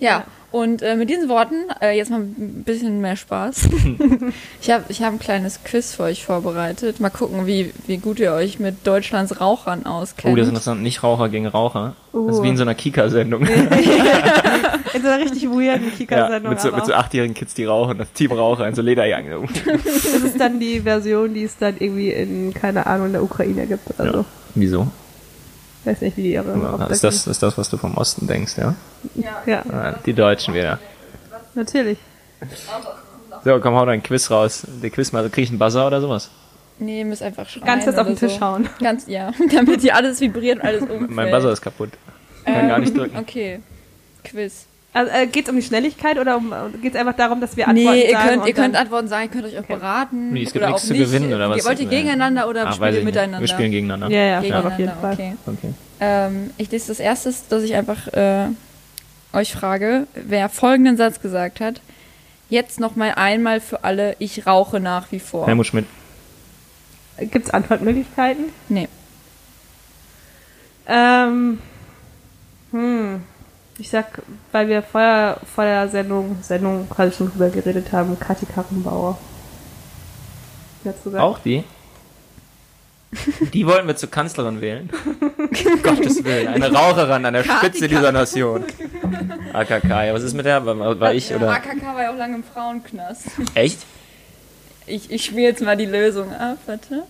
Ja, 0.02 0.24
und 0.52 0.82
äh, 0.82 0.96
mit 0.96 1.10
diesen 1.10 1.28
Worten, 1.28 1.54
äh, 1.80 1.96
jetzt 1.96 2.10
mal 2.10 2.20
ein 2.20 2.62
bisschen 2.64 3.00
mehr 3.00 3.16
Spaß. 3.16 3.68
ich 4.60 4.70
habe 4.70 4.84
ich 4.88 5.02
hab 5.02 5.12
ein 5.12 5.18
kleines 5.18 5.62
Quiz 5.64 5.94
für 5.94 6.04
euch 6.04 6.24
vorbereitet. 6.24 7.00
Mal 7.00 7.10
gucken, 7.10 7.46
wie, 7.46 7.72
wie 7.86 7.98
gut 7.98 8.18
ihr 8.18 8.32
euch 8.32 8.58
mit 8.58 8.86
Deutschlands 8.86 9.40
Rauchern 9.40 9.86
auskennt. 9.86 10.32
Oh, 10.32 10.36
das 10.36 10.46
ist 10.46 10.50
interessant. 10.50 10.82
Nicht 10.82 11.02
Raucher 11.02 11.28
gegen 11.28 11.46
Raucher. 11.46 11.94
Das 12.12 12.22
ist 12.34 12.38
Uh. 12.38 12.42
wie 12.42 12.48
in 12.48 12.56
so 12.56 12.62
einer 12.62 12.74
Kika-Sendung. 12.74 13.46
In 14.92 15.02
so 15.02 15.08
einer 15.08 15.22
richtig 15.22 15.48
weirden 15.48 15.84
ja, 15.84 15.96
Kika-Sendung. 15.96 16.50
mit, 16.50 16.60
so, 16.60 16.72
mit 16.72 16.84
so 16.84 16.92
achtjährigen 16.92 17.34
Kids, 17.34 17.54
die 17.54 17.64
rauchen. 17.64 17.98
Das 17.98 18.12
Team 18.12 18.32
Raucher 18.32 18.66
in 18.66 18.74
so 18.74 18.82
Lederjacken. 18.82 19.48
das 19.64 20.04
ist 20.04 20.40
dann 20.40 20.58
die 20.58 20.80
Version, 20.80 21.32
die 21.32 21.44
es 21.44 21.56
dann 21.58 21.76
irgendwie 21.78 22.10
in, 22.10 22.52
keine 22.52 22.86
Ahnung, 22.86 23.06
in 23.06 23.12
der 23.12 23.22
Ukraine 23.22 23.66
gibt 23.66 23.82
oder 23.98 24.12
so. 24.12 24.24
Wieso? 24.54 24.88
Weiß 25.84 26.00
nicht, 26.02 26.16
wie 26.16 26.22
die 26.24 26.32
ihre 26.32 26.58
Ja, 26.58 26.86
Ist 26.86 27.02
das, 27.04 27.26
ist 27.26 27.42
das, 27.42 27.56
was 27.56 27.70
du 27.70 27.76
vom 27.78 27.96
Osten 27.96 28.26
denkst, 28.26 28.58
ja? 28.58 28.74
Ja, 29.46 29.62
Ah, 29.72 29.94
Die 30.04 30.12
Deutschen 30.12 30.54
wieder. 30.54 30.78
natürlich. 31.54 31.98
So, 33.44 33.58
komm, 33.60 33.74
hau 33.74 33.86
dein 33.86 34.02
Quiz 34.02 34.30
raus. 34.30 34.62
Der 34.82 34.90
Quiz 34.90 35.12
mal, 35.12 35.28
krieg 35.30 35.44
ich 35.44 35.50
einen 35.50 35.58
Buzzer 35.58 35.86
oder 35.86 36.00
sowas? 36.00 36.30
Nee, 36.78 37.00
ihr 37.00 37.04
müsst 37.04 37.22
einfach 37.22 37.48
schreien. 37.48 37.64
Ganz 37.66 37.84
fest 37.84 37.98
auf 37.98 38.06
den 38.06 38.16
Tisch 38.16 38.34
so. 38.34 38.40
hauen. 38.40 38.68
Ganz, 38.80 39.06
ja, 39.06 39.32
damit 39.54 39.80
hier 39.80 39.94
alles 39.96 40.20
vibriert 40.20 40.58
und 40.60 40.64
alles 40.66 40.82
umfällt. 40.82 41.10
Mein 41.10 41.30
Buzzer 41.30 41.52
ist 41.52 41.60
kaputt. 41.62 41.90
Ich 42.40 42.44
kann 42.52 42.68
gar 42.68 42.78
nicht 42.78 42.96
drücken. 42.96 43.16
Okay, 43.18 43.60
Quiz. 44.24 44.66
Also, 44.92 45.12
äh, 45.12 45.26
geht 45.28 45.44
es 45.44 45.50
um 45.50 45.56
die 45.56 45.62
Schnelligkeit 45.62 46.18
oder 46.18 46.36
um, 46.36 46.52
geht 46.82 46.94
es 46.94 47.00
einfach 47.00 47.14
darum, 47.14 47.40
dass 47.40 47.56
wir 47.56 47.68
Antworten 47.68 47.96
Nee, 47.96 48.06
ihr 48.06 48.12
sagen 48.12 48.28
könnt, 48.28 48.46
ihr 48.48 48.54
könnt 48.54 48.76
Antworten 48.76 49.08
sagen, 49.08 49.24
ihr 49.24 49.30
könnt 49.30 49.44
euch 49.44 49.58
auch 49.58 49.64
beraten. 49.64 50.32
Nee, 50.32 50.42
es 50.42 50.52
gibt 50.52 50.64
oder 50.64 50.72
nichts 50.72 50.82
auch 50.82 50.86
zu 50.88 50.92
nicht. 50.94 51.04
gewinnen, 51.04 51.32
oder 51.32 51.48
was? 51.48 51.64
Wollt 51.64 51.78
ihr 51.78 51.86
gegeneinander 51.86 52.48
oder 52.48 52.66
Ach, 52.66 52.74
spielt 52.74 52.96
ihr 52.96 53.04
miteinander? 53.04 53.40
Wir 53.40 53.46
spielen 53.46 53.70
gegeneinander. 53.70 54.10
Ja, 54.10 54.24
ja, 54.24 54.40
Gegeneinander, 54.40 54.72
auf 54.72 54.78
jeden 54.78 55.00
Fall. 55.00 55.12
okay. 55.12 55.36
Okay. 55.46 55.74
Ähm, 56.00 56.50
ich 56.56 56.70
lese 56.72 56.88
das 56.88 56.98
erste, 56.98 57.32
dass 57.50 57.62
ich 57.62 57.74
einfach 57.74 58.08
äh, 58.08 58.48
euch 59.32 59.52
frage, 59.52 60.08
wer 60.14 60.48
folgenden 60.48 60.96
Satz 60.96 61.20
gesagt 61.20 61.60
hat. 61.60 61.80
Jetzt 62.48 62.80
noch 62.80 62.96
mal 62.96 63.12
einmal 63.14 63.60
für 63.60 63.84
alle, 63.84 64.16
ich 64.18 64.44
rauche 64.44 64.80
nach 64.80 65.12
wie 65.12 65.20
vor. 65.20 65.46
Helmut 65.46 65.66
Schmidt. 65.68 65.86
Gibt 67.18 67.46
es 67.46 67.50
Antwortmöglichkeiten? 67.50 68.46
Nee. 68.68 68.88
Ähm, 70.88 71.60
hm. 72.72 73.22
Ich 73.80 73.88
sag, 73.88 74.20
weil 74.52 74.68
wir 74.68 74.82
vorher 74.82 75.38
vor 75.54 75.64
der 75.64 75.88
Sendung, 75.88 76.36
Sendung 76.42 76.86
quasi 76.90 77.16
schon 77.16 77.30
drüber 77.30 77.48
geredet 77.48 77.92
haben, 77.92 78.18
Kathi 78.20 78.44
Karrenbauer. 78.44 79.18
Auch 81.16 81.38
die? 81.38 81.64
Die 83.54 83.66
wollten 83.66 83.88
wir 83.88 83.96
zur 83.96 84.10
Kanzlerin 84.10 84.60
wählen. 84.60 84.90
Um 85.34 85.82
Gottes 85.82 86.22
Willen, 86.22 86.48
eine 86.48 86.70
Raucherin 86.70 87.24
an 87.24 87.32
der 87.32 87.42
Spitze 87.42 87.88
dieser 87.88 88.12
Nation. 88.12 88.64
AKK, 89.54 90.04
ja, 90.04 90.14
was 90.14 90.22
ist 90.24 90.34
mit 90.34 90.44
der? 90.44 90.64
War, 90.64 91.00
war 91.00 91.14
ich 91.14 91.30
Ja, 91.30 91.36
oder? 91.36 91.50
AKK 91.50 91.82
war 91.82 92.02
ja 92.02 92.12
auch 92.12 92.16
lange 92.16 92.36
im 92.36 92.44
Frauenknast. 92.44 93.28
Echt? 93.54 93.78
Ich, 94.86 95.10
ich 95.10 95.24
spiele 95.24 95.42
jetzt 95.42 95.62
mal 95.62 95.76
die 95.76 95.86
Lösung 95.86 96.32
ab, 96.32 96.58
warte. 96.66 97.04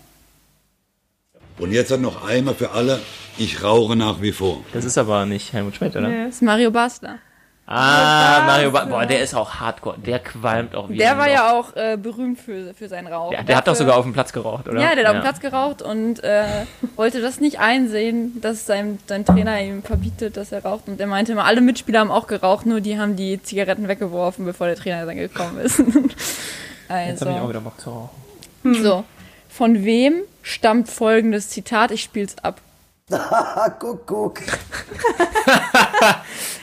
Und 1.58 1.72
jetzt 1.72 1.90
hat 1.90 2.00
noch 2.00 2.24
einmal 2.26 2.54
für 2.54 2.70
alle, 2.70 3.00
ich 3.40 3.62
rauche 3.62 3.96
nach 3.96 4.20
wie 4.20 4.32
vor. 4.32 4.62
Das 4.72 4.84
ist 4.84 4.98
aber 4.98 5.24
nicht 5.26 5.52
Helmut 5.52 5.74
Schmidt, 5.76 5.96
oder? 5.96 6.08
Nee. 6.08 6.24
Das 6.26 6.36
ist 6.36 6.42
Mario 6.42 6.70
Basler. 6.70 7.18
Ah, 7.72 8.42
Mario 8.46 8.72
ba 8.72 8.84
Boah, 8.84 9.06
der 9.06 9.22
ist 9.22 9.32
auch 9.32 9.54
hardcore. 9.60 9.96
Der 9.98 10.18
qualmt 10.18 10.74
auch 10.74 10.88
wie 10.88 10.96
Der 10.96 11.16
war 11.16 11.28
Loch. 11.28 11.32
ja 11.32 11.52
auch 11.52 11.76
äh, 11.76 11.96
berühmt 11.96 12.40
für, 12.40 12.74
für 12.74 12.88
sein 12.88 13.06
Rauchen. 13.06 13.30
Der, 13.30 13.44
der 13.44 13.56
hat 13.56 13.68
doch 13.68 13.76
sogar 13.76 13.96
auf 13.96 14.04
dem 14.04 14.12
Platz 14.12 14.32
geraucht, 14.32 14.68
oder? 14.68 14.80
Ja, 14.80 14.96
der 14.96 15.04
hat 15.04 15.06
auf 15.06 15.18
dem 15.18 15.22
Platz 15.22 15.40
geraucht 15.40 15.80
und 15.80 16.22
äh, 16.24 16.44
wollte 16.96 17.20
das 17.20 17.38
nicht 17.38 17.60
einsehen, 17.60 18.40
dass 18.40 18.66
sein, 18.66 18.98
sein 19.06 19.24
Trainer 19.24 19.60
ihm 19.60 19.84
verbietet, 19.84 20.36
dass 20.36 20.50
er 20.50 20.64
raucht. 20.64 20.88
Und 20.88 21.00
er 21.00 21.06
meinte 21.06 21.32
immer, 21.32 21.44
alle 21.44 21.60
Mitspieler 21.60 22.00
haben 22.00 22.10
auch 22.10 22.26
geraucht, 22.26 22.66
nur 22.66 22.80
die 22.80 22.98
haben 22.98 23.14
die 23.14 23.40
Zigaretten 23.40 23.86
weggeworfen, 23.86 24.44
bevor 24.44 24.66
der 24.66 24.76
Trainer 24.76 25.06
dann 25.06 25.16
gekommen 25.16 25.60
ist. 25.60 25.78
Jetzt 26.90 27.20
habe 27.20 27.30
ich 27.30 27.36
auch 27.36 27.36
also, 27.36 27.48
wieder 27.50 27.60
Bock 27.60 27.80
zu 27.80 27.90
rauchen. 27.90 28.74
so. 28.82 29.04
Von 29.48 29.84
wem 29.84 30.22
stammt 30.42 30.88
folgendes 30.88 31.50
Zitat? 31.50 31.92
Ich 31.92 32.02
spiel's 32.02 32.36
ab. 32.42 32.60
Kuckuck. 33.78 34.40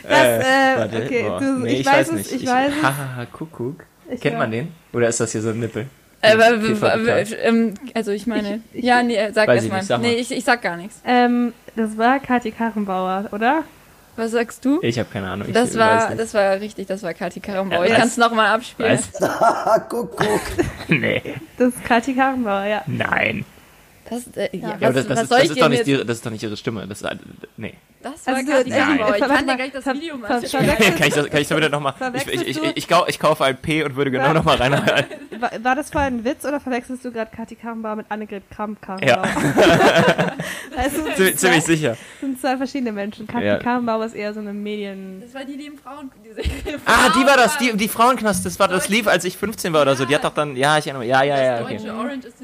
Das, 0.09 0.23
äh, 0.23 0.77
Warte, 0.77 1.03
okay, 1.03 1.23
boah. 1.23 1.39
du, 1.39 1.59
nee, 1.59 1.73
ich, 1.81 1.85
weiß 1.85 2.09
es, 2.13 2.31
ich, 2.31 2.47
weiß 2.47 2.71
es. 2.77 2.81
Hahaha, 2.81 3.25
Kuckuck. 3.25 3.83
Ich 4.09 4.21
Kennt 4.21 4.35
weiß- 4.35 4.39
man 4.39 4.51
den? 4.51 4.71
Oder 4.93 5.09
ist 5.09 5.19
das 5.19 5.33
hier 5.33 5.41
so 5.41 5.49
ein 5.49 5.59
Nippel? 5.59 5.87
Äh, 6.21 6.33
ähm, 7.43 7.73
also 7.93 8.11
ich 8.11 8.25
meine, 8.25 8.61
ja, 8.73 9.03
nee, 9.03 9.15
äh, 9.17 9.33
sag 9.33 9.47
Weiß 9.49 9.55
erst 9.55 9.65
ich 9.65 9.71
mal. 9.71 9.77
nicht, 9.79 9.87
sag 9.87 10.01
mal. 10.01 10.07
Nee, 10.07 10.13
ich, 10.15 10.31
ich 10.31 10.43
sag 10.45 10.61
gar 10.61 10.77
nichts. 10.77 11.01
Ähm, 11.05 11.51
das 11.75 11.97
war 11.97 12.19
Kathi 12.19 12.51
Karrenbauer, 12.51 13.25
oder? 13.33 13.63
Was 14.15 14.31
sagst 14.31 14.63
du? 14.65 14.79
Ich 14.81 14.97
habe 14.97 15.09
keine 15.11 15.29
Ahnung. 15.29 15.49
Ich 15.49 15.53
Das 15.53 15.71
weiß 15.71 15.77
war, 15.77 16.09
nicht. 16.09 16.21
das 16.21 16.33
war 16.33 16.59
richtig, 16.61 16.87
das 16.87 17.03
war 17.03 17.13
Kathi 17.13 17.39
Karrenbauer. 17.41 17.85
Ja, 17.85 17.91
ich 17.91 17.97
kann 17.99 18.07
es 18.07 18.15
nochmal 18.17 18.47
abspielen. 18.55 18.97
Was? 19.19 19.89
Kuckuck. 19.89 20.41
Nee, 20.87 21.21
Das 21.57 21.67
ist 21.73 21.83
Kathi 21.83 22.13
Karrenbauer, 22.15 22.63
ja. 22.65 22.81
nein. 22.87 23.43
Das, 24.09 24.27
äh, 24.35 24.49
ja, 24.57 24.77
Ja, 24.79 24.81
was, 24.81 24.93
das, 24.95 25.07
das, 25.07 25.17
was 25.17 25.21
ist, 25.23 25.31
das, 25.31 25.49
ist 25.49 25.61
doch 25.61 25.69
nicht 25.69 25.77
jetzt- 25.79 25.87
die, 25.87 26.05
das 26.05 26.17
ist 26.17 26.25
doch 26.25 26.31
nicht 26.31 26.43
ihre 26.43 26.57
Stimme. 26.57 26.87
Das, 26.87 27.01
ist- 27.01 27.09
nee. 27.57 27.73
Das 28.01 28.27
war 28.27 28.35
Also, 28.35 28.51
Kathi 28.51 28.69
äh, 28.69 28.73
Karrenbauer. 28.77 29.15
Ich 29.15 29.21
kann 29.21 29.47
dir 29.47 29.55
gleich 29.55 29.71
das 29.71 29.85
Video 29.87 30.17
mal 30.17 30.27
kann, 30.27 30.43
ich 30.43 30.51
das, 31.13 31.29
kann 31.29 31.41
ich 31.41 31.47
damit 31.47 31.71
nochmal. 31.71 31.93
Ich, 32.13 32.27
ich, 32.27 32.41
ich, 32.47 32.47
ich, 32.63 32.77
ich, 32.77 32.87
kau- 32.87 33.05
ich 33.07 33.19
kaufe 33.19 33.43
ein 33.43 33.57
P 33.57 33.83
und 33.83 33.95
würde 33.95 34.11
genau 34.11 34.33
nochmal 34.33 34.57
rein. 34.57 34.73
War, 35.39 35.51
war 35.61 35.75
das 35.75 35.91
vorher 35.91 36.09
ein 36.09 36.25
Witz 36.25 36.45
oder 36.45 36.59
verwechselst 36.59 37.05
du 37.05 37.11
gerade 37.11 37.29
Kathi 37.35 37.53
Karrenbauer 37.55 37.95
mit 37.97 38.07
Annegret 38.09 38.41
Kramp 38.49 38.79
Ja. 39.05 39.21
Also, 40.75 41.03
das 41.05 41.15
Ziemlich, 41.15 41.37
ziemlich 41.37 41.63
sicher. 41.63 41.97
sind 42.21 42.39
zwei 42.41 42.57
verschiedene 42.57 42.91
Menschen. 42.91 43.27
Kathi 43.27 43.45
Ja. 43.45 43.57
Karrenbauer 43.59 44.05
ist 44.05 44.15
eher 44.15 44.33
so 44.33 44.39
eine 44.39 44.53
Medien... 44.53 45.21
Das 45.21 45.33
war 45.35 45.45
die, 45.45 45.55
die 45.57 45.67
im 45.67 45.77
Frauen... 45.77 46.09
Ah, 46.85 47.09
die 47.19 47.25
war 47.25 47.37
das, 47.37 47.57
die, 47.59 47.75
die 47.77 47.87
Frauenknast. 47.87 48.45
Das 48.47 48.59
war 48.59 48.67
das 48.67 48.89
lief, 48.89 49.07
als 49.07 49.25
ich 49.25 49.37
15 49.37 49.73
war 49.73 49.83
oder 49.83 49.95
so. 49.95 50.05
Die 50.05 50.15
hat 50.15 50.23
doch 50.23 50.33
dann, 50.33 50.55
ja, 50.55 50.77
ich 50.77 50.87
erinnere 50.87 51.01
mich. 51.03 51.09
Ja, 51.09 51.21
ja, 51.23 51.41
ja, 51.43 51.57
Das 51.59 51.65
okay. 51.65 51.79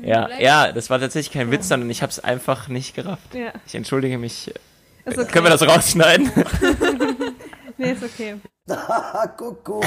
Ja, 0.03 0.25
Black. 0.25 0.39
ja, 0.41 0.71
das 0.71 0.89
war 0.91 0.99
tatsächlich 0.99 1.33
kein 1.33 1.49
Witz, 1.51 1.67
sondern 1.69 1.89
ich 1.89 2.01
habe 2.03 2.11
es 2.11 2.19
einfach 2.23 2.67
nicht 2.67 2.95
gerafft. 2.95 3.33
Ja, 3.33 3.51
Ich 3.65 3.73
entschuldige 3.75 4.17
mich. 4.17 4.51
Ist 5.05 5.17
okay. 5.17 5.31
Können 5.31 5.45
wir 5.45 5.51
das 5.51 5.67
rausschneiden? 5.67 6.31
Nee, 7.77 7.91
ist 7.91 8.03
okay. 8.03 8.35
Kuckuck. 9.37 9.83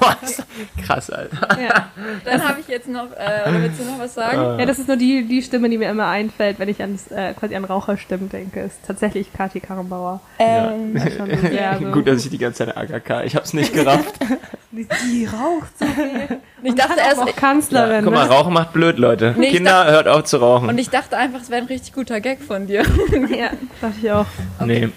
Doch 0.00 0.84
krass, 0.84 1.10
Alter. 1.10 1.60
Ja. 1.60 1.90
Dann 2.24 2.48
habe 2.48 2.60
ich 2.60 2.66
jetzt 2.66 2.88
noch... 2.88 3.12
Äh, 3.12 3.48
oder 3.48 3.62
willst 3.62 3.78
du 3.80 3.84
noch 3.84 3.98
was 3.98 4.14
sagen? 4.14 4.58
ja, 4.58 4.66
das 4.66 4.78
ist 4.78 4.88
nur 4.88 4.96
die, 4.96 5.28
die 5.28 5.42
Stimme, 5.42 5.68
die 5.68 5.78
mir 5.78 5.90
immer 5.90 6.08
einfällt, 6.08 6.58
wenn 6.58 6.68
ich 6.68 6.82
an, 6.82 6.98
äh, 7.10 7.34
quasi 7.34 7.54
an 7.54 7.64
Raucherstimmen 7.64 8.28
denke. 8.28 8.60
Ist 8.60 8.80
tatsächlich 8.86 9.32
Kathi 9.32 9.60
Karrenbauer. 9.60 10.20
Ähm, 10.38 11.00
Schon 11.16 11.30
sehr 11.40 11.78
so. 11.80 11.86
Gut, 11.92 12.08
dass 12.08 12.24
ich 12.24 12.30
die 12.30 12.38
ganze 12.38 12.66
Zeit 12.66 12.76
AKK, 12.76 13.24
ich 13.24 13.36
hab's 13.36 13.52
nicht 13.52 13.72
gerafft. 13.72 14.14
Die, 14.76 15.24
raucht 15.24 15.78
so 15.78 15.86
viel. 15.86 16.38
ich 16.62 16.74
dachte 16.74 17.00
erst... 17.00 17.18
Auch 17.20 17.34
Kanzlerin. 17.36 18.04
Guck 18.04 18.12
mal, 18.12 18.26
ne? 18.26 18.30
Rauchen 18.30 18.52
macht 18.52 18.72
blöd, 18.72 18.98
Leute. 18.98 19.34
Nee, 19.38 19.46
ich 19.46 19.54
Kinder, 19.54 19.86
hört 19.90 20.06
auf 20.08 20.24
zu 20.24 20.36
rauchen. 20.36 20.68
Und 20.68 20.78
ich 20.78 20.90
dachte 20.90 21.16
einfach, 21.16 21.40
es 21.40 21.48
wäre 21.50 21.62
ein 21.62 21.66
richtig 21.66 21.92
guter 21.94 22.20
Gag 22.20 22.42
von 22.42 22.66
dir. 22.66 22.82
Ja, 23.36 23.50
dachte 23.80 23.94
ich 24.02 24.10
auch. 24.10 24.26
Nee, 24.64 24.88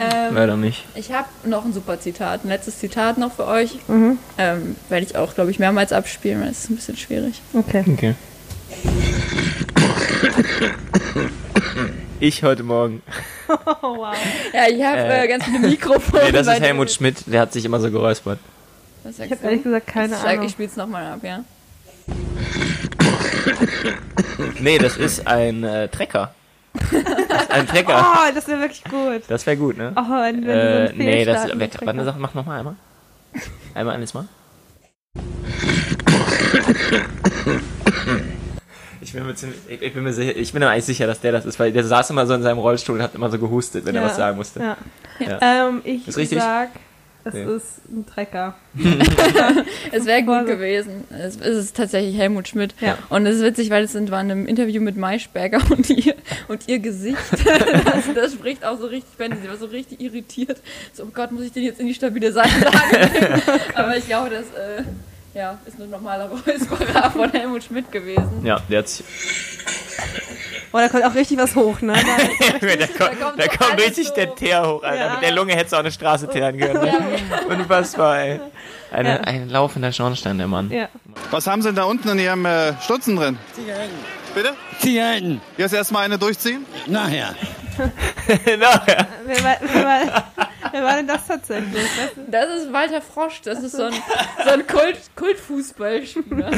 Ähm, 0.00 0.34
leider 0.34 0.56
nicht. 0.56 0.84
ich 0.94 1.12
habe 1.12 1.28
noch 1.44 1.64
ein 1.64 1.72
super 1.72 1.98
Zitat. 2.00 2.44
Ein 2.44 2.48
letztes 2.48 2.78
Zitat 2.78 3.18
noch 3.18 3.32
für 3.32 3.46
euch. 3.46 3.78
Mhm. 3.88 4.18
Ähm, 4.36 4.76
werde 4.88 5.06
ich 5.06 5.16
auch, 5.16 5.34
glaube 5.34 5.50
ich, 5.50 5.58
mehrmals 5.58 5.92
abspielen, 5.92 6.40
weil 6.40 6.48
es 6.50 6.64
ist 6.64 6.70
ein 6.70 6.76
bisschen 6.76 6.96
schwierig. 6.96 7.40
Okay. 7.54 7.84
Okay. 7.86 8.14
Ich 12.20 12.42
heute 12.42 12.62
Morgen. 12.62 13.02
Oh, 13.82 13.96
wow. 13.96 14.14
Ja, 14.52 14.68
ich 14.68 14.84
habe 14.84 14.98
Äh, 14.98 15.24
äh, 15.24 15.28
ganz 15.28 15.44
viele 15.44 15.60
Mikrofone. 15.60 16.24
Nee, 16.24 16.32
das 16.32 16.46
ist. 16.46 16.60
Helmut 16.60 16.90
Schmidt, 16.90 17.16
der 17.26 17.40
hat 17.40 17.52
sich 17.54 17.64
immer 17.64 17.80
so 17.80 17.90
geräuspert. 17.90 18.38
Was 19.08 19.18
Ich 19.18 19.28
sagst 19.30 19.32
habe 19.42 19.44
ehrlich 19.44 19.62
gesagt 19.62 19.86
keine 19.86 20.14
ich 20.14 20.20
sag, 20.20 20.30
Ahnung. 20.32 20.44
Ich 20.44 20.52
spiel's 20.52 20.76
nochmal 20.76 21.06
ab, 21.06 21.20
ja. 21.22 21.42
Nee, 24.60 24.76
das 24.76 24.98
ist 24.98 25.26
ein 25.26 25.64
äh, 25.64 25.88
Trecker. 25.88 26.34
Ein 27.48 27.66
Trecker. 27.66 28.06
Oh, 28.14 28.34
das 28.34 28.46
wäre 28.48 28.60
wirklich 28.60 28.84
gut. 28.84 29.22
Das 29.28 29.46
wäre 29.46 29.56
gut, 29.56 29.78
ne? 29.78 29.94
Oh, 29.96 30.10
wenn, 30.10 30.46
wenn 30.46 30.58
äh, 30.58 30.80
du 30.80 30.88
so 30.88 30.98
nee, 30.98 31.24
das 31.24 31.44
Fehlstart 31.46 31.86
warte, 31.86 32.04
sag, 32.04 32.18
mach 32.18 32.34
nochmal 32.34 32.58
einmal. 32.58 32.76
Einmal 33.74 33.94
alles 33.94 34.12
mal. 34.12 34.28
Ich 39.00 39.14
bin 39.14 39.24
mir 39.24 39.34
ziemlich, 39.34 39.58
ich, 39.68 39.80
ich 39.80 39.94
bin 39.94 40.02
mir 40.02 40.12
sicher, 40.12 40.36
ich 40.36 40.52
bin 40.52 40.60
mir 40.60 40.68
eigentlich 40.68 40.84
sicher, 40.84 41.06
dass 41.06 41.20
der 41.20 41.32
das 41.32 41.46
ist, 41.46 41.58
weil 41.58 41.72
der 41.72 41.84
saß 41.84 42.10
immer 42.10 42.26
so 42.26 42.34
in 42.34 42.42
seinem 42.42 42.58
Rollstuhl 42.58 42.96
und 42.96 43.02
hat 43.02 43.14
immer 43.14 43.30
so 43.30 43.38
gehustet, 43.38 43.86
wenn 43.86 43.94
er 43.94 44.02
Ja, 44.02 44.08
was 44.08 44.16
sagen 44.16 44.36
musste. 44.36 44.60
Ja. 44.60 44.76
Ja. 45.18 45.68
Ähm, 45.68 45.80
ich 45.84 46.06
Ist 46.06 46.18
richtig? 46.18 46.40
sag, 46.40 46.68
es 47.28 47.34
Okay. 47.34 47.56
ist 47.56 47.64
ein 47.90 48.06
Trecker. 48.06 48.54
Es 49.92 50.04
wäre 50.06 50.22
gut 50.22 50.46
gewesen. 50.46 51.04
Es, 51.10 51.36
es 51.36 51.56
ist 51.64 51.76
tatsächlich 51.76 52.16
Helmut 52.16 52.48
Schmidt. 52.48 52.74
Ja. 52.80 52.98
Und 53.08 53.26
es 53.26 53.36
ist 53.36 53.42
witzig, 53.42 53.70
weil 53.70 53.84
es 53.84 53.92
sind- 53.92 54.10
war 54.10 54.20
in 54.20 54.30
einem 54.30 54.46
Interview 54.46 54.80
mit 54.82 54.96
Maischberger 54.96 55.60
und 55.70 55.88
ihr, 55.90 56.14
und 56.48 56.68
ihr 56.68 56.78
Gesicht, 56.78 57.18
das, 57.84 58.12
das 58.14 58.32
spricht 58.32 58.64
auch 58.64 58.78
so 58.78 58.86
richtig 58.86 59.16
Bände. 59.16 59.36
Sie 59.42 59.48
war 59.48 59.56
so 59.56 59.66
richtig 59.66 60.00
irritiert. 60.00 60.58
So, 60.92 61.04
oh 61.04 61.10
Gott, 61.12 61.32
muss 61.32 61.42
ich 61.44 61.52
den 61.52 61.64
jetzt 61.64 61.80
in 61.80 61.86
die 61.86 61.94
stabile 61.94 62.32
Seitenlage 62.32 63.08
bringen? 63.08 63.42
Aber 63.74 63.96
ich 63.96 64.06
glaube, 64.06 64.30
das 64.30 64.44
äh, 64.58 64.82
ja, 65.38 65.58
ist 65.66 65.80
ein 65.80 65.90
normaler 65.90 66.30
Räusperer 66.30 67.10
von 67.10 67.30
Helmut 67.30 67.64
Schmidt 67.64 67.90
gewesen. 67.92 68.44
Ja, 68.44 68.60
der 68.68 68.78
hat 68.80 68.88
sich, 68.88 69.04
Oh, 70.72 70.78
da 70.78 70.88
kommt 70.88 71.04
auch 71.04 71.14
richtig 71.14 71.38
was 71.38 71.54
hoch, 71.56 71.80
ne? 71.80 71.94
Da, 72.60 72.76
da 72.76 72.86
kommt, 72.86 73.20
kommt 73.20 73.38
da 73.40 73.44
so 73.44 73.58
kommt 73.58 73.80
richtig 73.80 74.10
der 74.10 74.34
Teer 74.34 74.66
hoch, 74.66 74.82
Alter. 74.82 74.96
Ja. 75.06 75.12
Mit 75.14 75.22
der 75.22 75.32
Lunge 75.32 75.52
hättest 75.54 75.72
du 75.72 75.76
auch 75.76 75.80
eine 75.80 75.90
Straße 75.92 76.28
teeren 76.28 76.58
können. 76.58 76.82
Ne? 76.82 76.92
Unfassbar, 77.48 78.18
ey. 78.20 78.40
Eine, 78.90 79.08
Ja. 79.16 79.20
Ein 79.22 79.48
laufender 79.48 79.92
Schornstein, 79.92 80.38
der 80.38 80.46
Mann. 80.46 80.70
ja. 80.70 80.88
Was 81.30 81.46
haben 81.46 81.62
Sie 81.62 81.68
denn 81.68 81.76
da 81.76 81.84
unten 81.84 82.08
in 82.10 82.18
Ihrem 82.18 82.44
äh, 82.46 82.72
Stutzen 82.82 83.16
drin? 83.16 83.38
Zigaretten. 83.54 83.94
Bitte? 84.34 84.52
Zigaretten. 84.80 85.40
Jetzt 85.56 85.74
erstmal 85.74 86.04
eine 86.04 86.18
durchziehen? 86.18 86.64
Nachher. 86.86 87.34
Nachher. 88.58 89.06
Wer, 89.24 89.44
war, 89.44 90.22
wer 90.72 90.82
war 90.84 90.96
denn 90.96 91.06
das 91.06 91.26
tatsächlich? 91.26 91.84
Das 92.30 92.48
ist 92.62 92.72
Walter 92.72 93.00
Frosch, 93.00 93.40
das 93.42 93.62
ist 93.62 93.72
so 93.72 93.84
ein, 93.84 93.92
so 94.44 94.50
ein 94.50 94.66
Kult, 94.66 94.98
Kultfußballspieler. 95.16 96.50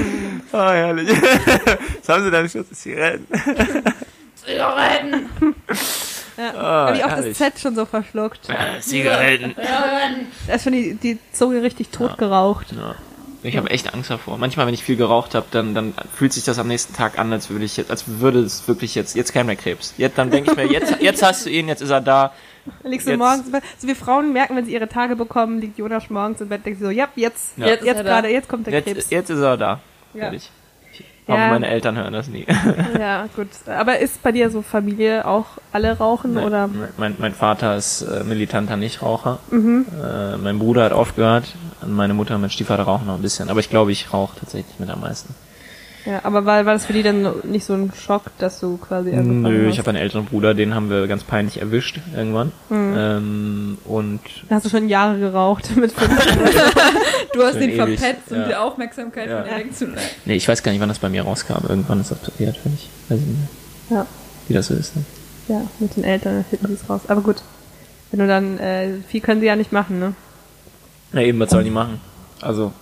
Oh, 0.52 0.56
herrlich. 0.58 1.08
Was 2.00 2.08
haben 2.08 2.24
sie 2.24 2.30
da 2.30 2.42
nicht 2.42 2.52
Schutz? 2.52 2.68
Zigaretten. 2.72 3.26
Zigaretten! 4.34 5.28
Ja. 6.36 6.54
Ah, 6.54 6.86
Hab 6.88 6.94
ich 6.96 7.04
auch 7.04 7.08
das. 7.16 7.36
Z 7.36 7.58
schon 7.58 7.74
so 7.74 7.84
verschluckt. 7.84 8.48
Zigaretten. 8.80 9.54
Da 10.46 10.54
ist 10.54 10.64
schon 10.64 10.72
die, 10.72 10.94
die 10.94 11.18
Zunge 11.32 11.62
richtig 11.62 11.90
tot 11.90 12.16
geraucht. 12.16 12.72
Ja. 12.72 12.94
Ich 13.42 13.56
habe 13.56 13.70
echt 13.70 13.94
Angst 13.94 14.10
davor. 14.10 14.36
Manchmal, 14.38 14.66
wenn 14.66 14.74
ich 14.74 14.84
viel 14.84 14.96
geraucht 14.96 15.34
habe, 15.34 15.46
dann, 15.50 15.74
dann 15.74 15.94
fühlt 16.14 16.32
sich 16.32 16.44
das 16.44 16.58
am 16.58 16.68
nächsten 16.68 16.94
Tag 16.94 17.18
an, 17.18 17.32
als 17.32 17.48
würde 17.48 17.64
ich 17.64 17.76
jetzt, 17.76 17.90
als 17.90 18.04
würde 18.06 18.40
es 18.40 18.68
wirklich 18.68 18.94
jetzt, 18.94 19.16
jetzt 19.16 19.32
käme 19.32 19.54
der 19.54 19.56
Krebs. 19.56 19.94
Jetzt, 19.96 20.18
dann 20.18 20.30
denke 20.30 20.50
ich 20.50 20.56
mir, 20.56 20.66
jetzt, 20.66 20.96
jetzt 21.00 21.22
hast 21.22 21.46
du 21.46 21.50
ihn, 21.50 21.66
jetzt 21.68 21.80
ist 21.80 21.90
er 21.90 22.00
da. 22.02 22.32
Liegst 22.84 23.06
du 23.06 23.12
Jetzt- 23.12 23.18
morgens 23.18 23.46
im 23.46 23.52
Bett. 23.52 23.62
So 23.78 23.88
wie 23.88 23.94
Frauen 23.94 24.32
merken, 24.34 24.56
wenn 24.56 24.66
sie 24.66 24.74
ihre 24.74 24.88
Tage 24.88 25.16
bekommen, 25.16 25.60
liegt 25.60 25.78
Jonas 25.78 26.10
morgens 26.10 26.40
im 26.42 26.48
Bett, 26.50 26.66
denkt 26.66 26.80
sie 26.80 26.84
so, 26.84 26.90
ja, 26.90 27.08
jetzt, 27.16 27.56
Ja. 27.56 27.66
jetzt, 27.68 27.84
Jetzt 27.84 27.96
er 27.96 28.04
gerade, 28.04 28.28
jetzt 28.28 28.48
kommt 28.48 28.66
der 28.66 28.82
Krebs. 28.82 28.96
Jetzt, 28.98 29.10
jetzt 29.10 29.30
ist 29.30 29.40
er 29.40 29.56
da. 29.56 29.80
Ja. 30.12 30.20
Fertig. 30.24 30.50
Ja. 31.36 31.50
meine 31.50 31.68
Eltern 31.68 31.96
hören 31.96 32.12
das 32.12 32.28
nie. 32.28 32.46
Ja, 32.98 33.26
gut. 33.36 33.48
Aber 33.66 33.98
ist 33.98 34.22
bei 34.22 34.32
dir 34.32 34.50
so 34.50 34.62
Familie 34.62 35.26
auch 35.26 35.46
alle 35.72 35.96
rauchen 35.96 36.36
oder? 36.38 36.68
Mein, 36.98 37.14
mein 37.18 37.32
Vater 37.34 37.76
ist 37.76 38.02
äh, 38.02 38.24
militanter 38.24 38.76
Nichtraucher. 38.76 39.38
Mhm. 39.50 39.86
Äh, 40.02 40.36
mein 40.36 40.58
Bruder 40.58 40.84
hat 40.84 40.92
aufgehört. 40.92 41.44
Und 41.82 41.92
meine 41.94 42.12
Mutter 42.14 42.34
und 42.34 42.42
mein 42.42 42.50
Stiefvater 42.50 42.82
rauchen 42.82 43.06
noch 43.06 43.14
ein 43.14 43.22
bisschen. 43.22 43.48
Aber 43.48 43.60
ich 43.60 43.70
glaube, 43.70 43.90
ich 43.92 44.12
rauche 44.12 44.38
tatsächlich 44.38 44.78
mit 44.78 44.90
am 44.90 45.00
meisten. 45.00 45.34
Ja, 46.06 46.20
aber 46.24 46.46
war, 46.46 46.64
war 46.64 46.72
das 46.72 46.86
für 46.86 46.92
die 46.94 47.02
dann 47.02 47.26
nicht 47.44 47.64
so 47.64 47.74
ein 47.74 47.92
Schock, 47.94 48.22
dass 48.38 48.58
du 48.60 48.78
quasi 48.78 49.10
angefangen 49.10 49.42
Nö, 49.42 49.66
hast? 49.66 49.72
ich 49.74 49.78
habe 49.78 49.90
einen 49.90 49.98
älteren 49.98 50.24
Bruder, 50.24 50.54
den 50.54 50.74
haben 50.74 50.88
wir 50.88 51.06
ganz 51.06 51.24
peinlich 51.24 51.60
erwischt 51.60 52.00
irgendwann. 52.16 52.52
Mhm. 52.70 52.94
Ähm, 52.96 53.78
und 53.84 54.20
Da 54.48 54.54
hast 54.56 54.64
du 54.64 54.70
schon 54.70 54.88
Jahre 54.88 55.18
geraucht 55.18 55.70
mit. 55.76 55.92
Du 57.32 57.42
hast 57.42 57.56
ihn 57.56 57.70
ewig, 57.70 57.98
verpetzt, 58.00 58.30
um 58.32 58.38
ja. 58.38 58.48
die 58.48 58.54
Aufmerksamkeit 58.56 59.28
Ja. 59.28 59.42
von 59.44 59.50
dir 59.50 59.64
wegzuleiten. 59.64 60.02
nee, 60.24 60.34
ich 60.34 60.48
weiß 60.48 60.62
gar 60.62 60.72
nicht, 60.72 60.80
wann 60.80 60.88
das 60.88 60.98
bei 60.98 61.08
mir 61.08 61.22
rauskam. 61.22 61.66
Irgendwann 61.68 62.00
ist 62.00 62.10
das 62.10 62.18
passiert, 62.18 62.56
finde 62.56 62.78
ich. 62.80 62.88
Weiß 63.08 63.20
ich 63.20 63.26
nicht 63.26 63.38
mehr, 63.90 63.98
ja, 63.98 64.06
wie 64.48 64.54
das 64.54 64.66
so 64.68 64.74
ist. 64.74 64.96
Ne? 64.96 65.04
ja, 65.48 65.62
mit 65.80 65.96
den 65.96 66.04
Eltern 66.04 66.44
finden 66.48 66.68
sie 66.68 66.74
es 66.74 66.88
raus. 66.88 67.02
Aber 67.08 67.20
gut. 67.20 67.36
Wenn 68.12 68.20
du 68.20 68.26
dann, 68.26 68.58
äh, 68.58 68.88
viel 69.06 69.20
können 69.20 69.40
sie 69.40 69.46
ja 69.46 69.54
nicht 69.54 69.70
machen, 69.70 70.00
ne? 70.00 70.14
Na 71.12 71.22
eben, 71.22 71.38
was 71.38 71.50
sollen 71.50 71.64
die 71.64 71.70
machen? 71.70 72.00
Also, 72.40 72.72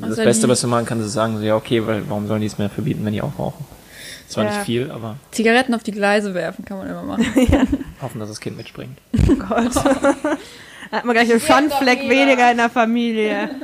das 0.00 0.16
sollen 0.16 0.24
Beste, 0.26 0.48
was 0.48 0.60
du 0.60 0.66
machen 0.68 0.86
kannst, 0.86 1.06
ist 1.06 1.12
sagen, 1.12 1.38
so, 1.38 1.44
ja, 1.44 1.56
okay, 1.56 1.86
weil 1.86 2.02
warum 2.08 2.26
sollen 2.26 2.40
die 2.40 2.46
es 2.46 2.58
mehr 2.58 2.70
verbieten, 2.70 3.04
wenn 3.04 3.12
die 3.12 3.22
auch 3.22 3.38
rauchen? 3.38 3.64
Zwar 4.28 4.44
Ja. 4.44 4.50
nicht 4.50 4.64
viel, 4.64 4.90
aber 4.90 5.16
Zigaretten 5.32 5.74
auf 5.74 5.82
die 5.82 5.90
Gleise 5.90 6.34
werfen 6.34 6.64
kann 6.64 6.78
man 6.78 6.88
immer 6.88 7.02
machen. 7.02 7.26
hoffen, 8.00 8.20
dass 8.20 8.28
das 8.28 8.40
Kind 8.40 8.56
mitspringt. 8.56 8.98
Oh 9.28 9.34
Gott. 9.34 9.74
Da 9.74 10.96
hat 10.96 11.04
man 11.04 11.14
gleich 11.14 11.30
einen 11.30 11.40
Schandfleck 11.40 12.08
weniger 12.08 12.50
in 12.50 12.56
der 12.58 12.70
Familie. 12.70 13.50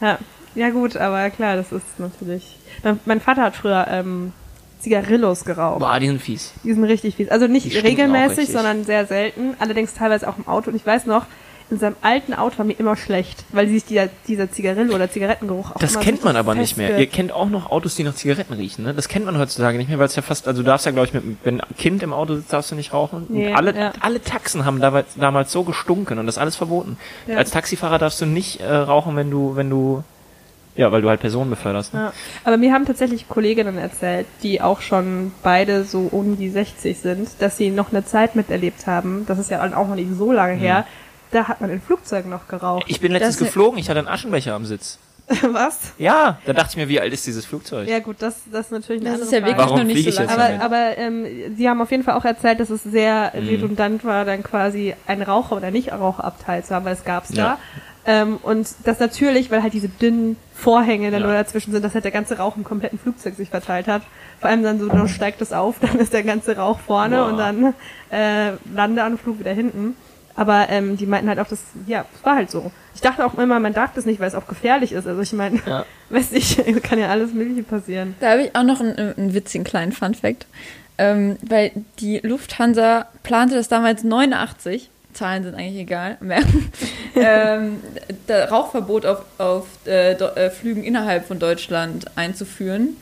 Ja. 0.00 0.18
ja, 0.54 0.70
gut, 0.70 0.96
aber 0.96 1.30
klar, 1.30 1.56
das 1.56 1.72
ist 1.72 1.98
natürlich. 1.98 2.56
Mein, 2.82 3.00
mein 3.06 3.20
Vater 3.20 3.42
hat 3.42 3.56
früher 3.56 3.86
ähm, 3.88 4.32
Zigarillos 4.80 5.44
geraucht. 5.44 5.78
Boah, 5.78 5.98
die 5.98 6.08
sind 6.08 6.20
fies. 6.20 6.52
Die 6.62 6.72
sind 6.74 6.84
richtig 6.84 7.16
fies. 7.16 7.30
Also 7.30 7.46
nicht 7.46 7.72
regelmäßig, 7.82 8.50
sondern 8.50 8.84
sehr 8.84 9.06
selten. 9.06 9.54
Allerdings 9.60 9.94
teilweise 9.94 10.28
auch 10.28 10.36
im 10.36 10.46
Auto. 10.46 10.70
Und 10.70 10.76
ich 10.76 10.84
weiß 10.84 11.06
noch, 11.06 11.24
in 11.70 11.78
seinem 11.78 11.96
alten 12.02 12.34
Auto 12.34 12.58
war 12.58 12.64
mir 12.66 12.78
immer 12.78 12.94
schlecht, 12.94 13.44
weil 13.52 13.68
sich 13.68 13.84
dieser, 13.84 14.08
dieser 14.28 14.50
Zigarillo 14.50 14.94
oder 14.94 15.10
Zigarettengeruch 15.10 15.72
auch 15.72 15.78
Das 15.78 15.98
kennt 15.98 16.20
so 16.20 16.26
man 16.26 16.36
aber 16.36 16.54
nicht 16.54 16.76
mehr. 16.76 16.88
Ihr 16.88 16.94
festwirkt. 16.94 17.12
kennt 17.14 17.32
auch 17.32 17.48
noch 17.48 17.70
Autos, 17.70 17.94
die 17.94 18.04
nach 18.04 18.14
Zigaretten 18.14 18.52
riechen, 18.52 18.84
ne? 18.84 18.92
Das 18.92 19.08
kennt 19.08 19.24
man 19.24 19.38
heutzutage 19.38 19.78
nicht 19.78 19.88
mehr, 19.88 19.98
weil 19.98 20.06
es 20.06 20.16
ja 20.16 20.22
fast, 20.22 20.46
also 20.46 20.62
du 20.62 20.66
darfst 20.66 20.84
ja, 20.84 20.92
glaube 20.92 21.08
ich, 21.08 21.14
mit, 21.14 21.24
wenn 21.42 21.60
ein 21.60 21.76
Kind 21.76 22.02
im 22.02 22.12
Auto 22.12 22.36
sitzt, 22.36 22.52
darfst 22.52 22.70
du 22.70 22.74
nicht 22.74 22.92
rauchen. 22.92 23.26
Nee, 23.30 23.48
und 23.48 23.56
alle, 23.56 23.74
ja. 23.74 23.92
alle 24.00 24.22
Taxen 24.22 24.64
haben 24.66 24.80
damals, 24.80 25.14
damals 25.16 25.52
so 25.52 25.64
gestunken 25.64 26.18
und 26.18 26.26
das 26.26 26.36
ist 26.36 26.40
alles 26.40 26.56
verboten. 26.56 26.98
Ja. 27.26 27.38
Als 27.38 27.50
Taxifahrer 27.50 27.98
darfst 27.98 28.20
du 28.20 28.26
nicht 28.26 28.60
äh, 28.60 28.70
rauchen, 28.70 29.16
wenn 29.16 29.30
du, 29.30 29.56
wenn 29.56 29.70
du, 29.70 30.04
ja, 30.76 30.92
weil 30.92 31.00
du 31.00 31.08
halt 31.08 31.20
Personen 31.20 31.48
beförderst. 31.48 31.94
Ne? 31.94 32.00
Ja. 32.00 32.12
Aber 32.44 32.58
mir 32.58 32.74
haben 32.74 32.84
tatsächlich 32.84 33.26
Kolleginnen 33.28 33.78
erzählt, 33.78 34.26
die 34.42 34.60
auch 34.60 34.82
schon 34.82 35.32
beide 35.42 35.84
so 35.84 36.08
um 36.10 36.36
die 36.36 36.50
60 36.50 36.98
sind, 36.98 37.28
dass 37.38 37.56
sie 37.56 37.70
noch 37.70 37.90
eine 37.90 38.04
Zeit 38.04 38.36
miterlebt 38.36 38.86
haben, 38.86 39.24
das 39.26 39.38
ist 39.38 39.50
ja 39.50 39.62
auch 39.62 39.88
noch 39.88 39.94
nicht 39.94 40.10
so 40.14 40.30
lange 40.30 40.54
her, 40.54 40.84
da 41.34 41.48
hat 41.48 41.60
man 41.60 41.70
in 41.70 41.80
Flugzeugen 41.80 42.30
noch 42.30 42.48
geraucht. 42.48 42.84
Ich 42.88 43.00
bin 43.00 43.12
letztens 43.12 43.38
Das- 43.38 43.46
geflogen, 43.48 43.78
ich 43.78 43.88
hatte 43.90 43.98
einen 43.98 44.08
Aschenbecher 44.08 44.54
am 44.54 44.64
Sitz. 44.64 44.98
Was? 45.42 45.78
Ja, 45.96 46.38
da 46.44 46.52
dachte 46.52 46.68
ich 46.72 46.76
mir, 46.76 46.88
wie 46.90 47.00
alt 47.00 47.10
ist 47.12 47.26
dieses 47.26 47.46
Flugzeug? 47.46 47.88
Ja 47.88 47.98
gut, 48.00 48.16
das, 48.18 48.40
das 48.52 48.66
ist 48.66 48.72
natürlich 48.72 49.00
eine 49.00 49.16
Das 49.16 49.22
andere 49.22 49.26
ist 49.26 49.32
ja 49.32 49.38
Frage. 49.40 49.52
wirklich 49.52 49.66
Warum 49.70 49.78
noch 49.78 49.94
nicht 49.94 50.12
so 50.14 50.22
lange. 50.22 50.60
Aber, 50.60 50.64
aber 50.64 50.98
ähm, 50.98 51.26
sie 51.56 51.66
haben 51.68 51.80
auf 51.80 51.90
jeden 51.90 52.02
Fall 52.02 52.14
auch 52.14 52.26
erzählt, 52.26 52.60
dass 52.60 52.68
es 52.68 52.82
sehr 52.82 53.32
Mhm. 53.34 53.48
redundant 53.48 54.04
war, 54.04 54.26
dann 54.26 54.42
quasi 54.42 54.94
ein 55.06 55.22
Raucher- 55.22 55.56
oder 55.56 55.70
Nicht-Raucherabteil 55.70 56.62
zu 56.62 56.74
haben, 56.74 56.84
weil 56.84 56.92
es 56.92 57.04
gab's 57.04 57.30
Ja. 57.34 57.56
da. 57.56 57.58
Ähm, 58.06 58.36
und 58.42 58.68
das 58.84 58.98
natürlich, 59.00 59.50
weil 59.50 59.62
halt 59.62 59.72
diese 59.72 59.88
dünnen 59.88 60.36
Vorhänge 60.54 61.10
dann 61.10 61.22
Ja. 61.22 61.26
nur 61.28 61.34
dazwischen 61.36 61.72
sind, 61.72 61.82
dass 61.82 61.94
halt 61.94 62.04
der 62.04 62.12
ganze 62.12 62.36
Rauch 62.36 62.58
im 62.58 62.64
kompletten 62.64 62.98
Flugzeug 62.98 63.34
sich 63.34 63.48
verteilt 63.48 63.86
hat. 63.88 64.02
Vor 64.40 64.50
allem 64.50 64.62
dann 64.62 64.78
so, 64.78 64.88
dann 64.88 65.08
steigt 65.08 65.40
es 65.40 65.54
auf, 65.54 65.76
dann 65.80 65.98
ist 65.98 66.12
der 66.12 66.22
ganze 66.22 66.56
Rauch 66.58 66.80
vorne 66.80 67.16
Boah. 67.16 67.26
und 67.28 67.38
dann 67.38 67.74
äh, 68.10 68.52
Landeanflug 68.74 69.38
wieder 69.40 69.52
hinten. 69.52 69.96
Aber 70.36 70.68
ähm, 70.68 70.96
die 70.96 71.06
meinten 71.06 71.28
halt 71.28 71.38
auch, 71.38 71.46
das, 71.46 71.60
ja, 71.86 72.04
es 72.14 72.24
war 72.24 72.34
halt 72.36 72.50
so. 72.50 72.72
Ich 72.94 73.00
dachte 73.00 73.24
auch 73.24 73.34
immer, 73.38 73.60
man 73.60 73.72
darf 73.72 73.92
das 73.94 74.04
nicht, 74.04 74.18
weil 74.20 74.28
es 74.28 74.34
auch 74.34 74.46
gefährlich 74.48 74.92
ist. 74.92 75.06
Also 75.06 75.20
ich 75.20 75.32
meine, 75.32 75.60
Ja. 75.66 75.84
weiß 76.10 76.32
ich, 76.32 76.60
kann 76.82 76.98
ja 76.98 77.08
alles 77.08 77.32
Mögliche 77.32 77.62
passieren. 77.62 78.14
Da 78.20 78.32
habe 78.32 78.42
ich 78.42 78.56
auch 78.56 78.64
noch 78.64 78.80
einen, 78.80 78.96
einen 78.98 79.34
witzigen 79.34 79.64
kleinen 79.64 79.92
Fun-Fact. 79.92 80.46
Ähm, 80.96 81.36
weil 81.42 81.72
die 81.98 82.18
Lufthansa 82.18 83.06
plante 83.24 83.56
das 83.56 83.68
damals 83.68 84.04
89, 84.04 84.90
Zahlen 85.14 85.44
sind 85.44 85.54
eigentlich 85.54 85.80
egal, 85.82 86.18
ähm, 87.16 87.80
Rauchverbot 88.50 89.06
auf, 89.06 89.22
auf 89.38 89.66
äh, 89.86 90.12
äh, 90.12 90.50
Flügen 90.50 90.84
innerhalb 90.84 91.26
von 91.26 91.38
Deutschland 91.38 92.06
einzuführen. 92.16 92.96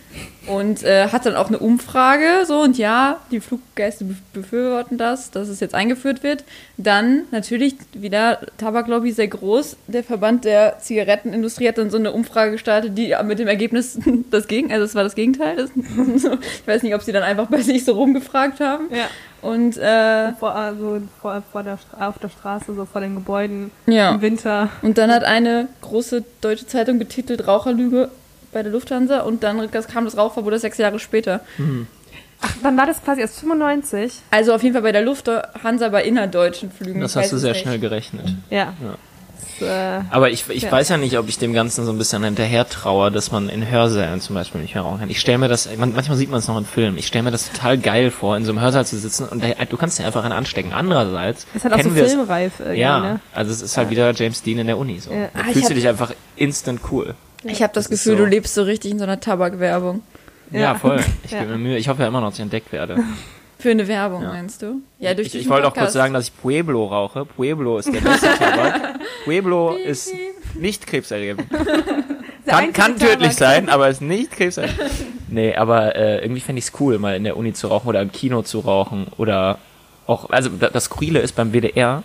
Und 0.46 0.82
äh, 0.82 1.08
hat 1.08 1.24
dann 1.24 1.36
auch 1.36 1.48
eine 1.48 1.58
Umfrage, 1.58 2.44
so 2.46 2.60
und 2.60 2.76
ja, 2.76 3.20
die 3.30 3.40
Fluggäste 3.40 4.04
bef- 4.04 4.16
befürworten 4.34 4.98
das, 4.98 5.30
dass 5.30 5.48
es 5.48 5.60
jetzt 5.60 5.74
eingeführt 5.74 6.22
wird. 6.22 6.44
Dann 6.76 7.22
natürlich 7.30 7.76
wieder 7.94 8.40
Tabaklobby 8.58 9.12
sehr 9.12 9.28
groß. 9.28 9.76
Der 9.86 10.04
Verband 10.04 10.44
der 10.44 10.78
Zigarettenindustrie 10.80 11.68
hat 11.68 11.78
dann 11.78 11.88
so 11.90 11.96
eine 11.96 12.12
Umfrage 12.12 12.50
gestartet, 12.52 12.98
die 12.98 13.14
mit 13.24 13.38
dem 13.38 13.48
Ergebnis 13.48 13.98
das 14.30 14.48
Gegen, 14.48 14.70
also 14.70 14.84
es 14.84 14.94
war 14.94 15.04
das 15.04 15.14
Gegenteil. 15.14 15.56
Das, 15.56 15.70
ich 15.76 16.66
weiß 16.66 16.82
nicht, 16.82 16.94
ob 16.94 17.00
sie 17.02 17.12
dann 17.12 17.22
einfach 17.22 17.46
bei 17.46 17.62
sich 17.62 17.84
so 17.86 17.92
rumgefragt 17.94 18.60
haben. 18.60 18.88
Ja. 18.94 19.08
Und 19.42 19.76
äh, 19.76 20.32
vor, 20.34 20.54
also 20.54 21.02
vor, 21.20 21.42
vor 21.52 21.62
der, 21.64 21.76
Stra- 21.76 22.06
auf 22.08 22.18
der 22.18 22.28
Straße, 22.28 22.74
so 22.74 22.84
vor 22.86 23.00
den 23.00 23.14
Gebäuden 23.16 23.70
Ja. 23.86 24.12
im 24.14 24.22
Winter. 24.22 24.68
Und 24.82 24.98
dann 24.98 25.10
hat 25.10 25.24
eine 25.24 25.68
große 25.80 26.24
deutsche 26.40 26.66
Zeitung 26.66 26.98
betitelt 26.98 27.46
Raucherlüge 27.48 28.08
bei 28.52 28.62
der 28.62 28.70
Lufthansa 28.70 29.20
und 29.20 29.42
dann 29.42 29.68
kam 29.70 30.04
das 30.04 30.16
Rauchverbot 30.16 30.60
sechs 30.60 30.78
Jahre 30.78 30.98
später. 31.00 31.40
Ach, 32.40 32.54
dann 32.62 32.76
war 32.76 32.86
das 32.86 33.02
quasi 33.02 33.20
erst 33.20 33.40
95. 33.40 34.20
Also 34.30 34.52
auf 34.54 34.62
jeden 34.62 34.74
Fall 34.74 34.82
bei 34.82 34.92
der 34.92 35.02
Lufthansa 35.02 35.88
bei 35.88 36.04
innerdeutschen 36.04 36.70
Flügen. 36.70 37.00
Das 37.00 37.16
hast 37.16 37.32
du 37.32 37.36
sehr 37.38 37.52
nicht. 37.52 37.62
schnell 37.62 37.78
gerechnet. 37.78 38.26
Ja. 38.50 38.74
Ja. 38.82 38.94
Äh, 39.62 40.00
Aber 40.10 40.30
ich, 40.30 40.48
ich 40.50 40.64
Ja. 40.64 40.72
weiß 40.72 40.88
ja 40.90 40.96
nicht, 40.96 41.16
ob 41.18 41.28
ich 41.28 41.38
dem 41.38 41.52
Ganzen 41.52 41.84
so 41.86 41.92
ein 41.92 41.98
bisschen 41.98 42.22
hinterher 42.24 42.68
traue, 42.68 43.10
dass 43.10 43.30
man 43.30 43.48
in 43.48 43.68
Hörsälen 43.68 44.20
zum 44.20 44.34
Beispiel 44.34 44.60
nicht 44.60 44.74
mehr 44.74 44.82
rauchen 44.82 45.00
kann. 45.00 45.10
Ich 45.10 45.20
stelle 45.20 45.38
mir 45.38 45.48
das, 45.48 45.68
man, 45.76 45.92
manchmal 45.94 46.16
sieht 46.16 46.30
man 46.30 46.38
es 46.40 46.48
noch 46.48 46.58
in 46.58 46.64
Filmen, 46.66 46.98
ich 46.98 47.06
stelle 47.06 47.24
mir 47.24 47.30
das 47.30 47.50
total 47.50 47.78
geil 47.78 48.10
vor, 48.10 48.36
in 48.36 48.44
so 48.44 48.52
einem 48.52 48.60
Hörsaal 48.60 48.84
zu 48.86 48.98
sitzen 48.98 49.26
und 49.28 49.42
da, 49.42 49.48
du 49.64 49.76
kannst 49.76 49.98
dir 49.98 50.04
einfach 50.06 50.24
einen 50.24 50.32
anstecken. 50.32 50.72
Andererseits 50.72 51.46
ist 51.54 51.64
halt 51.64 51.74
auch 51.74 51.80
so 51.82 51.90
es- 51.90 52.12
filmreif 52.12 52.52
irgendwie, 52.60 52.80
Ja, 52.80 53.00
ne? 53.00 53.20
also 53.34 53.50
es 53.52 53.62
ist 53.62 53.76
halt 53.76 53.90
wieder 53.90 54.12
James 54.12 54.42
Dean 54.42 54.58
in 54.58 54.66
der 54.66 54.78
Uni. 54.78 54.98
So. 55.00 55.12
Ja. 55.12 55.28
Da 55.32 55.40
Ah, 55.40 55.44
ich 55.48 55.52
fühlst 55.54 55.70
du 55.70 55.74
dich 55.74 55.88
einfach 55.88 56.12
instant 56.36 56.80
cool. 56.90 57.14
Ich 57.44 57.62
habe 57.62 57.72
das, 57.74 57.88
Das 57.88 57.90
Gefühl, 57.90 58.16
so. 58.18 58.24
du 58.24 58.28
lebst 58.30 58.54
so 58.54 58.62
richtig 58.62 58.90
in 58.92 58.98
so 58.98 59.04
einer 59.04 59.18
Tabakwerbung. 59.20 60.02
Ja, 60.50 60.60
Ja. 60.60 60.74
voll. 60.76 61.00
Ich 61.24 61.30
Ja. 61.32 61.40
gebe 61.40 61.52
mir 61.52 61.58
Mühe. 61.58 61.76
Ich 61.78 61.88
hoffe 61.88 62.02
ja 62.02 62.08
immer 62.08 62.20
noch, 62.20 62.28
dass 62.28 62.36
ich 62.38 62.42
entdeckt 62.42 62.70
werde. 62.72 62.96
Für 63.62 63.70
eine 63.70 63.86
Werbung, 63.86 64.22
Ja. 64.22 64.28
meinst 64.30 64.60
du? 64.62 64.80
Ja, 64.98 65.14
durch 65.14 65.28
Ich, 65.28 65.36
ich 65.36 65.48
wollte 65.48 65.68
auch 65.68 65.74
kurz 65.74 65.92
sagen, 65.92 66.12
dass 66.14 66.24
ich 66.24 66.36
Pueblo 66.36 66.84
rauche. 66.86 67.24
Pueblo 67.24 67.78
ist 67.78 67.92
der 67.94 68.00
beste 68.00 68.26
Tabak. 68.38 68.98
Pueblo 69.24 69.74
ist 69.76 70.12
nicht 70.54 70.86
krebserregend. 70.86 71.44
Kann, 72.46 72.72
kann 72.72 72.98
tödlich 72.98 73.34
sein, 73.36 73.68
aber 73.68 73.88
ist 73.88 74.02
nicht 74.02 74.32
krebserregend. 74.32 74.80
Nee, 75.28 75.54
aber 75.54 75.94
äh, 75.94 76.18
irgendwie 76.22 76.40
fände 76.40 76.58
ich 76.58 76.66
es 76.66 76.72
cool, 76.80 76.98
mal 76.98 77.14
in 77.14 77.22
der 77.24 77.36
Uni 77.36 77.52
zu 77.52 77.68
rauchen 77.68 77.86
oder 77.88 78.02
im 78.02 78.10
Kino 78.10 78.42
zu 78.42 78.58
rauchen 78.60 79.06
oder 79.16 79.58
auch, 80.08 80.28
also 80.30 80.50
da- 80.50 80.68
das 80.68 80.84
Skurrile 80.86 81.20
ist, 81.20 81.36
beim 81.36 81.52
WDR 81.52 82.02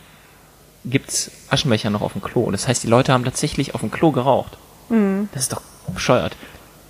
gibt's 0.85 1.31
Aschenbecher 1.49 1.89
noch 1.89 2.01
auf 2.03 2.13
dem 2.13 2.21
Klo. 2.21 2.49
Das 2.51 2.67
heißt, 2.67 2.83
die 2.83 2.87
Leute 2.87 3.11
haben 3.13 3.25
tatsächlich 3.25 3.73
auf 3.73 3.81
dem 3.81 3.89
Klo 3.91 4.11
geraucht. 4.11 4.57
Das 5.33 5.41
ist 5.41 5.51
doch 5.53 5.61
bescheuert. 5.93 6.35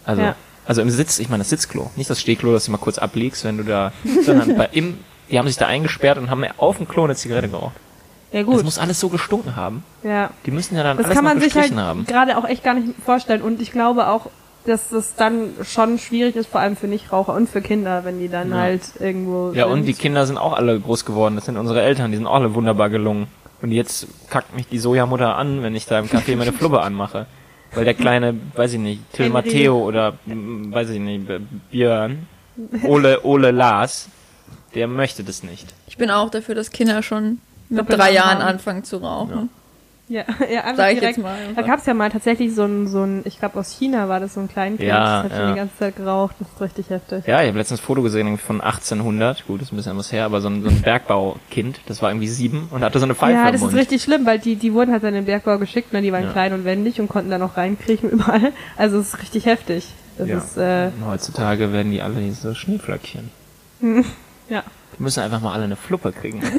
Also, 0.05 0.22
Ja. 0.22 0.36
Also 0.68 0.82
im 0.82 0.89
Sitz, 0.89 1.20
ich 1.20 1.30
meine 1.30 1.41
das 1.41 1.49
Sitzklo, 1.49 1.89
nicht 1.95 2.09
das 2.09 2.20
Stehklo, 2.22 2.51
das 2.51 2.65
du 2.65 2.72
mal 2.72 2.78
kurz 2.78 2.97
ablegst, 2.97 3.43
wenn 3.45 3.57
du 3.57 3.63
da, 3.63 3.91
sondern 4.26 4.55
bei 4.57 4.70
im, 4.74 4.97
die 5.32 5.39
haben 5.39 5.47
sich 5.47 5.57
da 5.57 5.68
eingesperrt 5.68 6.18
und 6.18 6.30
haben 6.30 6.45
auf 6.57 6.78
dem 6.78 6.88
Klo 6.88 7.03
eine 7.05 7.15
Zigarette 7.15 7.49
geraucht. 7.49 7.76
Ja 8.32 8.41
Das 8.43 8.47
gut, 8.55 8.63
muss 8.65 8.78
alles 8.78 8.99
so 8.99 9.07
gestunken 9.09 9.55
haben. 9.55 9.84
ja. 10.03 10.32
Die 10.45 10.51
müssen 10.51 10.76
ja 10.76 10.84
dann 10.84 10.97
Das 10.97 11.05
alles 11.05 11.15
kann 11.15 11.24
man 11.24 11.39
sich 11.39 11.55
halt 11.55 11.74
haben. 11.76 12.05
gerade 12.05 12.38
auch 12.38 12.45
echt 12.45 12.63
gar 12.63 12.74
nicht 12.74 12.93
vorstellen. 13.05 13.41
Und 13.41 13.61
ich 13.61 13.72
glaube 13.72 14.07
auch, 14.07 14.28
dass 14.65 14.89
das 14.89 15.15
dann 15.15 15.51
schon 15.63 15.97
schwierig 15.97 16.36
ist, 16.36 16.47
vor 16.49 16.59
allem 16.59 16.76
für 16.76 16.88
Nichtraucher 16.88 17.34
und 17.34 17.49
für 17.49 17.61
Kinder, 17.61 18.03
wenn 18.03 18.20
die 18.20 18.28
dann 18.28 18.49
Ja. 18.51 18.57
halt 18.57 18.82
irgendwo 18.99 19.53
Ja, 19.53 19.63
sind. 19.63 19.74
und 19.74 19.86
die 19.86 19.93
Kinder 19.93 20.26
sind 20.28 20.38
auch 20.38 20.51
alle 20.51 20.78
groß 20.78 21.05
geworden. 21.05 21.36
Das 21.36 21.45
sind 21.45 21.55
unsere 21.55 21.82
Eltern, 21.82 22.11
die 22.11 22.18
sind 22.18 22.28
auch 22.28 22.36
alle 22.36 22.53
wunderbar 22.53 22.89
gelungen. 22.89 23.28
Und 23.61 23.72
jetzt 23.72 24.07
kackt 24.30 24.53
mich 24.55 24.68
die 24.68 24.78
Sojamutter 24.78 25.38
an, 25.38 25.63
wenn 25.63 25.74
ich 25.74 25.86
da 25.86 25.97
im 25.99 26.07
Café 26.07 26.36
meine 26.36 26.51
Flubbe 26.51 26.82
anmache. 26.82 27.28
Weil 27.74 27.86
der 27.86 27.93
kleine, 27.93 28.36
weiß 28.55 28.74
ich 28.74 28.80
nicht, 28.80 29.13
Till. 29.13 29.30
Matteo 29.30 29.78
oder, 29.86 30.13
mm, 30.26 30.72
weiß 30.72 30.89
ich 30.91 30.99
nicht, 30.99 31.26
Björn, 31.72 32.28
Ole, 32.84 33.24
Ole 33.24 33.51
Lars, 33.51 34.09
der 34.74 34.88
möchte 34.88 35.24
das 35.24 35.43
nicht. 35.43 35.74
Ich 35.88 35.97
bin 35.97 36.09
auch 36.09 36.30
dafür, 36.30 36.55
dass 36.55 36.72
Kinder 36.72 37.03
schon 37.03 37.39
mit 37.70 37.89
drei 37.89 38.11
Jahren 38.13 38.41
anfangen 38.41 38.84
zu 38.84 38.97
rauchen. 38.97 39.49
Ja, 40.10 40.24
ja 40.51 40.62
einfach 40.64 40.78
Sag 40.78 40.93
ich 40.93 40.99
direkt. 40.99 41.18
jetzt 41.18 41.24
mal. 41.24 41.38
Da 41.55 41.62
gab 41.64 41.80
es 41.80 41.86
ja 41.86 41.93
mal 41.93 42.10
tatsächlich 42.10 42.55
so 42.55 42.64
ein, 42.64 42.88
so 42.88 43.03
ein, 43.03 43.24
ich 43.26 43.39
glaube 43.39 43.60
aus 43.60 43.72
China 43.78 44.08
war 44.08 44.20
das 44.22 44.36
so 44.36 44.39
ein 44.39 44.47
Kleinkind, 44.47 44.88
Ja, 44.88 45.24
das 45.24 45.24
hat 45.26 45.32
ja. 45.32 45.38
schon 45.45 45.53
die 45.53 45.60
ganze 45.60 45.78
Zeit 45.78 45.95
geraucht, 45.97 46.36
das 46.39 46.47
ist 46.47 46.62
richtig 46.62 46.89
heftig. 46.89 47.28
Ja, 47.28 47.41
ich 47.41 47.47
habe 47.49 47.58
letztens 47.58 47.82
ein 47.82 47.84
Foto 47.84 48.01
gesehen 48.01 48.38
von 48.38 48.62
1800, 48.62 49.45
gut, 49.47 49.62
ist 49.62 49.74
ein 49.74 49.76
bisschen 49.76 49.97
was 49.97 50.12
her, 50.14 50.26
aber 50.26 50.39
so 50.39 50.47
ein, 50.49 50.64
so 50.64 50.70
ein 50.70 50.82
Bergbaukind, 50.82 51.82
das 51.88 52.01
war 52.01 52.10
irgendwie 52.12 52.28
sieben 52.30 52.70
und 52.72 52.84
hatte 52.84 52.99
so 52.99 53.05
eine 53.05 53.16
Pfeife 53.16 53.34
Ja, 53.34 53.45
im 53.47 53.51
das 53.51 53.62
ist 53.62 53.68
Mund. 53.68 53.76
richtig 53.76 54.01
schlimm, 54.01 54.26
weil 54.26 54.39
die, 54.39 54.55
die 54.55 54.74
wurden 54.74 54.91
halt 54.91 55.03
in 55.03 55.14
den 55.14 55.26
Bergbau 55.26 55.58
geschickt, 55.58 55.91
ne, 55.91 56.01
die 56.01 56.12
waren 56.14 56.24
Ja. 56.24 56.32
klein 56.32 56.53
und 56.53 56.64
wendig 56.64 57.01
und 57.01 57.10
konnten 57.10 57.30
da 57.30 57.38
noch 57.38 57.58
reinkriechen 57.58 58.10
überall. 58.12 58.53
Also 58.78 58.99
es 58.99 59.10
ist 59.14 59.22
richtig 59.22 59.45
heftig. 59.45 59.88
Das 60.18 60.28
Ja. 60.30 60.38
ist, 60.38 60.58
äh, 60.58 60.91
Und 60.99 61.05
heutzutage 61.08 61.74
werden 61.74 61.91
die 61.91 62.01
alle 62.01 62.32
so 62.32 62.53
Schneeflöckchen. 62.53 63.30
ja. 64.49 64.64
Die 64.97 65.03
müssen 65.03 65.19
einfach 65.21 65.41
mal 65.41 65.53
alle 65.53 65.65
eine 65.65 65.75
Fluppe 65.75 66.11
kriegen. 66.11 66.41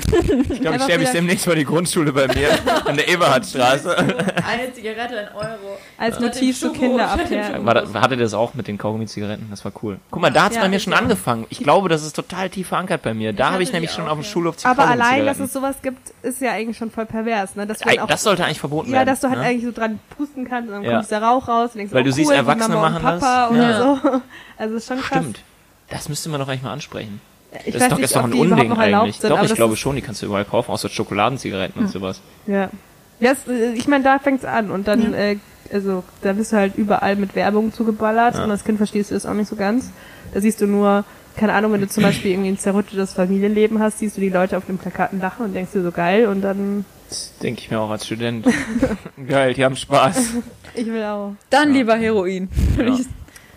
Ich 0.51 0.61
glaube, 0.61 0.77
ich 0.77 0.87
mich 0.87 0.99
wieder- 0.99 1.13
demnächst 1.13 1.47
mal 1.47 1.55
die 1.57 1.65
Grundschule 1.65 2.13
bei 2.13 2.27
mir 2.29 2.49
an 2.87 2.97
der 2.97 3.09
Eberhardstraße. 3.09 3.97
Eine 3.97 4.73
Zigarette, 4.73 5.19
ein 5.19 5.35
Euro. 5.35 5.79
Als 5.97 6.19
Notiz 6.21 6.59
zu 6.61 6.67
Schubo. 6.69 6.79
Kinder 6.79 7.11
abhärten. 7.11 7.65
War 7.67 7.75
da, 7.75 8.01
hattet 8.01 8.19
ihr 8.19 8.25
das 8.25 8.35
auch 8.35 8.55
mit 8.55 8.67
den 8.69 8.79
Kaugummi-Zigaretten? 8.79 9.47
Das 9.51 9.65
war 9.65 9.73
cool. 9.83 9.99
Guck 10.11 10.23
mal, 10.23 10.31
da 10.31 10.45
hat's 10.45 10.57
Ja, 10.57 10.63
bei 10.63 10.69
mir 10.69 10.77
ich 10.77 10.83
schon 10.83 10.93
angefangen. 10.95 11.47
Ich 11.51 11.59
glaube, 11.59 11.89
das 11.89 12.03
ist 12.05 12.15
total 12.17 12.49
tief 12.51 12.69
verankert 12.69 13.03
bei 13.03 13.15
mir. 13.15 13.33
Da 13.33 13.53
habe 13.53 13.63
ich 13.63 13.73
nämlich 13.73 13.91
schon 13.91 14.07
auch, 14.07 14.13
auf 14.13 14.19
dem 14.19 14.23
ja. 14.25 14.29
Schulhof 14.31 14.57
Aber 14.65 14.87
allein, 14.87 15.27
dass 15.27 15.39
es 15.39 15.53
sowas 15.53 15.77
gibt, 15.83 16.01
ist 16.23 16.41
ja 16.41 16.53
eigentlich 16.53 16.77
schon 16.77 16.91
voll 16.91 17.07
pervers, 17.07 17.55
ne? 17.57 17.67
Dass 17.67 17.83
auch, 17.83 18.07
Das 18.07 18.23
sollte 18.23 18.45
eigentlich 18.45 18.61
verboten 18.61 18.89
ja, 18.91 18.97
werden. 18.99 19.07
dass 19.09 19.21
du 19.21 19.29
halt 19.29 19.39
ne? 19.39 19.45
eigentlich 19.47 19.65
so 19.65 19.73
dran 19.73 19.99
pusten 20.17 20.49
kannst 20.49 20.69
und 20.69 20.75
dann 20.77 20.85
Ja. 20.85 20.99
kommt 20.99 21.11
der 21.11 21.23
Rauch 21.23 21.49
raus 21.49 21.71
und 21.73 21.79
denkst, 21.79 21.93
Weil 21.93 22.01
oh, 22.01 22.05
du 22.05 22.11
cool, 22.11 22.15
siehst, 22.15 22.31
Erwachsene 22.31 22.77
machen 22.77 23.03
Papa 23.03 23.49
das. 23.49 23.51
oder 23.51 23.71
Ja. 23.71 23.79
so. 24.03 24.21
Also 24.57 24.75
ist 24.77 24.87
schon 24.89 25.01
krass. 25.01 25.19
Stimmt. 25.19 25.41
Das 25.91 26.09
müsste 26.09 26.29
man 26.29 26.41
doch 26.41 26.49
eigentlich 26.49 26.63
mal 26.63 26.73
ansprechen. 26.73 27.21
Ich 27.65 27.73
das 27.73 27.83
weiß 27.83 27.83
ist 27.83 27.91
doch, 27.91 27.97
nicht, 27.97 28.05
ist 28.05 28.17
doch 28.17 28.25
ein 28.25 28.33
Unding 28.35 28.73
eigentlich. 28.73 29.17
sind, 29.17 29.31
doch, 29.31 29.43
ich 29.43 29.49
das 29.49 29.57
glaube 29.57 29.77
schon, 29.77 29.97
die 29.97 30.03
kannst 30.03 30.21
du 30.23 30.27
überall 30.27 30.45
kaufen, 30.45 30.71
außer 30.71 30.89
Schokoladenzigaretten 30.89 31.83
und 31.83 31.89
sowas. 31.91 32.21
Ja. 32.47 32.69
ja 33.21 33.33
es, 33.33 33.49
äh, 33.49 33.73
ich 33.73 33.89
meine, 33.89 34.05
da 34.05 34.19
fängt's 34.19 34.45
an 34.45 34.71
und 34.71 34.87
dann, 34.87 35.15
äh, 35.15 35.37
also 35.73 36.05
da 36.23 36.33
bist 36.35 36.53
du 36.53 36.57
halt 36.57 36.77
überall 36.77 37.17
mit 37.17 37.35
Werbung 37.35 37.73
zugeballert 37.73 38.35
Ja. 38.37 38.45
und 38.45 38.51
als 38.51 38.65
Kind 38.65 38.77
verstehst 38.79 39.11
du 39.11 39.15
das 39.15 39.25
auch 39.27 39.35
nicht 39.35 39.49
so 39.49 39.57
ganz. 39.57 39.91
Da 40.35 40.41
siehst 40.41 40.61
du 40.61 40.67
nur, 40.67 41.05
keine 41.37 41.55
Ahnung, 41.55 41.73
wenn 41.73 41.81
du 41.81 41.89
zum 41.89 42.03
Beispiel 42.03 42.33
irgendwie 42.33 42.51
ein 42.51 42.59
zerrüttetes 42.59 43.15
Familienleben 43.15 43.79
hast, 43.81 43.99
siehst 44.01 44.17
du 44.19 44.21
die 44.21 44.29
Leute 44.29 44.57
auf 44.59 44.67
den 44.67 44.77
Plakaten 44.77 45.19
lachen 45.21 45.47
und 45.47 45.55
denkst 45.55 45.73
dir 45.73 45.83
so 45.83 45.91
geil 45.93 46.27
und 46.27 46.43
dann, 46.43 46.85
Das 47.09 47.33
denke 47.43 47.61
ich 47.63 47.71
mir 47.71 47.81
auch 47.81 47.91
als 47.91 48.05
Student. 48.05 48.47
Geil, 49.29 49.55
die 49.55 49.65
haben 49.65 49.77
Spaß. 49.77 50.35
ich 50.75 50.87
will 50.87 51.03
auch. 51.05 51.33
Dann 51.49 51.73
lieber 51.73 51.97
Heroin. 51.97 52.49
Ja. 52.77 52.95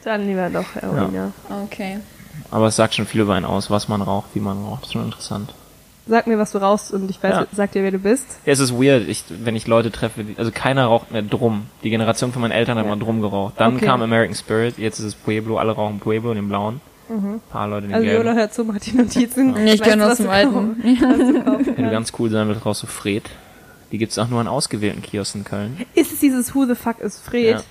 Dann 0.05 0.25
lieber 0.25 0.49
doch 0.49 0.75
Heroin, 0.75 1.13
ja. 1.13 1.31
Okay. 1.65 1.97
Aber 2.51 2.67
es 2.67 2.75
sagt 2.75 2.93
schon 2.95 3.05
viel 3.05 3.21
über 3.21 3.33
einen 3.33 3.45
aus, 3.45 3.69
was 3.69 3.87
man 3.87 4.01
raucht, 4.01 4.27
wie 4.33 4.39
man 4.39 4.63
raucht. 4.63 4.81
Das 4.81 4.89
ist 4.89 4.93
schon 4.93 5.05
interessant. 5.05 5.53
Sag 6.07 6.27
mir, 6.27 6.37
was 6.37 6.51
du 6.51 6.57
rauchst 6.57 6.91
und 6.91 7.09
ich 7.09 7.21
weiß, 7.23 7.31
Ja. 7.35 7.45
sag 7.53 7.71
dir, 7.71 7.83
wer 7.83 7.91
du 7.91 7.99
bist. 7.99 8.25
Ja, 8.45 8.51
es 8.53 8.59
ist 8.59 8.73
weird, 8.73 9.07
ich, 9.07 9.23
wenn 9.29 9.55
ich 9.55 9.67
Leute 9.67 9.91
treffe, 9.91 10.23
die, 10.23 10.37
also 10.37 10.51
keiner 10.53 10.85
raucht 10.85 11.11
mehr 11.11 11.21
Drum. 11.21 11.67
Die 11.83 11.89
Generation 11.91 12.33
von 12.33 12.41
meinen 12.41 12.51
Eltern 12.51 12.77
hat 12.77 12.85
Ja. 12.85 12.89
mal 12.95 12.99
Drum 12.99 13.21
geraucht. 13.21 13.53
Dann 13.57 13.75
Okay. 13.77 13.85
kam 13.85 14.01
American 14.01 14.35
Spirit, 14.35 14.77
jetzt 14.77 14.99
ist 14.99 15.05
es 15.05 15.15
Pueblo, 15.15 15.57
alle 15.57 15.71
rauchen 15.71 15.99
Pueblo, 15.99 16.33
den 16.33 16.47
blauen. 16.49 16.81
Ein 17.09 17.41
paar 17.49 17.67
Leute 17.67 17.87
den 17.87 17.93
Also 17.93 18.05
gelben. 18.05 18.23
Viola 18.23 18.35
hört 18.37 18.53
zu, 18.53 18.63
macht 18.63 18.85
die 18.85 18.93
Notizen. 18.95 19.51
Nee, 19.51 19.73
ich 19.73 19.81
kenne 19.81 20.09
aus 20.09 20.17
dem 20.17 20.27
du 20.27 20.31
alten. 20.31 20.77
Wenn 20.81 20.95
du 20.95 21.43
kannst. 21.75 21.91
ganz 21.91 22.13
cool 22.19 22.29
sein 22.29 22.47
willst, 22.47 22.65
rauchst 22.65 22.83
du 22.83 22.87
Fred. 22.87 23.23
Die 23.91 23.97
gibt's 23.97 24.17
auch 24.17 24.29
nur 24.29 24.39
an 24.39 24.47
ausgewählten 24.47 25.01
Kiosken 25.01 25.41
in 25.41 25.45
Köln. 25.45 25.77
Ist 25.93 26.13
es 26.13 26.19
dieses 26.19 26.55
Who 26.55 26.65
the 26.65 26.75
fuck 26.75 26.99
is 26.99 27.19
Fred? 27.19 27.57
Ja. 27.57 27.61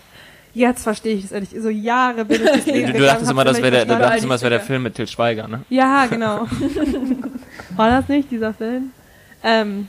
Jetzt 0.52 0.82
verstehe 0.82 1.14
ich 1.14 1.24
es 1.26 1.32
endlich. 1.32 1.62
So 1.62 1.68
Jahre 1.68 2.24
bin 2.24 2.42
ich 2.42 2.50
das 2.50 2.64
Ding 2.64 2.74
Du 2.74 2.92
gegangen, 2.92 3.04
dachtest 3.06 3.30
immer, 3.30 3.44
das 3.44 3.56
nicht 3.56 3.62
wäre 3.62 3.84
der, 3.86 3.96
du 3.96 4.00
dachtest 4.02 4.24
immer, 4.24 4.34
das 4.34 4.42
wäre 4.42 4.50
der 4.50 4.60
Film 4.60 4.82
mit 4.82 4.94
Til 4.96 5.06
Schweiger, 5.06 5.46
ne? 5.48 5.62
Ja, 5.68 6.06
genau. 6.06 6.46
War 7.76 7.90
das 7.90 8.08
nicht, 8.08 8.30
dieser 8.30 8.52
Film? 8.54 8.90
Ähm, 9.44 9.88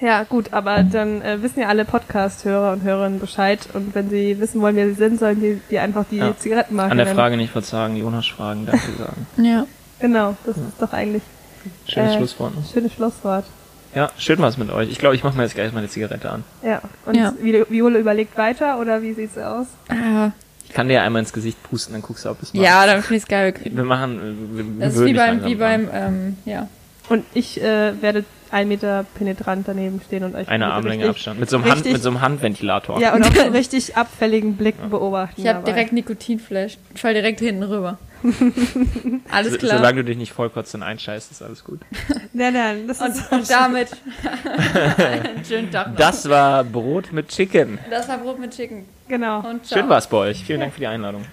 ja, 0.00 0.22
gut, 0.24 0.52
aber 0.52 0.84
dann 0.84 1.22
äh, 1.22 1.42
wissen 1.42 1.60
ja 1.60 1.68
alle 1.68 1.84
Podcast-Hörer 1.84 2.72
und 2.72 2.82
Hörerinnen 2.82 3.18
Bescheid 3.20 3.60
und 3.74 3.94
wenn 3.94 4.08
sie 4.10 4.38
wissen 4.40 4.60
wollen, 4.60 4.76
wer 4.76 4.86
sie 4.88 4.94
sind, 4.94 5.18
sollen 5.18 5.40
die, 5.40 5.60
die 5.70 5.78
einfach 5.78 6.04
die 6.10 6.18
Ja. 6.18 6.36
Zigarettenmarke 6.36 6.92
An 6.92 6.96
der 6.96 7.06
nennen. 7.06 7.16
Frage 7.18 7.36
nicht 7.36 7.50
verzagen, 7.52 7.96
Jonas 7.96 8.26
Fragen, 8.26 8.64
danke 8.66 8.92
sagen. 8.96 9.26
Ja. 9.44 9.66
Genau, 10.00 10.36
das 10.46 10.56
ist 10.56 10.80
doch 10.80 10.92
eigentlich 10.92 11.22
Schönes 11.88 12.14
Äh, 12.14 12.18
Schlusswort. 12.18 12.54
Ne? 12.54 12.62
schönes 12.72 12.92
Schlusswort. 12.92 13.44
Ja, 13.94 14.10
schön 14.18 14.38
war's 14.38 14.58
mit 14.58 14.70
euch. 14.70 14.90
Ich 14.90 14.98
glaube, 14.98 15.14
ich 15.16 15.24
mache 15.24 15.36
mir 15.36 15.42
jetzt 15.44 15.54
gleich 15.54 15.72
mal 15.72 15.78
eine 15.80 15.88
Zigarette 15.88 16.30
an. 16.30 16.44
Ja, 16.62 16.80
und 17.06 17.16
Ja. 17.16 17.32
Vi- 17.42 17.66
Viola 17.70 17.98
überlegt 17.98 18.36
weiter 18.36 18.78
oder 18.80 19.02
wie 19.02 19.12
sieht's 19.14 19.38
aus? 19.38 19.66
Ah, 19.88 20.30
Ich 20.66 20.74
kann 20.74 20.88
dir 20.88 20.94
ja 20.94 21.02
einmal 21.02 21.20
ins 21.20 21.32
Gesicht 21.32 21.62
pusten, 21.62 21.94
dann 21.94 22.02
guckst 22.02 22.26
du, 22.26 22.28
ob 22.30 22.42
es 22.42 22.52
macht. 22.52 22.62
ja, 22.64 22.84
dann 22.86 23.00
finde 23.02 23.16
ich 23.16 23.22
es 23.22 23.28
geil. 23.28 23.54
Wir 23.64 23.84
machen, 23.84 24.50
wir, 24.52 24.64
wir 24.78 24.86
Das 24.86 24.96
ist 24.96 25.04
wie 25.06 25.14
beim, 25.14 25.42
wie 25.44 25.54
beim, 25.54 25.88
ähm, 25.92 26.36
ja. 26.44 26.68
Und 27.08 27.24
ich 27.32 27.58
äh, 27.62 28.02
werde 28.02 28.24
ein 28.50 28.68
Meter 28.68 29.06
penetrant 29.14 29.66
daneben 29.66 30.00
stehen 30.06 30.24
und 30.24 30.34
euch 30.34 30.46
Eine 30.48 30.66
Armlänge 30.70 31.08
Abstand. 31.08 31.40
Mit 31.40 31.48
so, 31.48 31.56
einem 31.56 31.70
Hand, 31.70 31.84
mit 31.90 32.02
so 32.02 32.10
einem 32.10 32.20
Handventilator. 32.20 33.00
Ja, 33.00 33.14
und 33.14 33.22
auch 33.22 33.34
so 33.34 33.40
einen 33.40 33.52
richtig 33.54 33.96
abfälligen 33.96 34.56
Blick 34.56 34.74
beobachten. 34.90 35.40
Ich 35.40 35.48
habe 35.48 35.64
direkt 35.64 35.94
Nikotinflash. 35.94 36.76
Ich 36.94 37.00
fall 37.00 37.14
direkt 37.14 37.40
hinten 37.40 37.62
rüber. 37.62 37.96
Alles 39.30 39.52
So, 39.52 39.58
klar. 39.58 39.78
solange 39.78 39.96
du 39.98 40.04
dich 40.04 40.16
nicht 40.16 40.32
vollkotzt 40.32 40.74
und 40.74 40.82
einscheißt, 40.82 41.30
ist 41.30 41.42
alles 41.42 41.62
gut. 41.64 41.80
Nein, 42.32 42.52
nein, 42.52 42.88
das 42.88 43.00
und, 43.00 43.10
ist 43.10 43.30
und 43.32 43.50
damit 43.50 43.88
einen 44.98 45.44
schönen 45.48 45.70
Tag 45.70 45.88
noch. 45.90 45.96
Das 45.96 46.28
war 46.28 46.64
Brot 46.64 47.12
mit 47.12 47.28
Chicken. 47.28 47.78
das 47.90 48.08
war 48.08 48.18
Brot 48.18 48.38
mit 48.38 48.54
Chicken. 48.54 48.84
genau. 49.08 49.40
Und. 49.48 49.66
Schön 49.66 49.88
war's 49.88 50.08
bei 50.08 50.16
euch. 50.18 50.44
Vielen 50.44 50.60
Dank 50.60 50.72
für 50.74 50.80
die 50.80 50.86
Einladung. 50.86 51.24